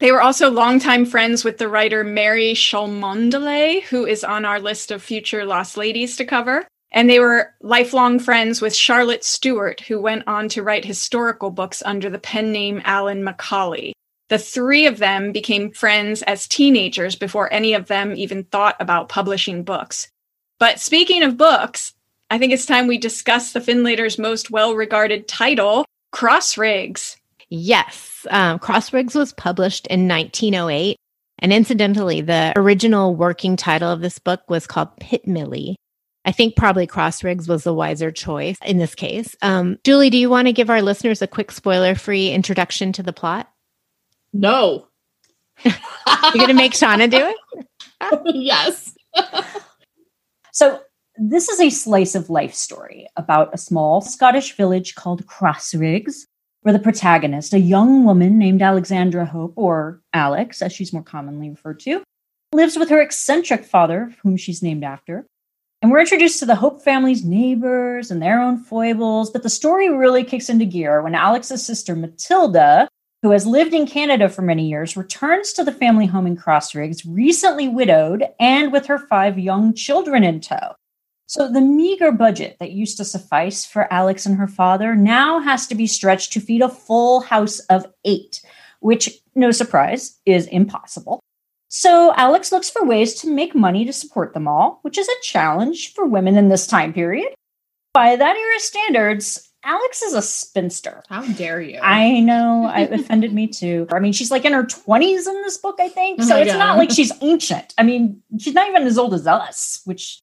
They 0.00 0.10
were 0.10 0.22
also 0.22 0.50
longtime 0.50 1.06
friends 1.06 1.44
with 1.44 1.58
the 1.58 1.68
writer 1.68 2.02
Mary 2.02 2.52
Cholmondeley, 2.52 3.82
who 3.84 4.06
is 4.06 4.24
on 4.24 4.44
our 4.44 4.60
list 4.60 4.90
of 4.90 5.02
future 5.02 5.44
Lost 5.44 5.76
Ladies 5.76 6.16
to 6.16 6.24
cover. 6.24 6.66
And 6.90 7.10
they 7.10 7.18
were 7.18 7.54
lifelong 7.60 8.18
friends 8.18 8.60
with 8.60 8.74
Charlotte 8.74 9.24
Stewart, 9.24 9.80
who 9.80 10.00
went 10.00 10.24
on 10.26 10.48
to 10.50 10.62
write 10.62 10.84
historical 10.84 11.50
books 11.50 11.82
under 11.84 12.08
the 12.08 12.18
pen 12.18 12.52
name 12.52 12.82
Alan 12.84 13.24
Macaulay. 13.24 13.92
The 14.28 14.38
three 14.38 14.86
of 14.86 14.98
them 14.98 15.32
became 15.32 15.70
friends 15.72 16.22
as 16.22 16.48
teenagers 16.48 17.16
before 17.16 17.52
any 17.52 17.74
of 17.74 17.86
them 17.88 18.14
even 18.16 18.44
thought 18.44 18.76
about 18.80 19.08
publishing 19.08 19.64
books. 19.64 20.08
But 20.58 20.80
speaking 20.80 21.22
of 21.22 21.36
books, 21.36 21.94
I 22.30 22.38
think 22.38 22.52
it's 22.52 22.66
time 22.66 22.86
we 22.86 22.98
discuss 22.98 23.52
the 23.52 23.60
Findlaters' 23.60 24.18
most 24.18 24.50
well 24.50 24.74
regarded 24.74 25.28
title, 25.28 25.84
Crossriggs. 26.12 27.16
Yes. 27.50 28.26
Um, 28.30 28.58
Crossriggs 28.58 29.14
was 29.14 29.32
published 29.32 29.86
in 29.88 30.08
1908. 30.08 30.96
And 31.40 31.52
incidentally, 31.52 32.20
the 32.20 32.52
original 32.56 33.14
working 33.14 33.56
title 33.56 33.90
of 33.90 34.00
this 34.00 34.18
book 34.18 34.42
was 34.48 34.66
called 34.66 34.96
Pit 34.98 35.26
Millie. 35.26 35.76
I 36.24 36.32
think 36.32 36.56
probably 36.56 36.86
Crossriggs 36.86 37.48
was 37.48 37.64
the 37.64 37.74
wiser 37.74 38.10
choice 38.10 38.56
in 38.64 38.78
this 38.78 38.94
case. 38.94 39.36
Um, 39.42 39.78
Julie, 39.84 40.10
do 40.10 40.16
you 40.16 40.30
want 40.30 40.46
to 40.46 40.52
give 40.52 40.70
our 40.70 40.80
listeners 40.80 41.20
a 41.20 41.26
quick 41.26 41.50
spoiler 41.52 41.94
free 41.94 42.30
introduction 42.30 42.92
to 42.92 43.02
the 43.02 43.12
plot? 43.12 43.50
No. 44.32 44.88
You're 45.64 45.74
going 46.34 46.48
to 46.48 46.54
make 46.54 46.72
Shawna 46.72 47.10
do 47.10 47.18
it? 47.18 48.20
yes. 48.34 48.96
So, 50.54 50.80
this 51.16 51.48
is 51.48 51.60
a 51.60 51.68
slice 51.68 52.14
of 52.14 52.30
life 52.30 52.54
story 52.54 53.08
about 53.16 53.52
a 53.52 53.58
small 53.58 54.00
Scottish 54.00 54.56
village 54.56 54.94
called 54.94 55.26
Crossriggs, 55.26 56.26
where 56.64 56.72
the 56.72 56.78
protagonist, 56.78 57.52
a 57.52 57.60
young 57.60 58.04
woman 58.06 58.38
named 58.38 58.62
Alexandra 58.62 59.26
Hope, 59.26 59.52
or 59.54 60.00
Alex, 60.14 60.62
as 60.62 60.72
she's 60.72 60.94
more 60.94 61.02
commonly 61.02 61.50
referred 61.50 61.78
to, 61.80 62.02
lives 62.54 62.78
with 62.78 62.88
her 62.88 63.02
eccentric 63.02 63.64
father, 63.66 64.14
whom 64.22 64.38
she's 64.38 64.62
named 64.62 64.82
after. 64.82 65.26
And 65.82 65.90
we're 65.90 66.00
introduced 66.00 66.38
to 66.38 66.46
the 66.46 66.54
Hope 66.54 66.80
family's 66.80 67.22
neighbors 67.22 68.10
and 68.10 68.22
their 68.22 68.40
own 68.40 68.56
foibles, 68.56 69.30
but 69.30 69.42
the 69.42 69.50
story 69.50 69.90
really 69.90 70.24
kicks 70.24 70.48
into 70.48 70.64
gear 70.64 71.02
when 71.02 71.14
Alex's 71.14 71.66
sister 71.66 71.94
Matilda, 71.94 72.88
who 73.20 73.32
has 73.32 73.46
lived 73.46 73.74
in 73.74 73.86
Canada 73.86 74.30
for 74.30 74.40
many 74.40 74.66
years, 74.66 74.96
returns 74.96 75.52
to 75.52 75.64
the 75.64 75.72
family 75.72 76.06
home 76.06 76.26
in 76.26 76.34
Crossriggs, 76.34 77.02
recently 77.06 77.68
widowed 77.68 78.24
and 78.40 78.72
with 78.72 78.86
her 78.86 78.98
five 78.98 79.38
young 79.38 79.74
children 79.74 80.24
in 80.24 80.40
tow. 80.40 80.74
So 81.26 81.50
the 81.50 81.60
meager 81.60 82.12
budget 82.12 82.56
that 82.60 82.72
used 82.72 82.96
to 82.98 83.04
suffice 83.04 83.64
for 83.64 83.92
Alex 83.92 84.26
and 84.26 84.36
her 84.36 84.46
father 84.46 84.94
now 84.94 85.40
has 85.40 85.66
to 85.68 85.74
be 85.74 85.86
stretched 85.86 86.32
to 86.34 86.40
feed 86.40 86.60
a 86.62 86.68
full 86.68 87.20
house 87.20 87.60
of 87.70 87.86
eight, 88.04 88.42
which, 88.80 89.10
no 89.34 89.50
surprise, 89.50 90.18
is 90.26 90.46
impossible. 90.46 91.20
So 91.68 92.12
Alex 92.16 92.52
looks 92.52 92.70
for 92.70 92.84
ways 92.84 93.14
to 93.22 93.30
make 93.30 93.54
money 93.54 93.84
to 93.84 93.92
support 93.92 94.34
them 94.34 94.46
all, 94.46 94.78
which 94.82 94.98
is 94.98 95.08
a 95.08 95.22
challenge 95.22 95.92
for 95.94 96.06
women 96.06 96.36
in 96.36 96.48
this 96.48 96.66
time 96.66 96.92
period. 96.92 97.32
By 97.92 98.16
that 98.16 98.36
era 98.36 98.60
standards, 98.60 99.50
Alex 99.64 100.02
is 100.02 100.12
a 100.12 100.22
spinster. 100.22 101.02
How 101.08 101.22
dare 101.22 101.60
you? 101.60 101.80
I 101.82 102.20
know 102.20 102.70
it 102.74 102.92
offended 102.92 103.32
me 103.32 103.46
too. 103.46 103.86
I 103.90 103.98
mean, 103.98 104.12
she's 104.12 104.30
like 104.30 104.44
in 104.44 104.52
her 104.52 104.64
20s 104.64 105.26
in 105.26 105.42
this 105.42 105.56
book, 105.56 105.76
I 105.80 105.88
think. 105.88 106.20
Oh 106.20 106.24
So 106.24 106.34
my 106.34 106.40
it's 106.42 106.52
God. 106.52 106.58
not 106.58 106.76
like 106.76 106.90
she's 106.90 107.12
ancient. 107.22 107.72
I 107.78 107.82
mean, 107.82 108.22
she's 108.38 108.54
not 108.54 108.68
even 108.68 108.82
as 108.82 108.98
old 108.98 109.14
as 109.14 109.26
us, 109.26 109.80
which, 109.84 110.20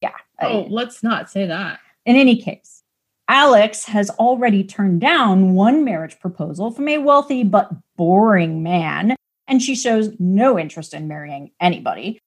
yeah. 0.00 0.12
I- 0.38 0.46
oh, 0.46 0.66
let's 0.70 1.02
not 1.02 1.30
say 1.30 1.46
that. 1.46 1.80
in 2.06 2.16
any 2.16 2.36
case, 2.36 2.82
Alex 3.28 3.84
has 3.84 4.10
already 4.10 4.64
turned 4.64 5.00
down 5.00 5.54
one 5.54 5.84
marriage 5.84 6.18
proposal 6.18 6.70
from 6.70 6.88
a 6.88 6.98
wealthy 6.98 7.44
but 7.44 7.70
boring 7.96 8.62
man, 8.62 9.14
and 9.46 9.62
she 9.62 9.74
shows 9.76 10.10
no 10.18 10.58
interest 10.58 10.94
in 10.94 11.06
marrying 11.08 11.50
anybody. 11.60 12.18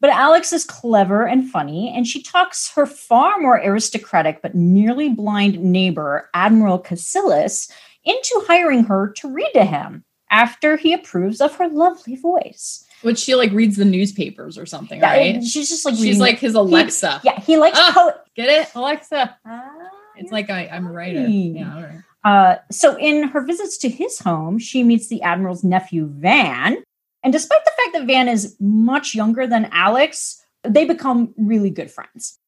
But 0.00 0.10
Alex 0.10 0.52
is 0.52 0.64
clever 0.64 1.26
and 1.26 1.48
funny, 1.48 1.92
and 1.94 2.06
she 2.06 2.22
talks 2.22 2.72
her 2.74 2.86
far 2.86 3.38
more 3.38 3.60
aristocratic 3.64 4.42
but 4.42 4.54
nearly 4.54 5.08
blind 5.08 5.62
neighbor, 5.62 6.28
Admiral 6.34 6.80
Cassilis, 6.82 7.70
into 8.04 8.42
hiring 8.48 8.82
her 8.84 9.12
to 9.18 9.32
read 9.32 9.52
to 9.54 9.64
him 9.64 10.04
after 10.28 10.76
he 10.76 10.92
approves 10.92 11.40
of 11.40 11.54
her 11.54 11.68
lovely 11.68 12.16
voice. 12.16 12.84
Which 13.02 13.18
she 13.18 13.34
like 13.34 13.52
reads 13.52 13.76
the 13.76 13.84
newspapers 13.84 14.56
or 14.58 14.66
something, 14.66 15.00
Yeah, 15.00 15.10
right? 15.10 15.44
She's 15.44 15.68
just 15.68 15.84
like 15.84 15.96
She's 15.96 16.18
like 16.20 16.38
his 16.38 16.54
Alexa. 16.54 17.20
yeah, 17.24 17.40
he 17.40 17.56
likes 17.56 17.78
Ah. 17.80 17.92
poet. 17.94 18.16
Get 18.36 18.48
it, 18.48 18.68
Alexa? 18.74 19.36
Ah, 19.44 19.70
It's 20.16 20.32
like 20.32 20.50
I, 20.50 20.68
I'm 20.72 20.86
a 20.86 20.92
writer. 20.92 21.20
right. 21.20 21.28
Yeah, 21.28 21.74
all 21.76 21.82
right. 21.82 22.00
Uh, 22.24 22.56
so, 22.70 22.96
in 22.98 23.24
her 23.28 23.40
visits 23.44 23.76
to 23.78 23.88
his 23.88 24.20
home, 24.20 24.56
she 24.58 24.84
meets 24.84 25.08
the 25.08 25.20
Admiral's 25.22 25.64
nephew, 25.64 26.06
Van. 26.06 26.76
And 27.24 27.32
despite 27.32 27.64
the 27.64 27.72
fact 27.76 27.94
that 27.94 28.06
Van 28.06 28.28
is 28.28 28.56
much 28.60 29.14
younger 29.14 29.46
than 29.46 29.68
Alex, 29.72 30.40
they 30.62 30.84
become 30.84 31.34
really 31.36 31.70
good 31.70 31.90
friends. 31.90 32.38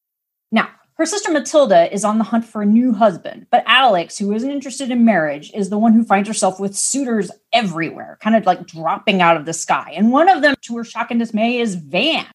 Now, 0.51 0.69
Her 0.97 1.05
sister 1.05 1.29
Matilda 1.29 1.93
is 1.93 2.05
on 2.05 2.19
the 2.19 2.23
hunt 2.23 2.45
for 2.45 2.61
a 2.61 2.65
new 2.65 2.93
husband, 2.93 3.47
but 3.51 3.65
Alex, 3.67 4.17
who 4.17 4.31
isn't 4.31 4.49
interested 4.49 4.91
in 4.91 5.03
marriage, 5.03 5.51
is 5.53 5.69
the 5.69 5.77
one 5.77 5.91
who 5.91 6.05
finds 6.05 6.29
herself 6.29 6.57
with 6.57 6.73
suitors 6.73 7.29
everywhere, 7.51 8.17
kind 8.21 8.33
of 8.33 8.45
like 8.45 8.65
dropping 8.65 9.21
out 9.21 9.35
of 9.35 9.45
the 9.45 9.51
sky. 9.51 9.93
And 9.93 10.09
one 10.13 10.29
of 10.29 10.41
them, 10.41 10.55
to 10.61 10.77
her 10.77 10.85
shock 10.85 11.11
and 11.11 11.19
dismay, 11.19 11.57
is 11.57 11.75
Van. 11.75 12.25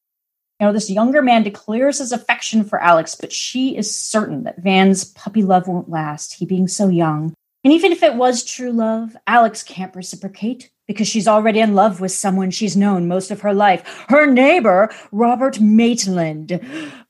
You 0.61 0.67
know, 0.67 0.73
this 0.75 0.91
younger 0.91 1.23
man 1.23 1.43
declares 1.43 2.01
his 2.01 2.13
affection 2.13 2.63
for 2.63 2.79
Alex, 2.83 3.15
but 3.15 3.33
she 3.33 3.79
is 3.79 3.97
certain 3.97 4.43
that 4.43 4.63
Van's 4.63 5.07
puppy 5.07 5.43
love 5.43 5.67
won't 5.67 5.89
last, 5.89 6.35
he 6.35 6.45
being 6.45 6.69
so 6.69 6.89
young. 6.89 7.33
And 7.65 7.73
even 7.73 7.93
if 7.93 8.03
it 8.03 8.15
was 8.15 8.45
true 8.45 8.73
love, 8.73 9.17
Alex 9.27 9.63
can't 9.63 9.97
reciprocate 9.97 10.71
because 10.87 11.09
she's 11.09 11.29
already 11.29 11.61
in 11.61 11.75
love 11.75 12.01
with 12.01 12.13
someone 12.13 12.51
she's 12.51 12.77
known 12.77 13.09
most 13.09 13.31
of 13.31 13.41
her 13.41 13.55
life, 13.55 14.05
her 14.09 14.27
neighbor, 14.27 14.91
Robert 15.13 15.61
Maitland. 15.61 16.61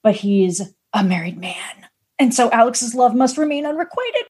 But 0.04 0.14
he's 0.14 0.74
a 0.92 1.04
married 1.04 1.38
man. 1.38 1.88
And 2.18 2.34
so 2.34 2.50
Alex's 2.50 2.94
love 2.94 3.14
must 3.14 3.38
remain 3.38 3.66
unrequited. 3.66 4.26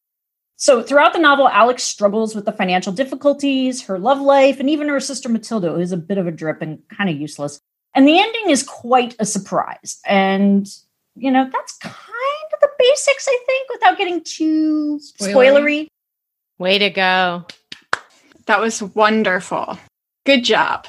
So 0.56 0.82
throughout 0.82 1.14
the 1.14 1.18
novel, 1.18 1.48
Alex 1.48 1.82
struggles 1.82 2.34
with 2.34 2.44
the 2.44 2.52
financial 2.52 2.92
difficulties, 2.92 3.82
her 3.82 3.98
love 3.98 4.20
life, 4.20 4.60
and 4.60 4.68
even 4.68 4.88
her 4.88 5.00
sister 5.00 5.28
Matilda, 5.28 5.70
who 5.70 5.80
is 5.80 5.90
a 5.90 5.96
bit 5.96 6.18
of 6.18 6.26
a 6.26 6.30
drip 6.30 6.60
and 6.60 6.80
kind 6.94 7.08
of 7.08 7.16
useless. 7.16 7.60
And 7.94 8.06
the 8.06 8.18
ending 8.18 8.50
is 8.50 8.62
quite 8.62 9.16
a 9.18 9.24
surprise. 9.24 9.98
And, 10.06 10.68
you 11.16 11.30
know, 11.30 11.48
that's 11.50 11.78
kind 11.78 11.94
of 12.52 12.60
the 12.60 12.68
basics, 12.78 13.26
I 13.26 13.38
think, 13.46 13.70
without 13.70 13.98
getting 13.98 14.22
too 14.22 15.00
spoilery. 15.18 15.88
Way 16.58 16.78
to 16.78 16.90
go. 16.90 17.46
That 18.46 18.60
was 18.60 18.82
wonderful. 18.82 19.78
Good 20.26 20.44
job. 20.44 20.86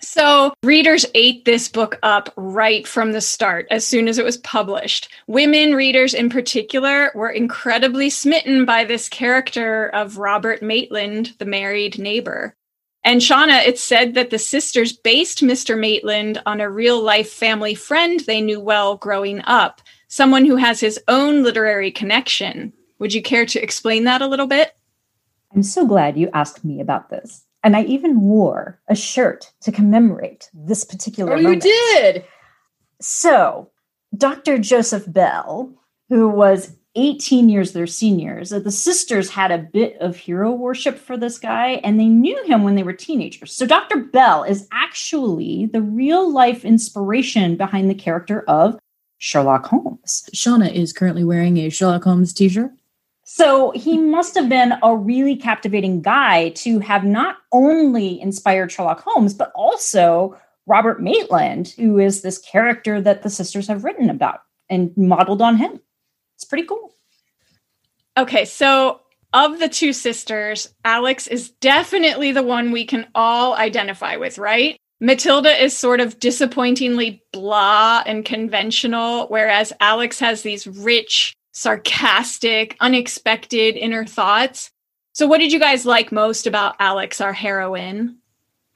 So, 0.00 0.52
readers 0.62 1.04
ate 1.14 1.44
this 1.44 1.68
book 1.68 1.98
up 2.04 2.32
right 2.36 2.86
from 2.86 3.12
the 3.12 3.20
start 3.20 3.66
as 3.70 3.84
soon 3.84 4.06
as 4.06 4.16
it 4.18 4.24
was 4.24 4.36
published. 4.36 5.08
Women 5.26 5.74
readers, 5.74 6.14
in 6.14 6.30
particular, 6.30 7.10
were 7.14 7.30
incredibly 7.30 8.08
smitten 8.08 8.64
by 8.64 8.84
this 8.84 9.08
character 9.08 9.88
of 9.88 10.18
Robert 10.18 10.62
Maitland, 10.62 11.34
the 11.38 11.44
married 11.44 11.98
neighbor. 11.98 12.54
And 13.04 13.20
Shawna, 13.20 13.66
it's 13.66 13.82
said 13.82 14.14
that 14.14 14.30
the 14.30 14.38
sisters 14.38 14.92
based 14.92 15.42
Mr. 15.42 15.78
Maitland 15.78 16.40
on 16.46 16.60
a 16.60 16.70
real 16.70 17.02
life 17.02 17.30
family 17.30 17.74
friend 17.74 18.20
they 18.20 18.40
knew 18.40 18.60
well 18.60 18.96
growing 18.96 19.40
up, 19.46 19.80
someone 20.08 20.44
who 20.44 20.56
has 20.56 20.78
his 20.78 21.00
own 21.08 21.42
literary 21.42 21.90
connection. 21.90 22.72
Would 22.98 23.14
you 23.14 23.22
care 23.22 23.46
to 23.46 23.62
explain 23.62 24.04
that 24.04 24.22
a 24.22 24.26
little 24.26 24.46
bit? 24.46 24.76
I'm 25.54 25.62
so 25.62 25.86
glad 25.86 26.16
you 26.16 26.28
asked 26.34 26.64
me 26.64 26.80
about 26.80 27.10
this. 27.10 27.46
And 27.68 27.76
I 27.76 27.82
even 27.82 28.22
wore 28.22 28.80
a 28.88 28.96
shirt 28.96 29.52
to 29.60 29.70
commemorate 29.70 30.48
this 30.54 30.84
particular. 30.84 31.34
Oh, 31.34 31.36
moment. 31.36 31.62
you 31.66 31.70
did. 31.92 32.24
So, 32.98 33.70
Dr. 34.16 34.56
Joseph 34.56 35.04
Bell, 35.06 35.74
who 36.08 36.30
was 36.30 36.74
18 36.94 37.50
years 37.50 37.72
their 37.72 37.86
seniors, 37.86 38.48
the 38.48 38.70
sisters 38.70 39.28
had 39.28 39.50
a 39.50 39.58
bit 39.58 39.98
of 40.00 40.16
hero 40.16 40.50
worship 40.50 40.96
for 40.96 41.18
this 41.18 41.38
guy, 41.38 41.72
and 41.84 42.00
they 42.00 42.06
knew 42.06 42.42
him 42.44 42.62
when 42.62 42.74
they 42.74 42.82
were 42.82 42.94
teenagers. 42.94 43.54
So, 43.54 43.66
Dr. 43.66 43.98
Bell 43.98 44.44
is 44.44 44.66
actually 44.72 45.66
the 45.66 45.82
real 45.82 46.32
life 46.32 46.64
inspiration 46.64 47.58
behind 47.58 47.90
the 47.90 47.94
character 47.94 48.44
of 48.48 48.78
Sherlock 49.18 49.66
Holmes. 49.66 50.26
Shawna 50.34 50.72
is 50.72 50.94
currently 50.94 51.22
wearing 51.22 51.58
a 51.58 51.68
Sherlock 51.68 52.04
Holmes 52.04 52.32
t 52.32 52.48
shirt. 52.48 52.70
So 53.30 53.72
he 53.72 53.98
must 53.98 54.34
have 54.36 54.48
been 54.48 54.72
a 54.82 54.96
really 54.96 55.36
captivating 55.36 56.00
guy 56.00 56.48
to 56.64 56.78
have 56.78 57.04
not 57.04 57.36
only 57.52 58.18
inspired 58.22 58.72
Sherlock 58.72 59.02
Holmes, 59.04 59.34
but 59.34 59.52
also 59.54 60.34
Robert 60.64 61.02
Maitland, 61.02 61.68
who 61.76 61.98
is 61.98 62.22
this 62.22 62.38
character 62.38 63.02
that 63.02 63.22
the 63.22 63.28
sisters 63.28 63.68
have 63.68 63.84
written 63.84 64.08
about 64.08 64.40
and 64.70 64.96
modeled 64.96 65.42
on 65.42 65.58
him. 65.58 65.78
It's 66.36 66.44
pretty 66.44 66.66
cool. 66.66 66.94
Okay, 68.16 68.46
so 68.46 69.02
of 69.34 69.58
the 69.58 69.68
two 69.68 69.92
sisters, 69.92 70.74
Alex 70.82 71.26
is 71.26 71.50
definitely 71.50 72.32
the 72.32 72.42
one 72.42 72.72
we 72.72 72.86
can 72.86 73.08
all 73.14 73.54
identify 73.54 74.16
with, 74.16 74.38
right? 74.38 74.78
Matilda 75.00 75.62
is 75.62 75.76
sort 75.76 76.00
of 76.00 76.18
disappointingly 76.18 77.22
blah 77.34 78.02
and 78.06 78.24
conventional, 78.24 79.28
whereas 79.28 79.74
Alex 79.80 80.18
has 80.18 80.40
these 80.40 80.66
rich, 80.66 81.34
sarcastic, 81.58 82.76
unexpected 82.78 83.76
inner 83.76 84.06
thoughts. 84.06 84.70
So, 85.12 85.26
what 85.26 85.38
did 85.38 85.52
you 85.52 85.58
guys 85.58 85.84
like 85.84 86.12
most 86.12 86.46
about 86.46 86.76
Alex, 86.78 87.20
our 87.20 87.32
heroine? 87.32 88.18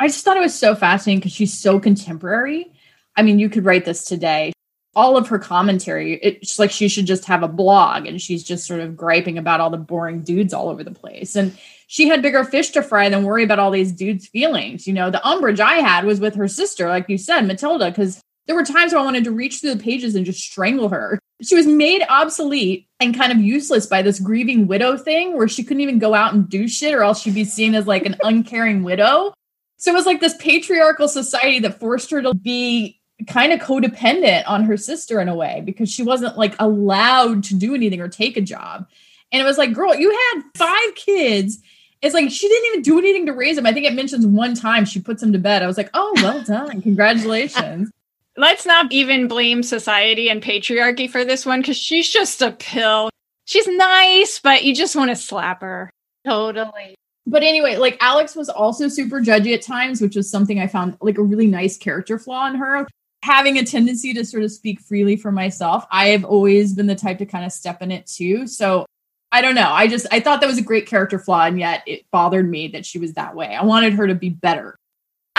I 0.01 0.09
just 0.09 0.25
thought 0.25 0.37
it 0.37 0.41
was 0.41 0.59
so 0.59 0.75
fascinating 0.75 1.21
because 1.21 1.33
she's 1.33 1.57
so 1.57 1.79
contemporary. 1.79 2.73
I 3.17 3.23
mean, 3.23 3.39
you 3.39 3.49
could 3.49 3.65
write 3.65 3.85
this 3.85 4.05
today. 4.05 4.53
All 4.97 5.17
of 5.17 5.29
her 5.29 5.39
commentary, 5.39 6.15
it's 6.15 6.59
like 6.59 6.73
she 6.73 6.89
should 6.89 7.07
just 7.07 7.25
have 7.27 7.43
a 7.43 7.49
blog 7.49 8.07
and 8.07 8.21
she's 8.21 8.43
just 8.43 8.67
sort 8.67 8.81
of 8.81 8.97
griping 8.97 9.39
about 9.39 9.61
all 9.61 9.71
the 9.71 9.79
boring 9.79 10.23
dudes 10.23 10.53
all 10.53 10.69
over 10.69 10.83
the 10.83 10.91
place. 10.91 11.37
And 11.37 11.57
she 11.87 12.09
had 12.09 12.21
bigger 12.21 12.43
fish 12.43 12.71
to 12.71 12.83
fry 12.83 13.09
than 13.09 13.23
worry 13.23 13.45
about 13.45 13.59
all 13.59 13.71
these 13.71 13.93
dudes' 13.93 14.27
feelings. 14.27 14.87
You 14.87 14.93
know, 14.93 15.11
the 15.11 15.27
umbrage 15.27 15.61
I 15.61 15.75
had 15.75 16.05
was 16.05 16.21
with 16.21 16.35
her 16.35 16.49
sister, 16.49 16.89
like 16.89 17.09
you 17.09 17.17
said, 17.17 17.43
Matilda, 17.43 17.91
because 17.91 18.21
there 18.47 18.57
were 18.57 18.65
times 18.65 18.93
where 18.93 19.01
I 19.01 19.05
wanted 19.05 19.25
to 19.25 19.31
reach 19.31 19.61
through 19.61 19.75
the 19.75 19.83
pages 19.83 20.15
and 20.15 20.27
just 20.27 20.41
strangle 20.41 20.89
her. 20.89 21.19
She 21.43 21.55
was 21.55 21.67
made 21.67 22.05
obsolete 22.09 22.89
and 23.01 23.17
kind 23.17 23.33
of 23.33 23.39
useless 23.39 23.87
by 23.87 24.03
this 24.03 24.21
grieving 24.21 24.67
widow 24.67 24.97
thing 24.97 25.37
where 25.37 25.49
she 25.49 25.63
couldn't 25.63 25.81
even 25.81 25.99
go 25.99 26.15
out 26.15 26.35
and 26.35 26.49
do 26.49 26.69
shit 26.69 26.95
or 26.95 27.03
else 27.03 27.23
she'd 27.23 27.35
be 27.35 27.45
seen 27.45 27.75
as 27.75 27.87
like 27.87 28.07
an 28.07 28.17
uncaring 28.23 28.83
widow. 28.83 29.33
So 29.77 29.91
it 29.91 29.95
was 29.95 30.07
like 30.07 30.21
this 30.21 30.37
patriarchal 30.39 31.09
society 31.09 31.61
that 31.61 31.81
forced 31.81 32.11
her 32.11 32.23
to 32.23 32.35
be 32.35 33.01
kind 33.29 33.53
of 33.53 33.61
codependent 33.61 34.45
on 34.47 34.65
her 34.65 34.77
sister 34.77 35.21
in 35.21 35.29
a 35.29 35.35
way 35.35 35.63
because 35.65 35.91
she 35.91 36.03
wasn't 36.03 36.37
like 36.37 36.55
allowed 36.59 37.45
to 37.45 37.55
do 37.55 37.75
anything 37.75 38.01
or 38.01 38.09
take 38.09 38.37
a 38.37 38.41
job. 38.41 38.89
And 39.31 39.41
it 39.41 39.45
was 39.45 39.59
like, 39.59 39.73
girl, 39.73 39.95
you 39.95 40.11
had 40.11 40.43
five 40.57 40.95
kids. 40.95 41.59
It's 42.01 42.15
like 42.15 42.31
she 42.31 42.49
didn't 42.49 42.67
even 42.67 42.83
do 42.83 42.99
anything 42.99 43.27
to 43.27 43.33
raise 43.33 43.57
them. 43.57 43.67
I 43.67 43.73
think 43.73 43.87
it 43.87 43.95
mentions 43.95 44.27
one 44.27 44.55
time 44.55 44.85
she 44.85 45.01
puts 45.01 45.21
them 45.21 45.33
to 45.33 45.39
bed. 45.39 45.63
I 45.63 45.67
was 45.67 45.77
like, 45.77 45.91
oh, 45.95 46.13
well 46.17 46.43
done. 46.43 46.83
Congratulations. 46.83 47.91
Let's 48.37 48.65
not 48.65 48.91
even 48.93 49.29
blame 49.29 49.63
society 49.63 50.31
and 50.31 50.43
patriarchy 50.43 51.09
for 51.09 51.25
this 51.25 51.45
one 51.45 51.61
because 51.61 51.77
she's 51.77 52.09
just 52.09 52.41
a 52.41 52.53
pill. 52.53 53.11
She's 53.45 53.67
nice, 53.67 54.39
but 54.39 54.65
you 54.65 54.75
just 54.75 54.97
want 54.97 55.11
to 55.11 55.17
slap 55.17 55.61
her. 55.61 55.91
Totally. 56.27 56.95
But 57.27 57.43
anyway, 57.43 57.77
like 57.77 57.99
Alex 58.01 58.35
was 58.35 58.49
also 58.49 58.89
super 58.89 59.21
judgy 59.21 59.55
at 59.55 59.63
times, 59.63 60.01
which 60.01 60.17
was 60.17 60.31
something 60.31 60.59
I 60.59 60.67
found 60.67 60.97
like 61.01 61.19
a 61.19 61.23
really 61.23 61.47
nice 61.47 61.77
character 61.77 62.19
flaw 62.19 62.49
in 62.49 62.55
her. 62.57 62.87
Having 63.23 63.59
a 63.59 63.65
tendency 63.65 64.13
to 64.15 64.25
sort 64.25 64.43
of 64.43 64.51
speak 64.51 64.81
freely 64.81 65.17
for 65.17 65.31
myself, 65.31 65.85
I 65.91 66.09
have 66.09 66.25
always 66.25 66.75
been 66.75 66.87
the 66.87 66.95
type 66.95 67.19
to 67.19 67.27
kind 67.27 67.45
of 67.45 67.53
step 67.53 67.81
in 67.81 67.93
it 67.93 68.07
too. 68.07 68.49
So 68.49 68.87
I 69.31 69.41
don't 69.41 69.55
know. 69.55 69.71
I 69.71 69.87
just 69.87 70.07
I 70.11 70.21
thought 70.21 70.41
that 70.41 70.49
was 70.49 70.59
a 70.59 70.63
great 70.63 70.87
character 70.87 71.19
flaw, 71.19 71.45
and 71.45 71.59
yet 71.59 71.83
it 71.87 72.05
bothered 72.11 72.49
me 72.49 72.69
that 72.69 72.85
she 72.85 72.99
was 72.99 73.15
that 73.15 73.37
way. 73.37 73.55
I 73.55 73.63
wanted 73.63 73.93
her 73.95 74.07
to 74.09 74.15
be 74.15 74.31
better. 74.31 74.77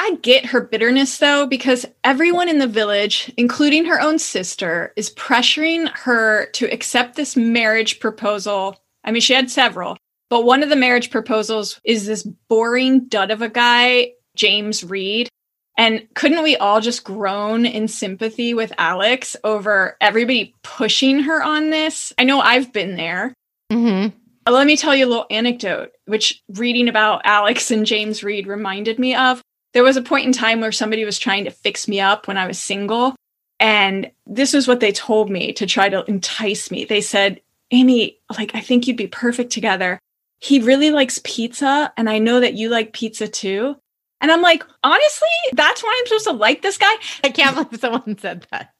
I 0.04 0.16
get 0.16 0.48
her 0.48 0.60
bitterness 0.60 1.18
though, 1.18 1.48
because 1.48 1.86
everyone 2.04 2.50
in 2.50 2.60
the 2.60 2.68
village, 2.68 3.32
including 3.38 3.86
her 3.86 4.02
own 4.02 4.20
sister, 4.20 4.92
is 4.98 5.10
pressuring 5.12 5.88
her 6.00 6.48
to 6.48 6.66
accept 6.66 7.16
this 7.16 7.38
marriage 7.38 8.02
proposal. 8.02 8.76
I 9.06 9.12
mean, 9.12 9.22
she 9.22 9.34
had 9.34 9.50
several, 9.50 9.96
but 10.30 10.44
one 10.44 10.62
of 10.62 10.68
the 10.68 10.76
marriage 10.76 11.10
proposals 11.10 11.80
is 11.86 12.06
this 12.06 12.24
boring 12.50 13.06
dud 13.06 13.32
of 13.32 13.42
a 13.42 13.48
guy, 13.48 14.12
James 14.36 14.84
Reed. 14.84 15.30
And 15.78 16.06
couldn't 16.16 16.44
we 16.44 16.58
all 16.58 16.82
just 16.82 17.06
groan 17.06 17.66
in 17.66 17.88
sympathy 17.88 18.54
with 18.54 18.74
Alex 18.78 19.38
over 19.46 19.96
everybody 20.02 20.54
pushing 20.64 21.22
her 21.22 21.42
on 21.42 21.70
this? 21.70 22.12
I 22.18 22.26
know 22.26 22.42
I've 22.42 22.74
been 22.74 22.98
there. 22.98 23.34
Mm-hmm. 23.72 24.52
Let 24.52 24.68
me 24.68 24.76
tell 24.76 24.94
you 24.94 25.06
a 25.06 25.08
little 25.08 25.28
anecdote, 25.32 25.92
which 26.08 26.44
reading 26.50 26.90
about 26.90 27.22
Alex 27.24 27.72
and 27.72 27.86
James 27.86 28.22
Reed 28.22 28.48
reminded 28.48 29.00
me 29.00 29.16
of. 29.16 29.42
There 29.74 29.84
was 29.84 29.98
a 29.98 30.02
point 30.02 30.26
in 30.26 30.32
time 30.32 30.62
where 30.62 30.72
somebody 30.72 31.04
was 31.06 31.20
trying 31.20 31.46
to 31.46 31.52
fix 31.52 31.88
me 31.88 32.00
up 32.00 32.28
when 32.28 32.38
I 32.38 32.48
was 32.48 32.60
single. 32.60 33.16
And 33.60 34.12
this 34.26 34.54
was 34.54 34.68
what 34.68 34.80
they 34.80 34.92
told 34.92 35.30
me 35.30 35.54
to 35.54 35.66
try 35.66 35.90
to 35.90 36.04
entice 36.06 36.70
me. 36.70 36.86
They 36.86 37.02
said, 37.02 37.42
Amy, 37.72 38.20
like, 38.38 38.54
I 38.56 38.62
think 38.62 38.88
you'd 38.88 38.98
be 38.98 39.08
perfect 39.08 39.52
together. 39.52 40.00
He 40.40 40.60
really 40.60 40.92
likes 40.92 41.20
pizza. 41.24 41.92
And 41.98 42.10
I 42.10 42.20
know 42.20 42.40
that 42.40 42.56
you 42.56 42.70
like 42.70 42.94
pizza 42.94 43.28
too. 43.28 43.76
And 44.22 44.32
I'm 44.32 44.42
like, 44.42 44.64
honestly, 44.84 45.28
that's 45.54 45.84
why 45.84 45.96
I'm 46.00 46.08
supposed 46.08 46.28
to 46.28 46.32
like 46.34 46.62
this 46.62 46.78
guy. 46.78 46.94
I 47.24 47.30
can't 47.30 47.56
believe 47.56 47.80
someone 47.82 48.18
said 48.18 48.46
that. 48.52 48.74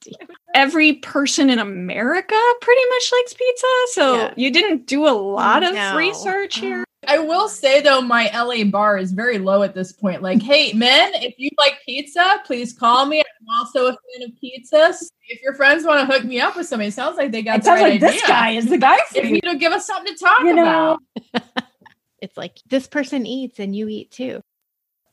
Every 0.54 0.94
person 0.94 1.50
in 1.50 1.60
America 1.60 2.36
pretty 2.62 2.82
much 2.90 3.12
likes 3.12 3.34
pizza. 3.34 3.68
So 3.92 4.16
Yeah. 4.16 4.34
you 4.38 4.52
didn't 4.52 4.86
do 4.86 5.06
a 5.08 5.12
lot 5.12 5.64
mm, 5.64 5.70
of 5.70 5.76
No. 5.76 5.98
research 5.98 6.60
here. 6.60 6.86
I 7.08 7.20
will 7.20 7.48
say 7.50 7.82
though, 7.82 8.02
my 8.02 8.30
LA 8.34 8.64
bar 8.64 8.98
is 8.98 9.12
very 9.12 9.38
low 9.38 9.64
at 9.64 9.74
this 9.76 9.92
point. 9.92 10.22
Like, 10.22 10.42
hey, 10.44 10.74
men, 10.74 11.12
if 11.16 11.36
you 11.38 11.50
like 11.58 11.76
pizza, 11.86 12.42
please 12.46 12.74
call 12.74 13.06
me. 13.06 13.20
I'm 13.20 13.60
also 13.60 13.88
a 13.88 13.92
fan 13.92 14.30
of 14.30 14.40
pizza. 14.40 14.94
If 15.28 15.42
your 15.42 15.54
friends 15.56 15.86
want 15.86 16.00
to 16.08 16.14
hook 16.14 16.26
me 16.26 16.40
up 16.40 16.56
with 16.56 16.68
somebody, 16.68 16.90
it 16.90 16.94
sounds 16.94 17.18
like 17.18 17.32
they 17.32 17.42
got 17.42 17.58
It 17.58 17.60
the 17.62 17.66
sounds 17.66 17.82
right 17.82 18.02
like 18.02 18.02
this 18.02 18.22
guy 18.28 18.52
is 18.52 18.68
the 18.68 18.78
guy 18.78 18.98
for 19.10 19.18
If 19.20 19.26
you. 19.30 19.36
you 19.36 19.42
don't 19.42 19.60
give 19.60 19.72
us 19.74 19.86
something 19.88 20.14
to 20.14 20.20
talk 20.24 20.40
You 20.42 20.54
know, 20.56 21.00
about. 21.34 21.44
It's 22.22 22.38
like 22.38 22.58
this 22.70 22.88
person 22.88 23.26
eats 23.26 23.60
and 23.60 23.76
you 23.76 23.90
eat 23.90 24.10
too. 24.10 24.40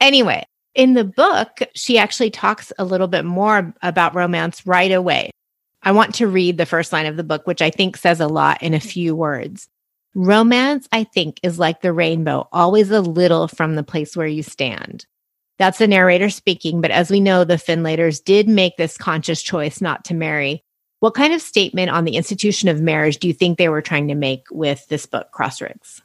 Anyway, 0.00 0.44
in 0.76 0.94
the 0.94 1.02
book, 1.02 1.58
she 1.74 1.98
actually 1.98 2.30
talks 2.30 2.72
a 2.78 2.84
little 2.84 3.08
bit 3.08 3.24
more 3.24 3.74
about 3.82 4.14
romance 4.14 4.64
right 4.64 4.92
away. 4.92 5.32
I 5.82 5.90
want 5.90 6.14
to 6.16 6.28
read 6.28 6.56
the 6.56 6.66
first 6.66 6.92
line 6.92 7.06
of 7.06 7.16
the 7.16 7.24
book, 7.24 7.48
which 7.48 7.62
I 7.62 7.70
think 7.70 7.96
says 7.96 8.20
a 8.20 8.28
lot 8.28 8.62
in 8.62 8.74
a 8.74 8.80
few 8.80 9.16
words. 9.16 9.68
Romance, 10.14 10.88
I 10.90 11.04
think, 11.04 11.38
is 11.42 11.58
like 11.58 11.82
the 11.82 11.92
rainbow, 11.92 12.48
always 12.52 12.90
a 12.90 13.00
little 13.00 13.46
from 13.46 13.76
the 13.76 13.84
place 13.84 14.16
where 14.16 14.26
you 14.26 14.42
stand. 14.42 15.06
That's 15.58 15.78
the 15.78 15.86
narrator 15.86 16.30
speaking, 16.30 16.80
but 16.80 16.90
as 16.90 17.10
we 17.10 17.20
know, 17.20 17.44
the 17.44 17.54
Findlaters 17.54 18.24
did 18.24 18.48
make 18.48 18.76
this 18.76 18.96
conscious 18.96 19.42
choice 19.42 19.80
not 19.80 20.04
to 20.06 20.14
marry. 20.14 20.64
What 21.00 21.14
kind 21.14 21.32
of 21.32 21.40
statement 21.40 21.90
on 21.90 22.04
the 22.04 22.16
institution 22.16 22.68
of 22.68 22.80
marriage 22.80 23.18
do 23.18 23.28
you 23.28 23.34
think 23.34 23.56
they 23.56 23.68
were 23.68 23.82
trying 23.82 24.08
to 24.08 24.14
make 24.14 24.44
with 24.50 24.86
this 24.88 25.06
book, 25.06 25.28
Crossriggs? 25.32 26.00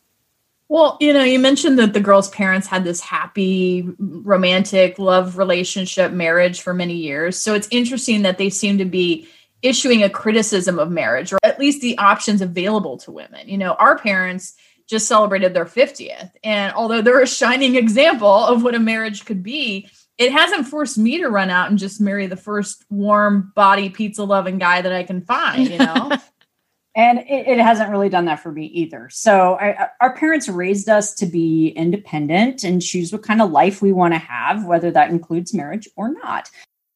Well, 0.67 0.97
you 0.99 1.13
know, 1.13 1.23
you 1.23 1.37
mentioned 1.39 1.77
that 1.79 1.93
the 1.93 1.99
girl's 1.99 2.29
parents 2.29 2.67
had 2.67 2.83
this 2.83 2.99
happy, 2.99 3.87
romantic 3.99 4.97
love 4.97 5.37
relationship 5.37 6.11
marriage 6.11 6.61
for 6.61 6.73
many 6.73 6.95
years. 6.95 7.37
So 7.37 7.53
it's 7.53 7.67
interesting 7.71 8.23
that 8.23 8.37
they 8.37 8.49
seem 8.49 8.77
to 8.79 8.85
be 8.85 9.27
issuing 9.65 10.03
a 10.03 10.09
criticism 10.09 10.77
of 10.77 10.91
marriage 10.91 11.33
or 11.33 11.39
at 11.43 11.59
least 11.59 11.81
the 11.81 11.97
options 11.97 12.39
available 12.41 12.97
to 12.97 13.11
women. 13.11 13.49
You 13.49 13.57
know, 13.57 13.73
our 13.73 13.97
parents 13.97 14.53
just 14.87 15.07
celebrated 15.07 15.53
their 15.53 15.65
50th. 15.65 16.31
And 16.43 16.71
although 16.73 17.01
they're 17.01 17.21
a 17.21 17.27
shining 17.27 17.75
example 17.75 18.45
of 18.45 18.63
what 18.63 18.75
a 18.75 18.79
marriage 18.79 19.25
could 19.25 19.41
be, 19.41 19.89
it 20.19 20.31
hasn't 20.31 20.67
forced 20.67 20.97
me 20.97 21.17
to 21.17 21.29
run 21.29 21.49
out 21.49 21.69
and 21.69 21.79
just 21.79 21.99
marry 21.99 22.27
the 22.27 22.37
first 22.37 22.85
warm 22.89 23.51
body 23.55 23.89
pizza 23.89 24.23
loving 24.23 24.59
guy 24.59 24.81
that 24.81 24.93
I 24.93 25.03
can 25.03 25.21
find, 25.21 25.67
you 25.67 25.79
know? 25.79 26.11
and 26.95 27.19
it, 27.19 27.47
it, 27.47 27.59
hasn't 27.59 27.89
really 27.89 28.07
done 28.07 28.25
that 28.25 28.39
for 28.39 28.51
me 28.51 28.67
either. 28.67 29.09
So 29.09 29.55
I, 29.55 29.73
uh, 29.73 29.87
our 29.99 30.15
parents 30.15 30.47
raised 30.47 30.87
us 30.87 31.15
to 31.15 31.25
be 31.25 31.69
independent 31.69 32.63
and 32.63 32.81
choose 32.81 33.11
what 33.11 33.23
kind 33.23 33.41
of 33.41 33.49
life 33.49 33.81
we 33.81 33.91
want 33.91 34.13
to 34.13 34.19
have, 34.19 34.63
whether 34.63 34.91
that 34.91 35.09
includes 35.09 35.55
marriage 35.55 35.89
or 35.97 36.13
not. 36.13 36.51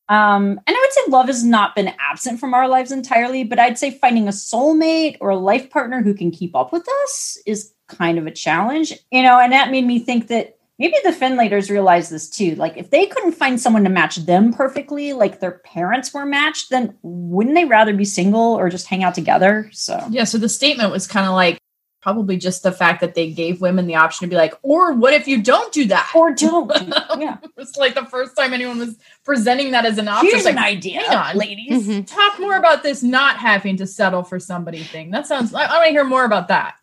Um, 0.10 0.60
and 0.66 0.76
I 0.76 0.80
would 0.80 0.94
say 0.94 1.02
love 1.12 1.28
has 1.28 1.44
not 1.44 1.76
been 1.76 1.94
absent 2.00 2.40
from 2.40 2.56
our 2.56 2.68
lives 2.68 2.92
entirely, 2.92 3.44
but 3.44 3.60
I'd 3.60 3.78
say 3.78 3.92
finding 3.92 4.28
a 4.28 4.32
soulmate 4.32 5.18
or 5.22 5.30
a 5.30 5.38
life 5.38 5.70
partner 5.70 6.02
who 6.02 6.16
can 6.16 6.32
keep 6.32 6.56
up 6.56 6.74
with 6.74 6.86
us 7.04 7.38
is 7.46 7.74
kind 7.88 8.18
of 8.18 8.26
a 8.26 8.32
challenge, 8.32 8.94
you 9.12 9.22
know, 9.22 9.40
and 9.40 9.54
that 9.54 9.70
made 9.70 9.86
me 9.86 10.00
think 10.00 10.28
that 10.28 10.58
maybe 10.80 10.96
the 11.04 11.12
Findlaters 11.12 11.70
realized 11.70 12.12
this 12.12 12.28
too. 12.28 12.56
Like, 12.56 12.76
if 12.76 12.90
they 12.90 13.06
couldn't 13.06 13.34
find 13.34 13.62
someone 13.62 13.84
to 13.84 13.90
match 13.90 14.16
them 14.16 14.52
perfectly, 14.52 15.14
like 15.14 15.40
their 15.40 15.60
parents 15.60 16.12
were 16.14 16.26
matched, 16.26 16.72
then 16.72 16.98
wouldn't 17.04 17.56
they 17.56 17.66
rather 17.66 17.94
be 17.94 18.06
single 18.06 18.56
or 18.56 18.70
just 18.70 18.88
hang 18.88 19.04
out 19.04 19.14
together? 19.14 19.70
So, 19.74 20.04
yeah. 20.10 20.24
So 20.24 20.40
the 20.40 20.50
statement 20.50 20.92
was 20.92 21.06
kind 21.06 21.28
of 21.28 21.34
like, 21.34 21.60
probably 22.02 22.38
just 22.38 22.64
the 22.64 22.72
fact 22.72 23.02
that 23.02 23.14
they 23.14 23.30
gave 23.30 23.62
women 23.62 23.86
the 23.86 23.96
option 23.96 24.26
to 24.26 24.30
be 24.30 24.38
like, 24.38 24.54
or 24.62 24.94
what 24.94 25.14
if 25.14 25.28
you 25.28 25.42
don't 25.42 25.74
do 25.74 25.86
that? 25.86 26.10
Or 26.16 26.32
don't. 26.34 26.72
yeah. 27.18 27.38
it's 27.58 27.76
like 27.78 27.96
the 27.96 28.06
first 28.06 28.36
time 28.38 28.54
anyone 28.54 28.80
was 28.80 28.98
presenting 29.26 29.72
that 29.72 29.86
as 29.86 29.98
an 29.98 30.08
option. 30.08 30.32
Here's 30.32 30.46
like, 30.46 30.54
an 30.54 30.64
idea, 30.64 31.02
on, 31.12 31.38
ladies. 31.38 31.88
Mm-hmm. 31.88 32.04
Talk 32.04 32.40
more 32.40 32.56
about 32.56 32.84
this 32.84 33.04
not 33.04 33.38
having 33.38 33.76
to 33.78 33.88
settle 33.88 34.24
for 34.24 34.40
somebody 34.40 34.84
thing. 34.84 35.12
That 35.12 35.28
sounds, 35.28 35.54
I, 35.54 35.66
I 35.66 35.78
want 35.78 35.88
to 35.88 35.92
hear 35.92 36.06
more 36.06 36.26
about 36.26 36.48
that. 36.48 36.76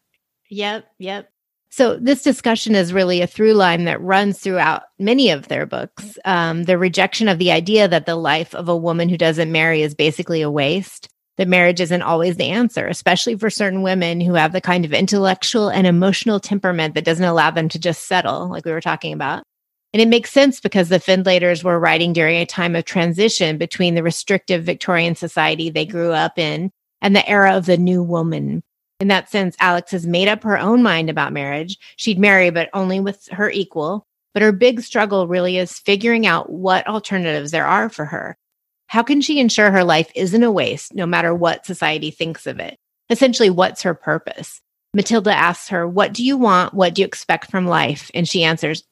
Yep. 0.50 0.84
Yep. 0.98 1.30
So, 1.68 1.96
this 1.96 2.22
discussion 2.22 2.74
is 2.74 2.92
really 2.92 3.20
a 3.20 3.26
through 3.26 3.52
line 3.52 3.84
that 3.84 4.00
runs 4.00 4.38
throughout 4.38 4.84
many 4.98 5.30
of 5.30 5.48
their 5.48 5.66
books. 5.66 6.16
Um, 6.24 6.62
the 6.62 6.78
rejection 6.78 7.28
of 7.28 7.38
the 7.38 7.50
idea 7.50 7.86
that 7.88 8.06
the 8.06 8.14
life 8.14 8.54
of 8.54 8.68
a 8.68 8.76
woman 8.76 9.08
who 9.08 9.18
doesn't 9.18 9.52
marry 9.52 9.82
is 9.82 9.94
basically 9.94 10.40
a 10.40 10.50
waste, 10.50 11.10
that 11.36 11.48
marriage 11.48 11.80
isn't 11.80 12.02
always 12.02 12.36
the 12.36 12.50
answer, 12.50 12.86
especially 12.86 13.36
for 13.36 13.50
certain 13.50 13.82
women 13.82 14.20
who 14.20 14.34
have 14.34 14.52
the 14.52 14.60
kind 14.60 14.84
of 14.84 14.92
intellectual 14.92 15.68
and 15.68 15.86
emotional 15.86 16.40
temperament 16.40 16.94
that 16.94 17.04
doesn't 17.04 17.24
allow 17.24 17.50
them 17.50 17.68
to 17.68 17.78
just 17.78 18.06
settle, 18.06 18.48
like 18.48 18.64
we 18.64 18.72
were 18.72 18.80
talking 18.80 19.12
about. 19.12 19.42
And 19.92 20.02
it 20.02 20.08
makes 20.08 20.30
sense 20.30 20.60
because 20.60 20.88
the 20.88 20.98
Findlaters 20.98 21.64
were 21.64 21.78
writing 21.78 22.12
during 22.12 22.36
a 22.36 22.46
time 22.46 22.76
of 22.76 22.84
transition 22.84 23.56
between 23.56 23.94
the 23.94 24.02
restrictive 24.02 24.64
Victorian 24.64 25.14
society 25.14 25.70
they 25.70 25.86
grew 25.86 26.12
up 26.12 26.38
in 26.38 26.70
and 27.00 27.14
the 27.14 27.28
era 27.28 27.56
of 27.56 27.66
the 27.66 27.76
new 27.76 28.02
woman. 28.02 28.62
In 29.00 29.08
that 29.08 29.30
sense, 29.30 29.56
Alex 29.60 29.92
has 29.92 30.06
made 30.06 30.28
up 30.28 30.42
her 30.42 30.58
own 30.58 30.82
mind 30.82 31.10
about 31.10 31.32
marriage. 31.32 31.78
She'd 31.96 32.18
marry, 32.18 32.50
but 32.50 32.70
only 32.72 32.98
with 32.98 33.28
her 33.30 33.50
equal. 33.50 34.06
But 34.32 34.42
her 34.42 34.52
big 34.52 34.80
struggle 34.80 35.28
really 35.28 35.56
is 35.58 35.78
figuring 35.78 36.26
out 36.26 36.50
what 36.50 36.86
alternatives 36.86 37.50
there 37.50 37.66
are 37.66 37.88
for 37.88 38.06
her. 38.06 38.36
How 38.86 39.02
can 39.02 39.20
she 39.20 39.40
ensure 39.40 39.70
her 39.70 39.84
life 39.84 40.10
isn't 40.14 40.42
a 40.42 40.50
waste, 40.50 40.94
no 40.94 41.06
matter 41.06 41.34
what 41.34 41.66
society 41.66 42.10
thinks 42.10 42.46
of 42.46 42.60
it? 42.60 42.78
Essentially, 43.10 43.50
what's 43.50 43.82
her 43.82 43.94
purpose? 43.94 44.60
Matilda 44.94 45.32
asks 45.32 45.68
her, 45.68 45.86
What 45.86 46.12
do 46.12 46.24
you 46.24 46.36
want? 46.36 46.74
What 46.74 46.94
do 46.94 47.02
you 47.02 47.06
expect 47.06 47.50
from 47.50 47.66
life? 47.66 48.10
And 48.14 48.28
she 48.28 48.44
answers, 48.44 48.84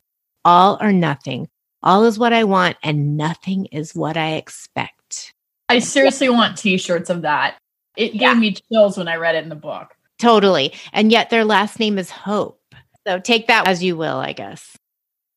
All 0.45 0.78
or 0.80 0.92
nothing. 0.92 1.49
All 1.82 2.05
is 2.05 2.18
what 2.18 2.32
I 2.32 2.45
want, 2.45 2.76
and 2.82 3.16
nothing 3.16 3.66
is 3.66 3.95
what 3.95 4.16
I 4.16 4.34
expect. 4.34 5.32
I 5.68 5.78
seriously 5.78 6.28
want 6.28 6.59
t 6.59 6.76
shirts 6.78 7.11
of 7.11 7.22
that. 7.22 7.57
It 7.97 8.14
yeah. 8.14 8.32
gave 8.32 8.40
me 8.40 8.57
chills 8.72 8.99
when 8.99 9.09
I 9.09 9.16
read 9.16 9.34
it 9.34 9.45
in 9.45 9.49
the 9.49 9.55
book. 9.55 9.95
Totally. 10.18 10.72
And 10.92 11.12
yet 11.12 11.30
their 11.30 11.45
last 11.45 11.78
name 11.78 11.99
is 11.99 12.11
Hope. 12.11 12.61
So 13.07 13.18
take 13.18 13.49
that 13.49 13.68
as 13.68 13.82
you 13.82 13.97
will, 13.97 14.16
I 14.16 14.32
guess. 14.32 14.76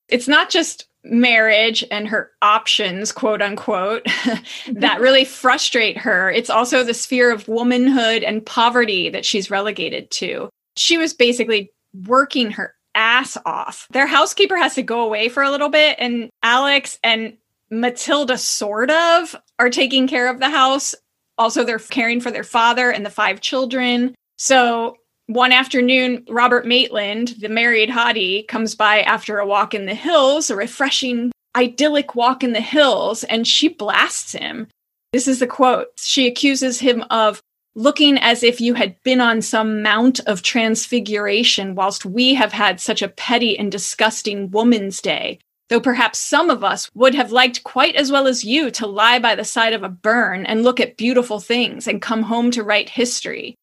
It's 0.10 0.28
not 0.28 0.49
just 0.49 0.88
marriage 1.03 1.84
and 1.91 2.08
her 2.08 2.32
options, 2.41 3.12
quote 3.12 3.41
unquote, 3.41 4.05
that 4.72 4.99
really 4.99 5.26
frustrate 5.26 5.97
her. 5.97 6.30
It's 6.30 6.49
also 6.49 6.84
the 6.84 6.93
sphere 6.93 7.32
of 7.32 7.47
womanhood 7.47 8.24
and 8.24 8.45
poverty 8.45 9.10
that 9.10 9.26
she's 9.26 9.51
relegated 9.51 10.12
to. 10.12 10.49
She 10.76 10.97
was 10.97 11.14
basically 11.14 11.72
working 12.05 12.51
her 12.51 12.74
ass 12.95 13.38
off. 13.45 13.88
Their 13.91 14.08
housekeeper 14.08 14.58
has 14.58 14.76
to 14.76 14.84
go 14.84 15.01
away 15.01 15.30
for 15.30 15.43
a 15.43 15.51
little 15.51 15.70
bit, 15.70 15.97
and 15.99 16.30
Alex 16.43 16.99
and 17.03 17.38
Matilda, 17.70 18.38
sort 18.38 18.89
of, 18.89 19.36
are 19.60 19.70
taking 19.70 20.08
care 20.08 20.30
of 20.30 20.39
the 20.39 20.49
house. 20.49 20.95
Also, 21.38 21.64
they're 21.64 21.80
caring 21.80 22.22
for 22.22 22.32
their 22.32 22.43
father 22.43 22.89
and 22.89 23.05
the 23.05 23.10
five 23.10 23.41
children. 23.41 24.16
So 24.38 24.97
one 25.28 25.51
afternoon, 25.51 26.25
Robert 26.30 26.65
Maitland, 26.65 27.36
the 27.39 27.49
married 27.49 27.89
hottie, 27.89 28.47
comes 28.47 28.75
by 28.75 29.01
after 29.01 29.39
a 29.39 29.45
walk 29.45 29.73
in 29.73 29.86
the 29.86 29.93
hills, 29.93 30.49
a 30.49 30.55
refreshing, 30.55 31.32
idyllic 31.55 32.15
walk 32.15 32.43
in 32.43 32.53
the 32.53 32.61
hills, 32.61 33.25
and 33.25 33.45
she 33.45 33.67
blasts 33.67 34.32
him. 34.32 34.67
This 35.11 35.28
is 35.28 35.39
the 35.39 35.47
quote. 35.47 35.88
She 35.97 36.28
accuses 36.28 36.80
him 36.80 37.03
of 37.09 37.41
looking 37.75 38.17
as 38.17 38.41
if 38.41 38.61
you 38.61 38.73
had 38.73 38.95
been 39.03 39.19
on 39.19 39.41
some 39.41 39.82
mount 39.82 40.21
of 40.21 40.43
transfiguration, 40.43 41.75
whilst 41.75 42.05
we 42.05 42.34
have 42.34 42.53
had 42.53 42.80
such 42.80 43.01
a 43.01 43.09
petty 43.09 43.59
and 43.59 43.69
disgusting 43.69 44.49
woman's 44.49 45.01
day. 45.01 45.39
Though 45.69 45.82
perhaps 45.82 46.19
some 46.19 46.49
of 46.49 46.63
us 46.63 46.89
would 46.95 47.13
have 47.13 47.34
liked 47.34 47.65
quite 47.65 47.97
as 47.97 48.09
well 48.09 48.28
as 48.28 48.45
you 48.45 48.71
to 48.71 48.88
lie 48.88 49.19
by 49.19 49.36
the 49.36 49.43
side 49.43 49.73
of 49.73 49.84
a 49.84 49.89
burn 49.89 50.45
and 50.45 50.63
look 50.63 50.80
at 50.80 50.95
beautiful 50.95 51.41
things 51.41 51.86
and 51.86 52.01
come 52.01 52.23
home 52.23 52.51
to 52.51 52.63
write 52.63 52.88
history 52.88 53.57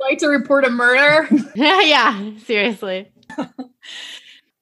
like 0.00 0.18
to 0.18 0.28
report 0.28 0.64
a 0.64 0.70
murder. 0.70 1.28
yeah, 1.54 2.30
seriously. 2.44 3.10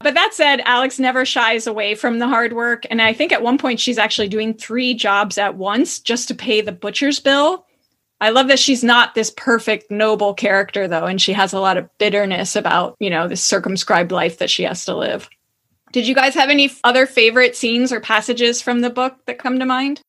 But 0.03 0.15
that 0.15 0.33
said, 0.33 0.63
Alex 0.65 0.99
never 0.99 1.27
shies 1.27 1.67
away 1.67 1.95
from 1.95 2.19
the 2.19 2.29
hard 2.29 2.55
work. 2.55 2.87
And 2.91 3.03
I 3.03 3.13
think 3.13 3.33
at 3.33 3.43
one 3.43 3.59
point 3.59 3.81
she's 3.81 3.99
actually 3.99 4.29
doing 4.29 4.55
three 4.55 4.95
jobs 4.95 5.37
at 5.37 5.57
once 5.57 5.99
just 5.99 6.27
to 6.29 6.35
pay 6.35 6.63
the 6.63 6.73
butcher's 6.73 7.21
bill. 7.21 7.67
I 8.23 8.31
love 8.31 8.49
that 8.49 8.59
she's 8.59 8.83
not 8.83 9.15
this 9.15 9.31
perfect, 9.31 9.91
noble 9.91 10.35
character, 10.35 10.89
though, 10.89 11.05
and 11.05 11.21
she 11.21 11.33
has 11.33 11.53
a 11.53 11.61
lot 11.61 11.77
of 11.77 11.89
bitterness 11.99 12.57
about, 12.57 12.97
you 12.99 13.11
know, 13.11 13.29
this 13.29 13.45
circumscribed 13.45 14.13
life 14.13 14.39
that 14.39 14.51
she 14.51 14.63
has 14.63 14.85
to 14.87 14.97
live. 14.97 15.29
Did 15.93 16.07
you 16.07 16.15
guys 16.15 16.35
have 16.35 16.51
any 16.51 16.71
other 16.85 17.07
favorite 17.07 17.57
scenes 17.57 17.93
or 17.93 18.01
passages 18.01 18.63
from 18.63 18.81
the 18.81 18.91
book 18.91 19.17
that 19.27 19.39
come 19.39 19.59
to 19.59 19.67
mind? 19.67 20.01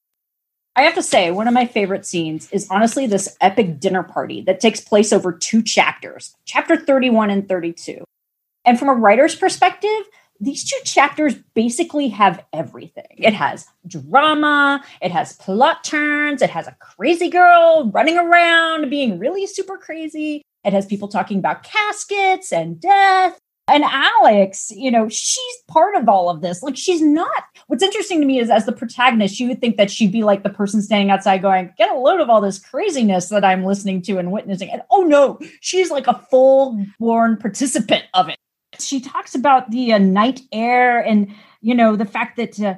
I 0.76 0.84
have 0.84 0.95
to 0.95 1.03
say, 1.03 1.32
one 1.32 1.49
of 1.49 1.53
my 1.53 1.65
favorite 1.65 2.05
scenes 2.05 2.49
is 2.51 2.67
honestly 2.69 3.05
this 3.05 3.36
epic 3.41 3.80
dinner 3.80 4.03
party 4.03 4.41
that 4.43 4.61
takes 4.61 4.80
place 4.80 5.11
over 5.11 5.34
two 5.34 5.61
chapters, 5.61 6.34
chapter 6.45 6.78
31 6.78 7.30
and 7.30 7.47
32. 7.47 8.03
And 8.63 8.80
from 8.80 8.88
a 8.88 8.93
writer's 8.93 9.36
perspective, 9.36 9.89
these 10.39 10.63
two 10.63 10.80
chapters 10.86 11.36
basically 11.53 12.07
have 12.09 12.43
everything. 12.53 13.03
It 13.17 13.34
has 13.34 13.67
drama, 13.86 14.82
it 15.01 15.11
has 15.11 15.34
plot 15.34 15.84
turns, 15.84 16.41
it 16.41 16.49
has 16.49 16.67
a 16.67 16.78
crazy 16.80 17.30
girl 17.30 17.91
running 17.93 18.17
around 18.17 18.89
being 18.89 19.19
really 19.19 19.47
super 19.47 19.78
crazy. 19.78 20.41
It 20.63 20.72
has 20.72 20.86
people 20.86 21.09
talking 21.09 21.38
about 21.38 21.63
caskets 21.63 22.53
and 22.53 22.80
death 22.80 23.38
and 23.68 23.84
Alex, 23.86 24.72
you 24.72 24.91
know, 24.91 25.07
she's 25.07 25.55
part 25.68 25.95
of 25.95 26.09
all 26.09 26.30
of 26.30 26.41
this. 26.41 26.62
Like 26.62 26.76
she's 26.76 27.01
not. 27.01 27.43
What's 27.68 27.84
interesting 27.84 28.20
to 28.20 28.26
me 28.26 28.39
is 28.39 28.49
as 28.49 28.66
the 28.66 28.72
protagonist, 28.72 29.39
you 29.39 29.47
would 29.47 29.62
think 29.62 29.78
that 29.78 29.91
she'd 29.91 30.12
be 30.12 30.24
like 30.24 30.43
the 30.43 30.49
person 30.49 30.82
standing 30.82 31.12
outside 31.12 31.41
going, 31.41 31.74
get 31.78 31.91
a 31.91 31.97
load 31.97 32.20
of 32.20 32.30
all 32.30 32.41
this 32.41 32.59
craziness 32.59 33.30
that 33.30 33.45
I'm 33.45 33.64
listening 33.64 34.01
to 34.03 34.18
and 34.18 34.32
witnessing. 34.32 34.70
And 34.70 34.82
oh 34.89 35.01
no, 35.01 35.39
she's 35.62 35.91
like 35.91 36.07
a 36.07 36.20
full 36.30 36.86
born 36.99 37.38
participant 37.38 38.03
of 38.14 38.30
it. 38.30 38.38
She 38.80 38.99
talks 38.99 39.36
about 39.36 39.70
the 39.70 39.93
uh, 39.93 39.97
night 39.99 40.41
air 40.51 40.99
and, 40.99 41.34
you 41.62 41.76
know, 41.76 41.95
the 41.95 42.05
fact 42.05 42.38
that 42.38 42.59
uh, 42.59 42.76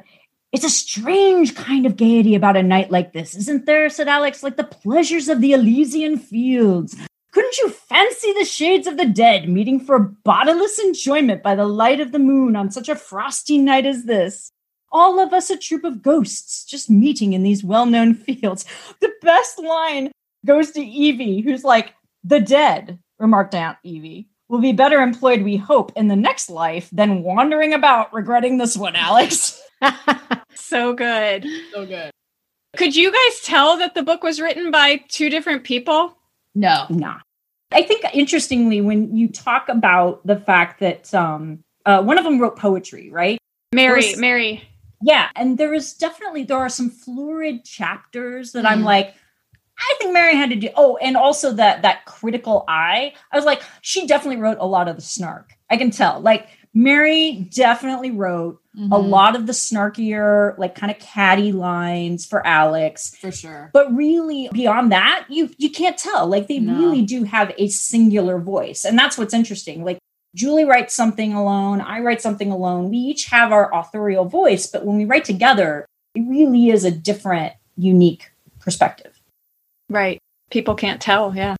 it's 0.51 0.65
a 0.65 0.69
strange 0.69 1.55
kind 1.55 1.85
of 1.85 1.95
gaiety 1.95 2.35
about 2.35 2.57
a 2.57 2.63
night 2.63 2.91
like 2.91 3.13
this, 3.13 3.35
isn't 3.35 3.65
there? 3.65 3.89
said 3.89 4.07
Alex, 4.07 4.43
like 4.43 4.57
the 4.57 4.63
pleasures 4.63 5.27
of 5.27 5.41
the 5.41 5.53
Elysian 5.53 6.17
fields, 6.17 6.95
couldn't 7.33 7.57
you 7.57 7.69
fancy 7.69 8.31
the 8.33 8.45
shades 8.45 8.87
of 8.87 8.97
the 8.97 9.05
dead 9.05 9.49
meeting 9.49 9.79
for 9.79 9.99
bodiless 9.99 10.79
enjoyment 10.79 11.43
by 11.43 11.55
the 11.55 11.65
light 11.65 11.99
of 11.99 12.11
the 12.11 12.19
moon 12.19 12.55
on 12.55 12.71
such 12.71 12.87
a 12.89 12.95
frosty 12.95 13.57
night 13.57 13.85
as 13.85 14.05
this? 14.05 14.51
all 14.93 15.19
of 15.19 15.33
us 15.33 15.49
a 15.49 15.57
troop 15.57 15.83
of 15.83 16.01
ghosts 16.01 16.63
just 16.63 16.89
meeting 16.89 17.33
in 17.33 17.43
these 17.43 17.63
well 17.63 17.85
known 17.85 18.13
fields. 18.13 18.63
The 19.01 19.11
best 19.21 19.59
line 19.59 20.11
goes 20.45 20.71
to 20.71 20.81
Evie, 20.81 21.41
who's 21.41 21.63
like, 21.63 21.93
the 22.23 22.39
dead, 22.39 22.99
remarked 23.19 23.55
Aunt 23.55 23.77
Evie, 23.83 24.29
will 24.47 24.61
be 24.61 24.71
better 24.71 25.01
employed, 25.01 25.41
we 25.41 25.57
hope, 25.57 25.91
in 25.95 26.07
the 26.07 26.15
next 26.15 26.49
life 26.49 26.89
than 26.91 27.23
wandering 27.23 27.73
about 27.73 28.13
regretting 28.13 28.57
this 28.57 28.77
one, 28.77 28.95
Alex. 28.95 29.61
so 30.53 30.93
good. 30.93 31.45
So 31.73 31.85
good. 31.85 32.11
Could 32.77 32.95
you 32.95 33.11
guys 33.11 33.41
tell 33.41 33.77
that 33.77 33.93
the 33.93 34.03
book 34.03 34.23
was 34.23 34.39
written 34.39 34.71
by 34.71 35.01
two 35.09 35.29
different 35.29 35.63
people? 35.63 36.17
No. 36.55 36.85
Nah. 36.89 37.19
I 37.71 37.81
think 37.83 38.03
interestingly, 38.13 38.81
when 38.81 39.15
you 39.17 39.27
talk 39.27 39.67
about 39.69 40.25
the 40.27 40.35
fact 40.35 40.79
that 40.81 41.11
um, 41.13 41.59
uh, 41.85 42.03
one 42.03 42.17
of 42.17 42.23
them 42.23 42.39
wrote 42.39 42.55
poetry, 42.57 43.09
right? 43.09 43.39
Mary, 43.73 43.95
Was- 44.11 44.17
Mary. 44.17 44.63
Yeah, 45.01 45.29
and 45.35 45.57
there 45.57 45.73
is 45.73 45.93
definitely 45.95 46.43
there 46.43 46.57
are 46.59 46.69
some 46.69 46.89
florid 46.89 47.65
chapters 47.65 48.51
that 48.53 48.65
I'm 48.65 48.81
Mm. 48.81 48.85
like, 48.85 49.15
I 49.77 49.95
think 49.97 50.13
Mary 50.13 50.35
had 50.35 50.49
to 50.51 50.55
do. 50.55 50.69
Oh, 50.75 50.97
and 50.97 51.17
also 51.17 51.51
that 51.53 51.81
that 51.81 52.05
critical 52.05 52.63
eye. 52.67 53.13
I 53.31 53.35
was 53.35 53.43
like, 53.43 53.61
she 53.81 54.05
definitely 54.07 54.39
wrote 54.41 54.59
a 54.61 54.67
lot 54.67 54.87
of 54.87 54.95
the 54.95 55.01
snark. 55.01 55.53
I 55.69 55.75
can 55.77 55.89
tell. 55.91 56.21
Like 56.21 56.47
Mary 56.73 57.47
definitely 57.53 58.09
wrote 58.11 58.59
a 58.75 58.79
Mhm. 58.97 59.09
lot 59.09 59.35
of 59.35 59.45
the 59.45 59.53
snarkier, 59.53 60.57
like 60.57 60.73
kind 60.73 60.91
of 60.91 60.97
catty 60.97 61.51
lines 61.51 62.25
for 62.25 62.45
Alex. 62.45 63.15
For 63.15 63.31
sure. 63.31 63.69
But 63.73 63.93
really, 63.95 64.49
beyond 64.51 64.91
that, 64.91 65.25
you 65.29 65.51
you 65.59 65.69
can't 65.69 65.97
tell. 65.97 66.25
Like 66.27 66.47
they 66.47 66.57
No. 66.59 66.77
really 66.79 67.03
do 67.03 67.23
have 67.25 67.53
a 67.57 67.67
singular 67.67 68.39
voice, 68.39 68.83
and 68.85 68.97
that's 68.97 69.17
what's 69.17 69.33
interesting. 69.33 69.83
Like 69.83 69.99
Julie 70.35 70.65
writes 70.65 70.95
something 70.95 71.33
alone, 71.33 71.79
I 71.81 71.99
write 71.99 72.19
something 72.21 72.49
alone. 72.51 72.89
We 72.89 72.97
each 72.97 73.25
have 73.25 73.51
our 73.51 73.71
authorial 73.71 74.25
voice, 74.25 74.65
but 74.65 74.83
when 74.83 74.97
we 74.97 75.05
write 75.05 75.25
together, 75.25 75.85
it 76.15 76.23
really 76.27 76.69
is 76.69 76.83
a 76.83 76.89
different, 76.91 77.53
unique 77.77 78.31
perspective. 78.59 79.21
Right. 79.89 80.17
People 80.49 80.73
can't 80.73 80.99
tell. 80.99 81.35
Yeah. 81.35 81.55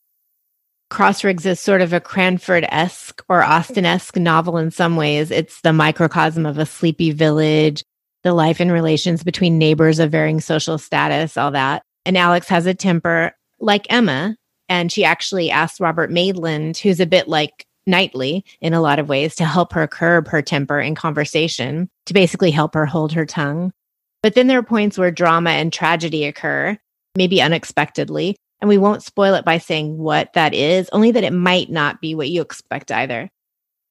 Crossriggs 0.93 1.47
is 1.47 1.59
sort 1.59 1.81
of 1.81 1.91
a 1.91 1.99
Cranford 1.99 2.67
esque 2.69 3.23
or 3.27 3.41
Austen 3.41 3.83
esque 3.83 4.15
novel 4.15 4.59
in 4.59 4.69
some 4.69 4.95
ways. 4.95 5.31
It's 5.31 5.59
the 5.61 5.73
microcosm 5.73 6.45
of 6.45 6.59
a 6.59 6.67
sleepy 6.67 7.09
village, 7.09 7.83
the 8.21 8.31
life 8.31 8.59
and 8.59 8.71
relations 8.71 9.23
between 9.23 9.57
neighbors 9.57 9.97
of 9.97 10.11
varying 10.11 10.39
social 10.39 10.77
status, 10.77 11.35
all 11.35 11.49
that. 11.49 11.81
And 12.05 12.15
Alex 12.15 12.47
has 12.49 12.67
a 12.67 12.75
temper 12.75 13.35
like 13.59 13.87
Emma. 13.89 14.37
And 14.69 14.91
she 14.91 15.03
actually 15.03 15.49
asked 15.49 15.79
Robert 15.79 16.11
Maitland, 16.11 16.77
who's 16.77 16.99
a 16.99 17.07
bit 17.07 17.27
like 17.27 17.65
Knightley 17.87 18.45
in 18.61 18.75
a 18.75 18.81
lot 18.81 18.99
of 18.99 19.09
ways, 19.09 19.33
to 19.37 19.45
help 19.45 19.73
her 19.73 19.87
curb 19.87 20.27
her 20.27 20.43
temper 20.43 20.79
in 20.79 20.93
conversation, 20.93 21.89
to 22.05 22.13
basically 22.13 22.51
help 22.51 22.75
her 22.75 22.85
hold 22.85 23.13
her 23.13 23.25
tongue. 23.25 23.73
But 24.21 24.35
then 24.35 24.45
there 24.45 24.59
are 24.59 24.63
points 24.63 24.99
where 24.99 25.09
drama 25.09 25.49
and 25.49 25.73
tragedy 25.73 26.25
occur, 26.25 26.77
maybe 27.17 27.41
unexpectedly. 27.41 28.35
And 28.63 28.69
we 28.69 28.77
won't 28.77 29.03
spoil 29.03 29.33
it 29.33 29.43
by 29.43 29.57
saying 29.57 29.97
what 29.97 30.31
that 30.35 30.53
is, 30.53 30.87
only 30.93 31.11
that 31.11 31.25
it 31.25 31.33
might 31.33 31.69
not 31.69 31.99
be 31.99 32.15
what 32.15 32.29
you 32.29 32.41
expect 32.41 32.93
either. 32.93 33.29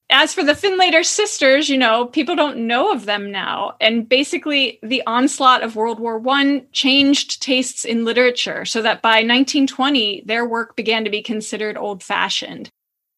As 0.09 0.33
for 0.33 0.43
the 0.43 0.53
Findlater 0.53 1.05
sisters, 1.05 1.69
you 1.69 1.77
know, 1.77 2.07
people 2.07 2.35
don't 2.35 2.65
know 2.65 2.91
of 2.91 3.05
them 3.05 3.31
now. 3.31 3.75
And 3.79 4.09
basically, 4.09 4.79
the 4.81 5.03
onslaught 5.05 5.61
of 5.61 5.75
World 5.75 5.99
War 5.99 6.19
I 6.27 6.63
changed 6.71 7.39
tastes 7.43 7.85
in 7.85 8.03
literature 8.03 8.65
so 8.65 8.81
that 8.81 9.03
by 9.03 9.17
1920, 9.17 10.23
their 10.25 10.43
work 10.43 10.75
began 10.75 11.03
to 11.03 11.11
be 11.11 11.21
considered 11.21 11.77
old 11.77 12.01
fashioned. 12.01 12.71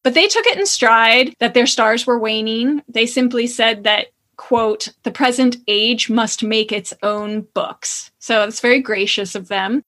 But 0.03 0.13
they 0.13 0.27
took 0.27 0.45
it 0.47 0.59
in 0.59 0.65
stride 0.65 1.35
that 1.39 1.53
their 1.53 1.67
stars 1.67 2.05
were 2.05 2.19
waning. 2.19 2.83
They 2.89 3.05
simply 3.05 3.47
said 3.47 3.85
that, 3.85 4.07
quote, 4.35 4.89
the 5.03 5.11
present 5.11 5.55
age 5.69 6.09
must 6.09 6.43
make 6.43 6.73
its 6.73 6.93
own 7.01 7.47
books. 7.53 8.11
So 8.19 8.43
it's 8.43 8.59
very 8.59 8.81
gracious 8.81 9.35
of 9.35 9.47
them. 9.47 9.83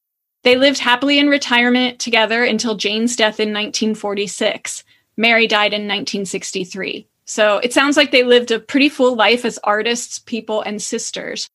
They 0.47 0.55
lived 0.55 0.79
happily 0.79 1.19
in 1.19 1.27
retirement 1.27 1.99
together 1.99 2.45
until 2.45 2.75
Jane's 2.75 3.17
death 3.17 3.41
in 3.41 3.49
1946. 3.49 4.85
Mary 5.17 5.45
died 5.45 5.73
in 5.73 5.81
1963. 5.81 7.05
So 7.25 7.57
it 7.57 7.73
sounds 7.73 7.97
like 7.97 8.11
they 8.11 8.23
lived 8.23 8.51
a 8.51 8.59
pretty 8.61 8.87
full 8.87 9.17
life 9.17 9.43
as 9.43 9.59
artists, 9.65 10.19
people, 10.19 10.61
and 10.61 10.81
sisters. 10.81 11.49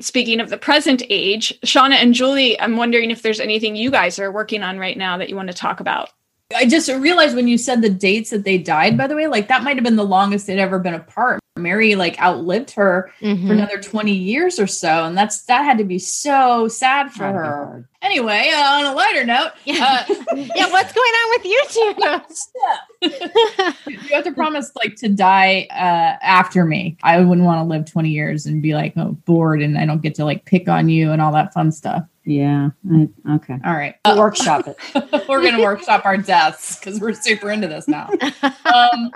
Speaking 0.00 0.40
of 0.40 0.50
the 0.50 0.58
present 0.58 1.04
age, 1.08 1.56
Shawna 1.60 2.02
and 2.02 2.14
Julie, 2.14 2.60
I'm 2.60 2.76
wondering 2.76 3.12
if 3.12 3.22
there's 3.22 3.38
anything 3.38 3.76
you 3.76 3.92
guys 3.92 4.18
are 4.18 4.32
working 4.32 4.64
on 4.64 4.76
right 4.80 4.98
now 4.98 5.18
that 5.18 5.30
you 5.30 5.36
want 5.36 5.50
to 5.50 5.54
talk 5.54 5.78
about. 5.78 6.10
I 6.52 6.66
just 6.66 6.88
realized 6.88 7.36
when 7.36 7.46
you 7.46 7.56
said 7.56 7.80
the 7.80 7.90
dates 7.90 8.30
that 8.30 8.42
they 8.42 8.58
died, 8.58 8.98
by 8.98 9.06
the 9.06 9.14
way, 9.14 9.28
like 9.28 9.46
that 9.46 9.62
might 9.62 9.76
have 9.76 9.84
been 9.84 9.94
the 9.94 10.02
longest 10.02 10.48
they'd 10.48 10.58
ever 10.58 10.80
been 10.80 10.94
apart. 10.94 11.38
Mary 11.56 11.94
like 11.94 12.20
outlived 12.20 12.72
her 12.72 13.10
Mhm. 13.22 13.46
for 13.46 13.52
another 13.52 13.78
20 13.78 14.12
years 14.12 14.58
or 14.60 14.66
so. 14.66 15.04
And 15.04 15.16
that's 15.16 15.42
that 15.44 15.64
had 15.64 15.78
to 15.78 15.84
be 15.84 15.98
so 15.98 16.68
sad 16.68 17.10
for 17.12 17.24
her. 17.24 17.88
Anyway, 18.02 18.50
uh, 18.54 18.60
on 18.60 18.84
a 18.86 18.92
lighter 18.94 19.24
note, 19.24 19.50
uh, 19.68 19.72
yeah, 20.34 20.70
what's 20.70 20.92
going 20.92 21.12
on 21.12 21.30
with 21.30 21.44
you 21.44 21.64
two? 21.68 21.94
you 23.90 23.98
have 24.14 24.24
to 24.24 24.32
promise 24.32 24.70
like 24.76 24.96
to 24.96 25.08
die 25.08 25.66
uh, 25.70 26.16
after 26.22 26.64
me. 26.64 26.96
I 27.02 27.20
wouldn't 27.20 27.46
want 27.46 27.60
to 27.60 27.64
live 27.64 27.90
20 27.90 28.10
years 28.10 28.46
and 28.46 28.62
be 28.62 28.74
like 28.74 28.92
oh, 28.96 29.12
bored 29.24 29.62
and 29.62 29.78
I 29.78 29.86
don't 29.86 30.02
get 30.02 30.14
to 30.16 30.24
like 30.24 30.44
pick 30.44 30.68
on 30.68 30.88
you 30.88 31.12
and 31.12 31.20
all 31.20 31.32
that 31.32 31.52
fun 31.52 31.72
stuff. 31.72 32.04
Yeah. 32.24 32.70
I- 32.92 33.08
okay. 33.36 33.58
All 33.64 33.74
right. 33.74 33.94
We'll 34.04 34.18
workshop 34.18 34.66
it. 34.66 34.76
we're 35.28 35.42
going 35.42 35.56
to 35.56 35.62
workshop 35.62 36.04
our 36.04 36.16
deaths 36.16 36.78
because 36.78 37.00
we're 37.00 37.12
super 37.14 37.50
into 37.50 37.68
this 37.68 37.86
now. 37.88 38.10
Um, 38.64 39.10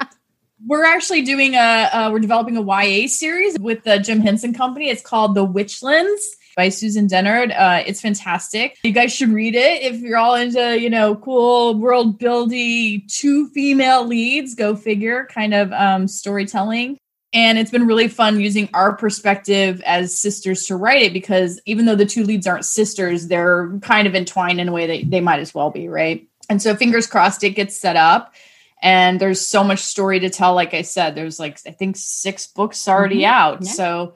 we're 0.67 0.85
actually 0.85 1.23
doing 1.23 1.55
a, 1.55 1.89
uh, 1.93 2.11
we're 2.13 2.19
developing 2.19 2.57
a 2.57 2.63
YA 2.63 3.07
series 3.09 3.59
with 3.59 3.85
the 3.85 3.99
Jim 3.99 4.21
Henson 4.21 4.53
Company. 4.53 4.89
It's 4.89 5.03
called 5.03 5.35
The 5.35 5.47
Witchlands 5.47 6.21
by 6.57 6.69
Susan 6.69 7.07
Dennard. 7.07 7.53
Uh, 7.57 7.83
it's 7.87 8.01
fantastic. 8.01 8.79
You 8.83 8.93
guys 8.93 9.15
should 9.15 9.31
read 9.31 9.55
it 9.55 9.83
if 9.83 10.01
you're 10.01 10.19
all 10.19 10.35
into, 10.35 10.79
you 10.79 10.91
know, 10.91 11.17
cool 11.17 11.75
world 11.79 12.19
building, 12.19 13.03
two 13.09 13.49
female 13.49 14.07
leads, 14.07 14.55
go 14.55 14.77
figure, 14.77 15.27
kind 15.31 15.55
of 15.55 15.73
um, 15.73 16.09
storytelling. 16.09 16.99
And 17.33 17.59
it's 17.59 17.71
been 17.71 17.87
really 17.87 18.09
fun 18.09 18.41
using 18.41 18.69
our 18.75 18.97
perspective 18.97 19.81
as 19.87 20.19
sisters 20.19 20.65
to 20.65 20.77
write 20.77 21.03
it 21.03 21.13
because 21.13 21.61
even 21.65 21.87
though 21.87 21.95
the 21.95 22.05
two 22.05 22.25
leads 22.25 22.47
aren't 22.47 22.65
sisters, 22.65 23.29
they're 23.29 23.79
kind 23.83 24.09
of 24.09 24.17
entwined 24.17 24.61
in 24.61 24.69
a 24.69 24.73
way 24.73 24.87
that 24.89 25.11
they 25.11 25.21
might 25.21 25.39
as 25.39 25.55
well 25.55 25.71
be, 25.71 25.89
right? 25.89 26.27
And 26.49 26.61
so 26.61 26.75
fingers 26.75 27.07
crossed 27.07 27.45
it 27.45 27.51
gets 27.51 27.81
set 27.81 27.95
up. 27.95 28.35
And 28.83 29.21
there's 29.21 29.47
so 29.47 29.63
much 29.63 29.81
story 29.81 30.21
to 30.21 30.31
tell. 30.31 30.55
Like 30.55 30.73
I 30.75 30.83
said, 30.83 31.15
there's 31.15 31.39
like, 31.39 31.59
I 31.67 31.71
think 31.71 31.97
six 31.99 32.47
books 32.47 32.89
already 32.89 33.21
Mhm. 33.21 33.25
out. 33.31 33.59
Yeah. 33.63 33.71
So 33.73 34.15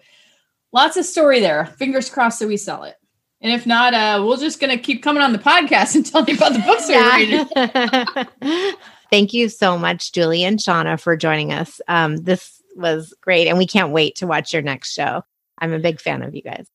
lots 0.72 0.96
of 0.96 1.04
story 1.04 1.40
there. 1.40 1.66
Fingers 1.78 2.08
crossed 2.08 2.40
that 2.40 2.48
we 2.48 2.56
sell 2.56 2.84
it. 2.84 2.96
And 3.40 3.52
if 3.52 3.66
not, 3.66 3.92
uh, 3.92 4.24
we're 4.26 4.38
just 4.38 4.58
going 4.60 4.74
to 4.74 4.82
keep 4.82 5.02
coming 5.02 5.22
on 5.22 5.32
the 5.32 5.38
podcast 5.38 5.94
and 5.96 6.06
telling 6.10 6.28
you 6.28 6.34
about 6.36 6.54
the 6.54 6.60
books 6.60 6.88
we're 6.88 7.16
reading. 7.16 8.74
Thank 9.10 9.34
you 9.34 9.48
so 9.48 9.76
much, 9.78 10.12
Julie 10.12 10.44
and 10.44 10.58
Shawna, 10.58 10.98
for 10.98 11.16
joining 11.16 11.52
us. 11.52 11.80
Um, 11.86 12.16
this 12.16 12.60
was 12.74 13.14
great, 13.20 13.46
and 13.48 13.58
we 13.58 13.66
can't 13.66 13.92
wait 13.92 14.16
to 14.16 14.26
watch 14.26 14.52
your 14.52 14.62
next 14.62 14.92
show. 14.92 15.22
I'm 15.58 15.72
a 15.72 15.78
big 15.78 16.00
fan 16.00 16.22
of 16.22 16.34
you 16.34 16.42
guys. 16.42 16.66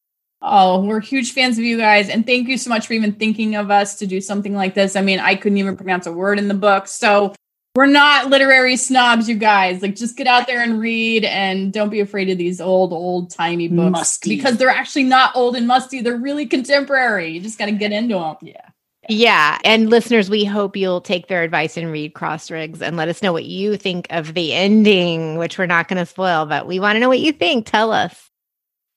Oh, 0.42 0.82
we're 0.86 1.02
huge 1.02 1.34
fans 1.34 1.58
of 1.58 1.66
you 1.66 1.78
guys. 1.78 2.08
And 2.08 2.26
thank 2.26 2.48
you 2.48 2.58
so 2.58 2.70
much 2.70 2.88
for 2.88 2.94
even 2.94 3.14
thinking 3.14 3.56
of 3.56 3.70
us 3.72 3.96
to 3.96 4.08
do 4.08 4.22
something 4.22 4.56
like 4.56 4.74
this. 4.74 4.96
I 4.96 5.02
mean, 5.02 5.20
I 5.20 5.36
couldn't 5.36 5.58
even 5.58 5.76
pronounce 5.76 6.06
a 6.08 6.14
word 6.14 6.40
in 6.40 6.48
the 6.48 6.54
book. 6.54 6.88
So 6.88 7.34
we're 7.80 7.86
not 7.86 8.30
literary 8.30 8.76
snobs, 8.76 9.30
you 9.30 9.36
guys. 9.36 9.82
Like, 9.82 9.96
just 9.96 10.18
get 10.18 10.28
out 10.28 10.48
there 10.48 10.62
and 10.62 10.82
read 10.82 11.24
and 11.24 11.72
don't 11.72 11.88
be 11.88 12.02
afraid 12.02 12.30
of 12.30 12.38
these 12.38 12.60
old, 12.60 12.92
old 12.92 13.30
timey 13.30 13.70
books 13.70 13.92
Musty. 13.92 14.36
because 14.36 14.58
they're 14.58 14.68
actually 14.68 15.06
not 15.06 15.34
old 15.34 15.56
and 15.56 15.66
musty. 15.66 16.02
They're 16.02 16.18
really 16.18 16.46
contemporary. 16.46 17.30
You 17.30 17.40
just 17.40 17.58
got 17.58 17.68
to 17.68 17.72
get 17.72 17.94
into 17.94 18.16
them. 18.16 18.36
Yeah. 18.42 18.68
Yeah. 19.08 19.60
And 19.64 19.90
listeners, 19.90 20.30
we 20.30 20.44
hope 20.44 20.76
you'll 20.76 21.00
take 21.00 21.30
their 21.30 21.42
advice 21.42 21.78
and 21.78 21.90
read 21.90 22.16
Crossriggs 22.16 22.82
and 22.82 22.98
let 22.98 23.08
us 23.08 23.24
know 23.24 23.32
what 23.32 23.46
you 23.46 23.78
think 23.78 24.08
of 24.10 24.34
the 24.34 24.52
ending, 24.52 25.38
which 25.38 25.58
we're 25.58 25.66
not 25.66 25.88
going 25.88 26.00
to 26.00 26.06
spoil, 26.06 26.46
but 26.46 26.68
we 26.68 26.82
want 26.82 26.98
to 26.98 27.00
know 27.00 27.08
what 27.08 27.22
you 27.22 27.32
think. 27.32 27.66
Tell 27.66 27.94
us. 27.94 28.30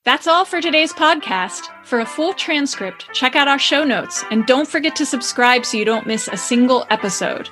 That's 0.03 0.27
all 0.27 0.43
for 0.43 0.59
today's 0.59 0.91
podcast. 0.91 1.61
For 1.85 2.01
a 2.01 2.05
full 2.05 2.33
transcript, 2.33 3.07
check 3.13 3.37
out 3.37 3.47
our 3.47 3.59
show 3.59 3.85
notes 3.85 4.25
and 4.29 4.45
don't 4.45 4.67
forget 4.67 4.93
to 4.97 5.05
subscribe 5.05 5.65
so 5.65 5.77
you 5.77 5.85
don't 5.85 6.05
miss 6.05 6.27
a 6.27 6.35
single 6.35 6.85
episode. 6.89 7.49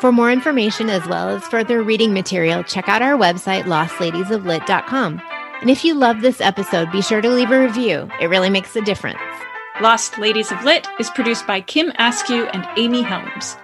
For 0.00 0.12
more 0.12 0.30
information 0.30 0.90
as 0.90 1.06
well 1.06 1.30
as 1.30 1.42
further 1.44 1.82
reading 1.82 2.12
material, 2.12 2.62
check 2.62 2.88
out 2.88 3.00
our 3.00 3.16
website, 3.16 3.62
lostladiesoflit.com. 3.64 5.22
And 5.62 5.70
if 5.70 5.84
you 5.84 5.94
love 5.94 6.20
this 6.20 6.40
episode, 6.42 6.92
be 6.92 7.00
sure 7.00 7.22
to 7.22 7.30
leave 7.30 7.50
a 7.50 7.58
review. 7.60 8.08
It 8.20 8.26
really 8.26 8.50
makes 8.50 8.76
a 8.76 8.82
difference. 8.82 9.18
Lost 9.80 10.18
Ladies 10.18 10.52
of 10.52 10.62
Lit 10.64 10.86
is 10.98 11.08
produced 11.10 11.46
by 11.46 11.62
Kim 11.62 11.92
Askew 11.98 12.44
and 12.46 12.66
Amy 12.78 13.00
Helms. 13.00 13.56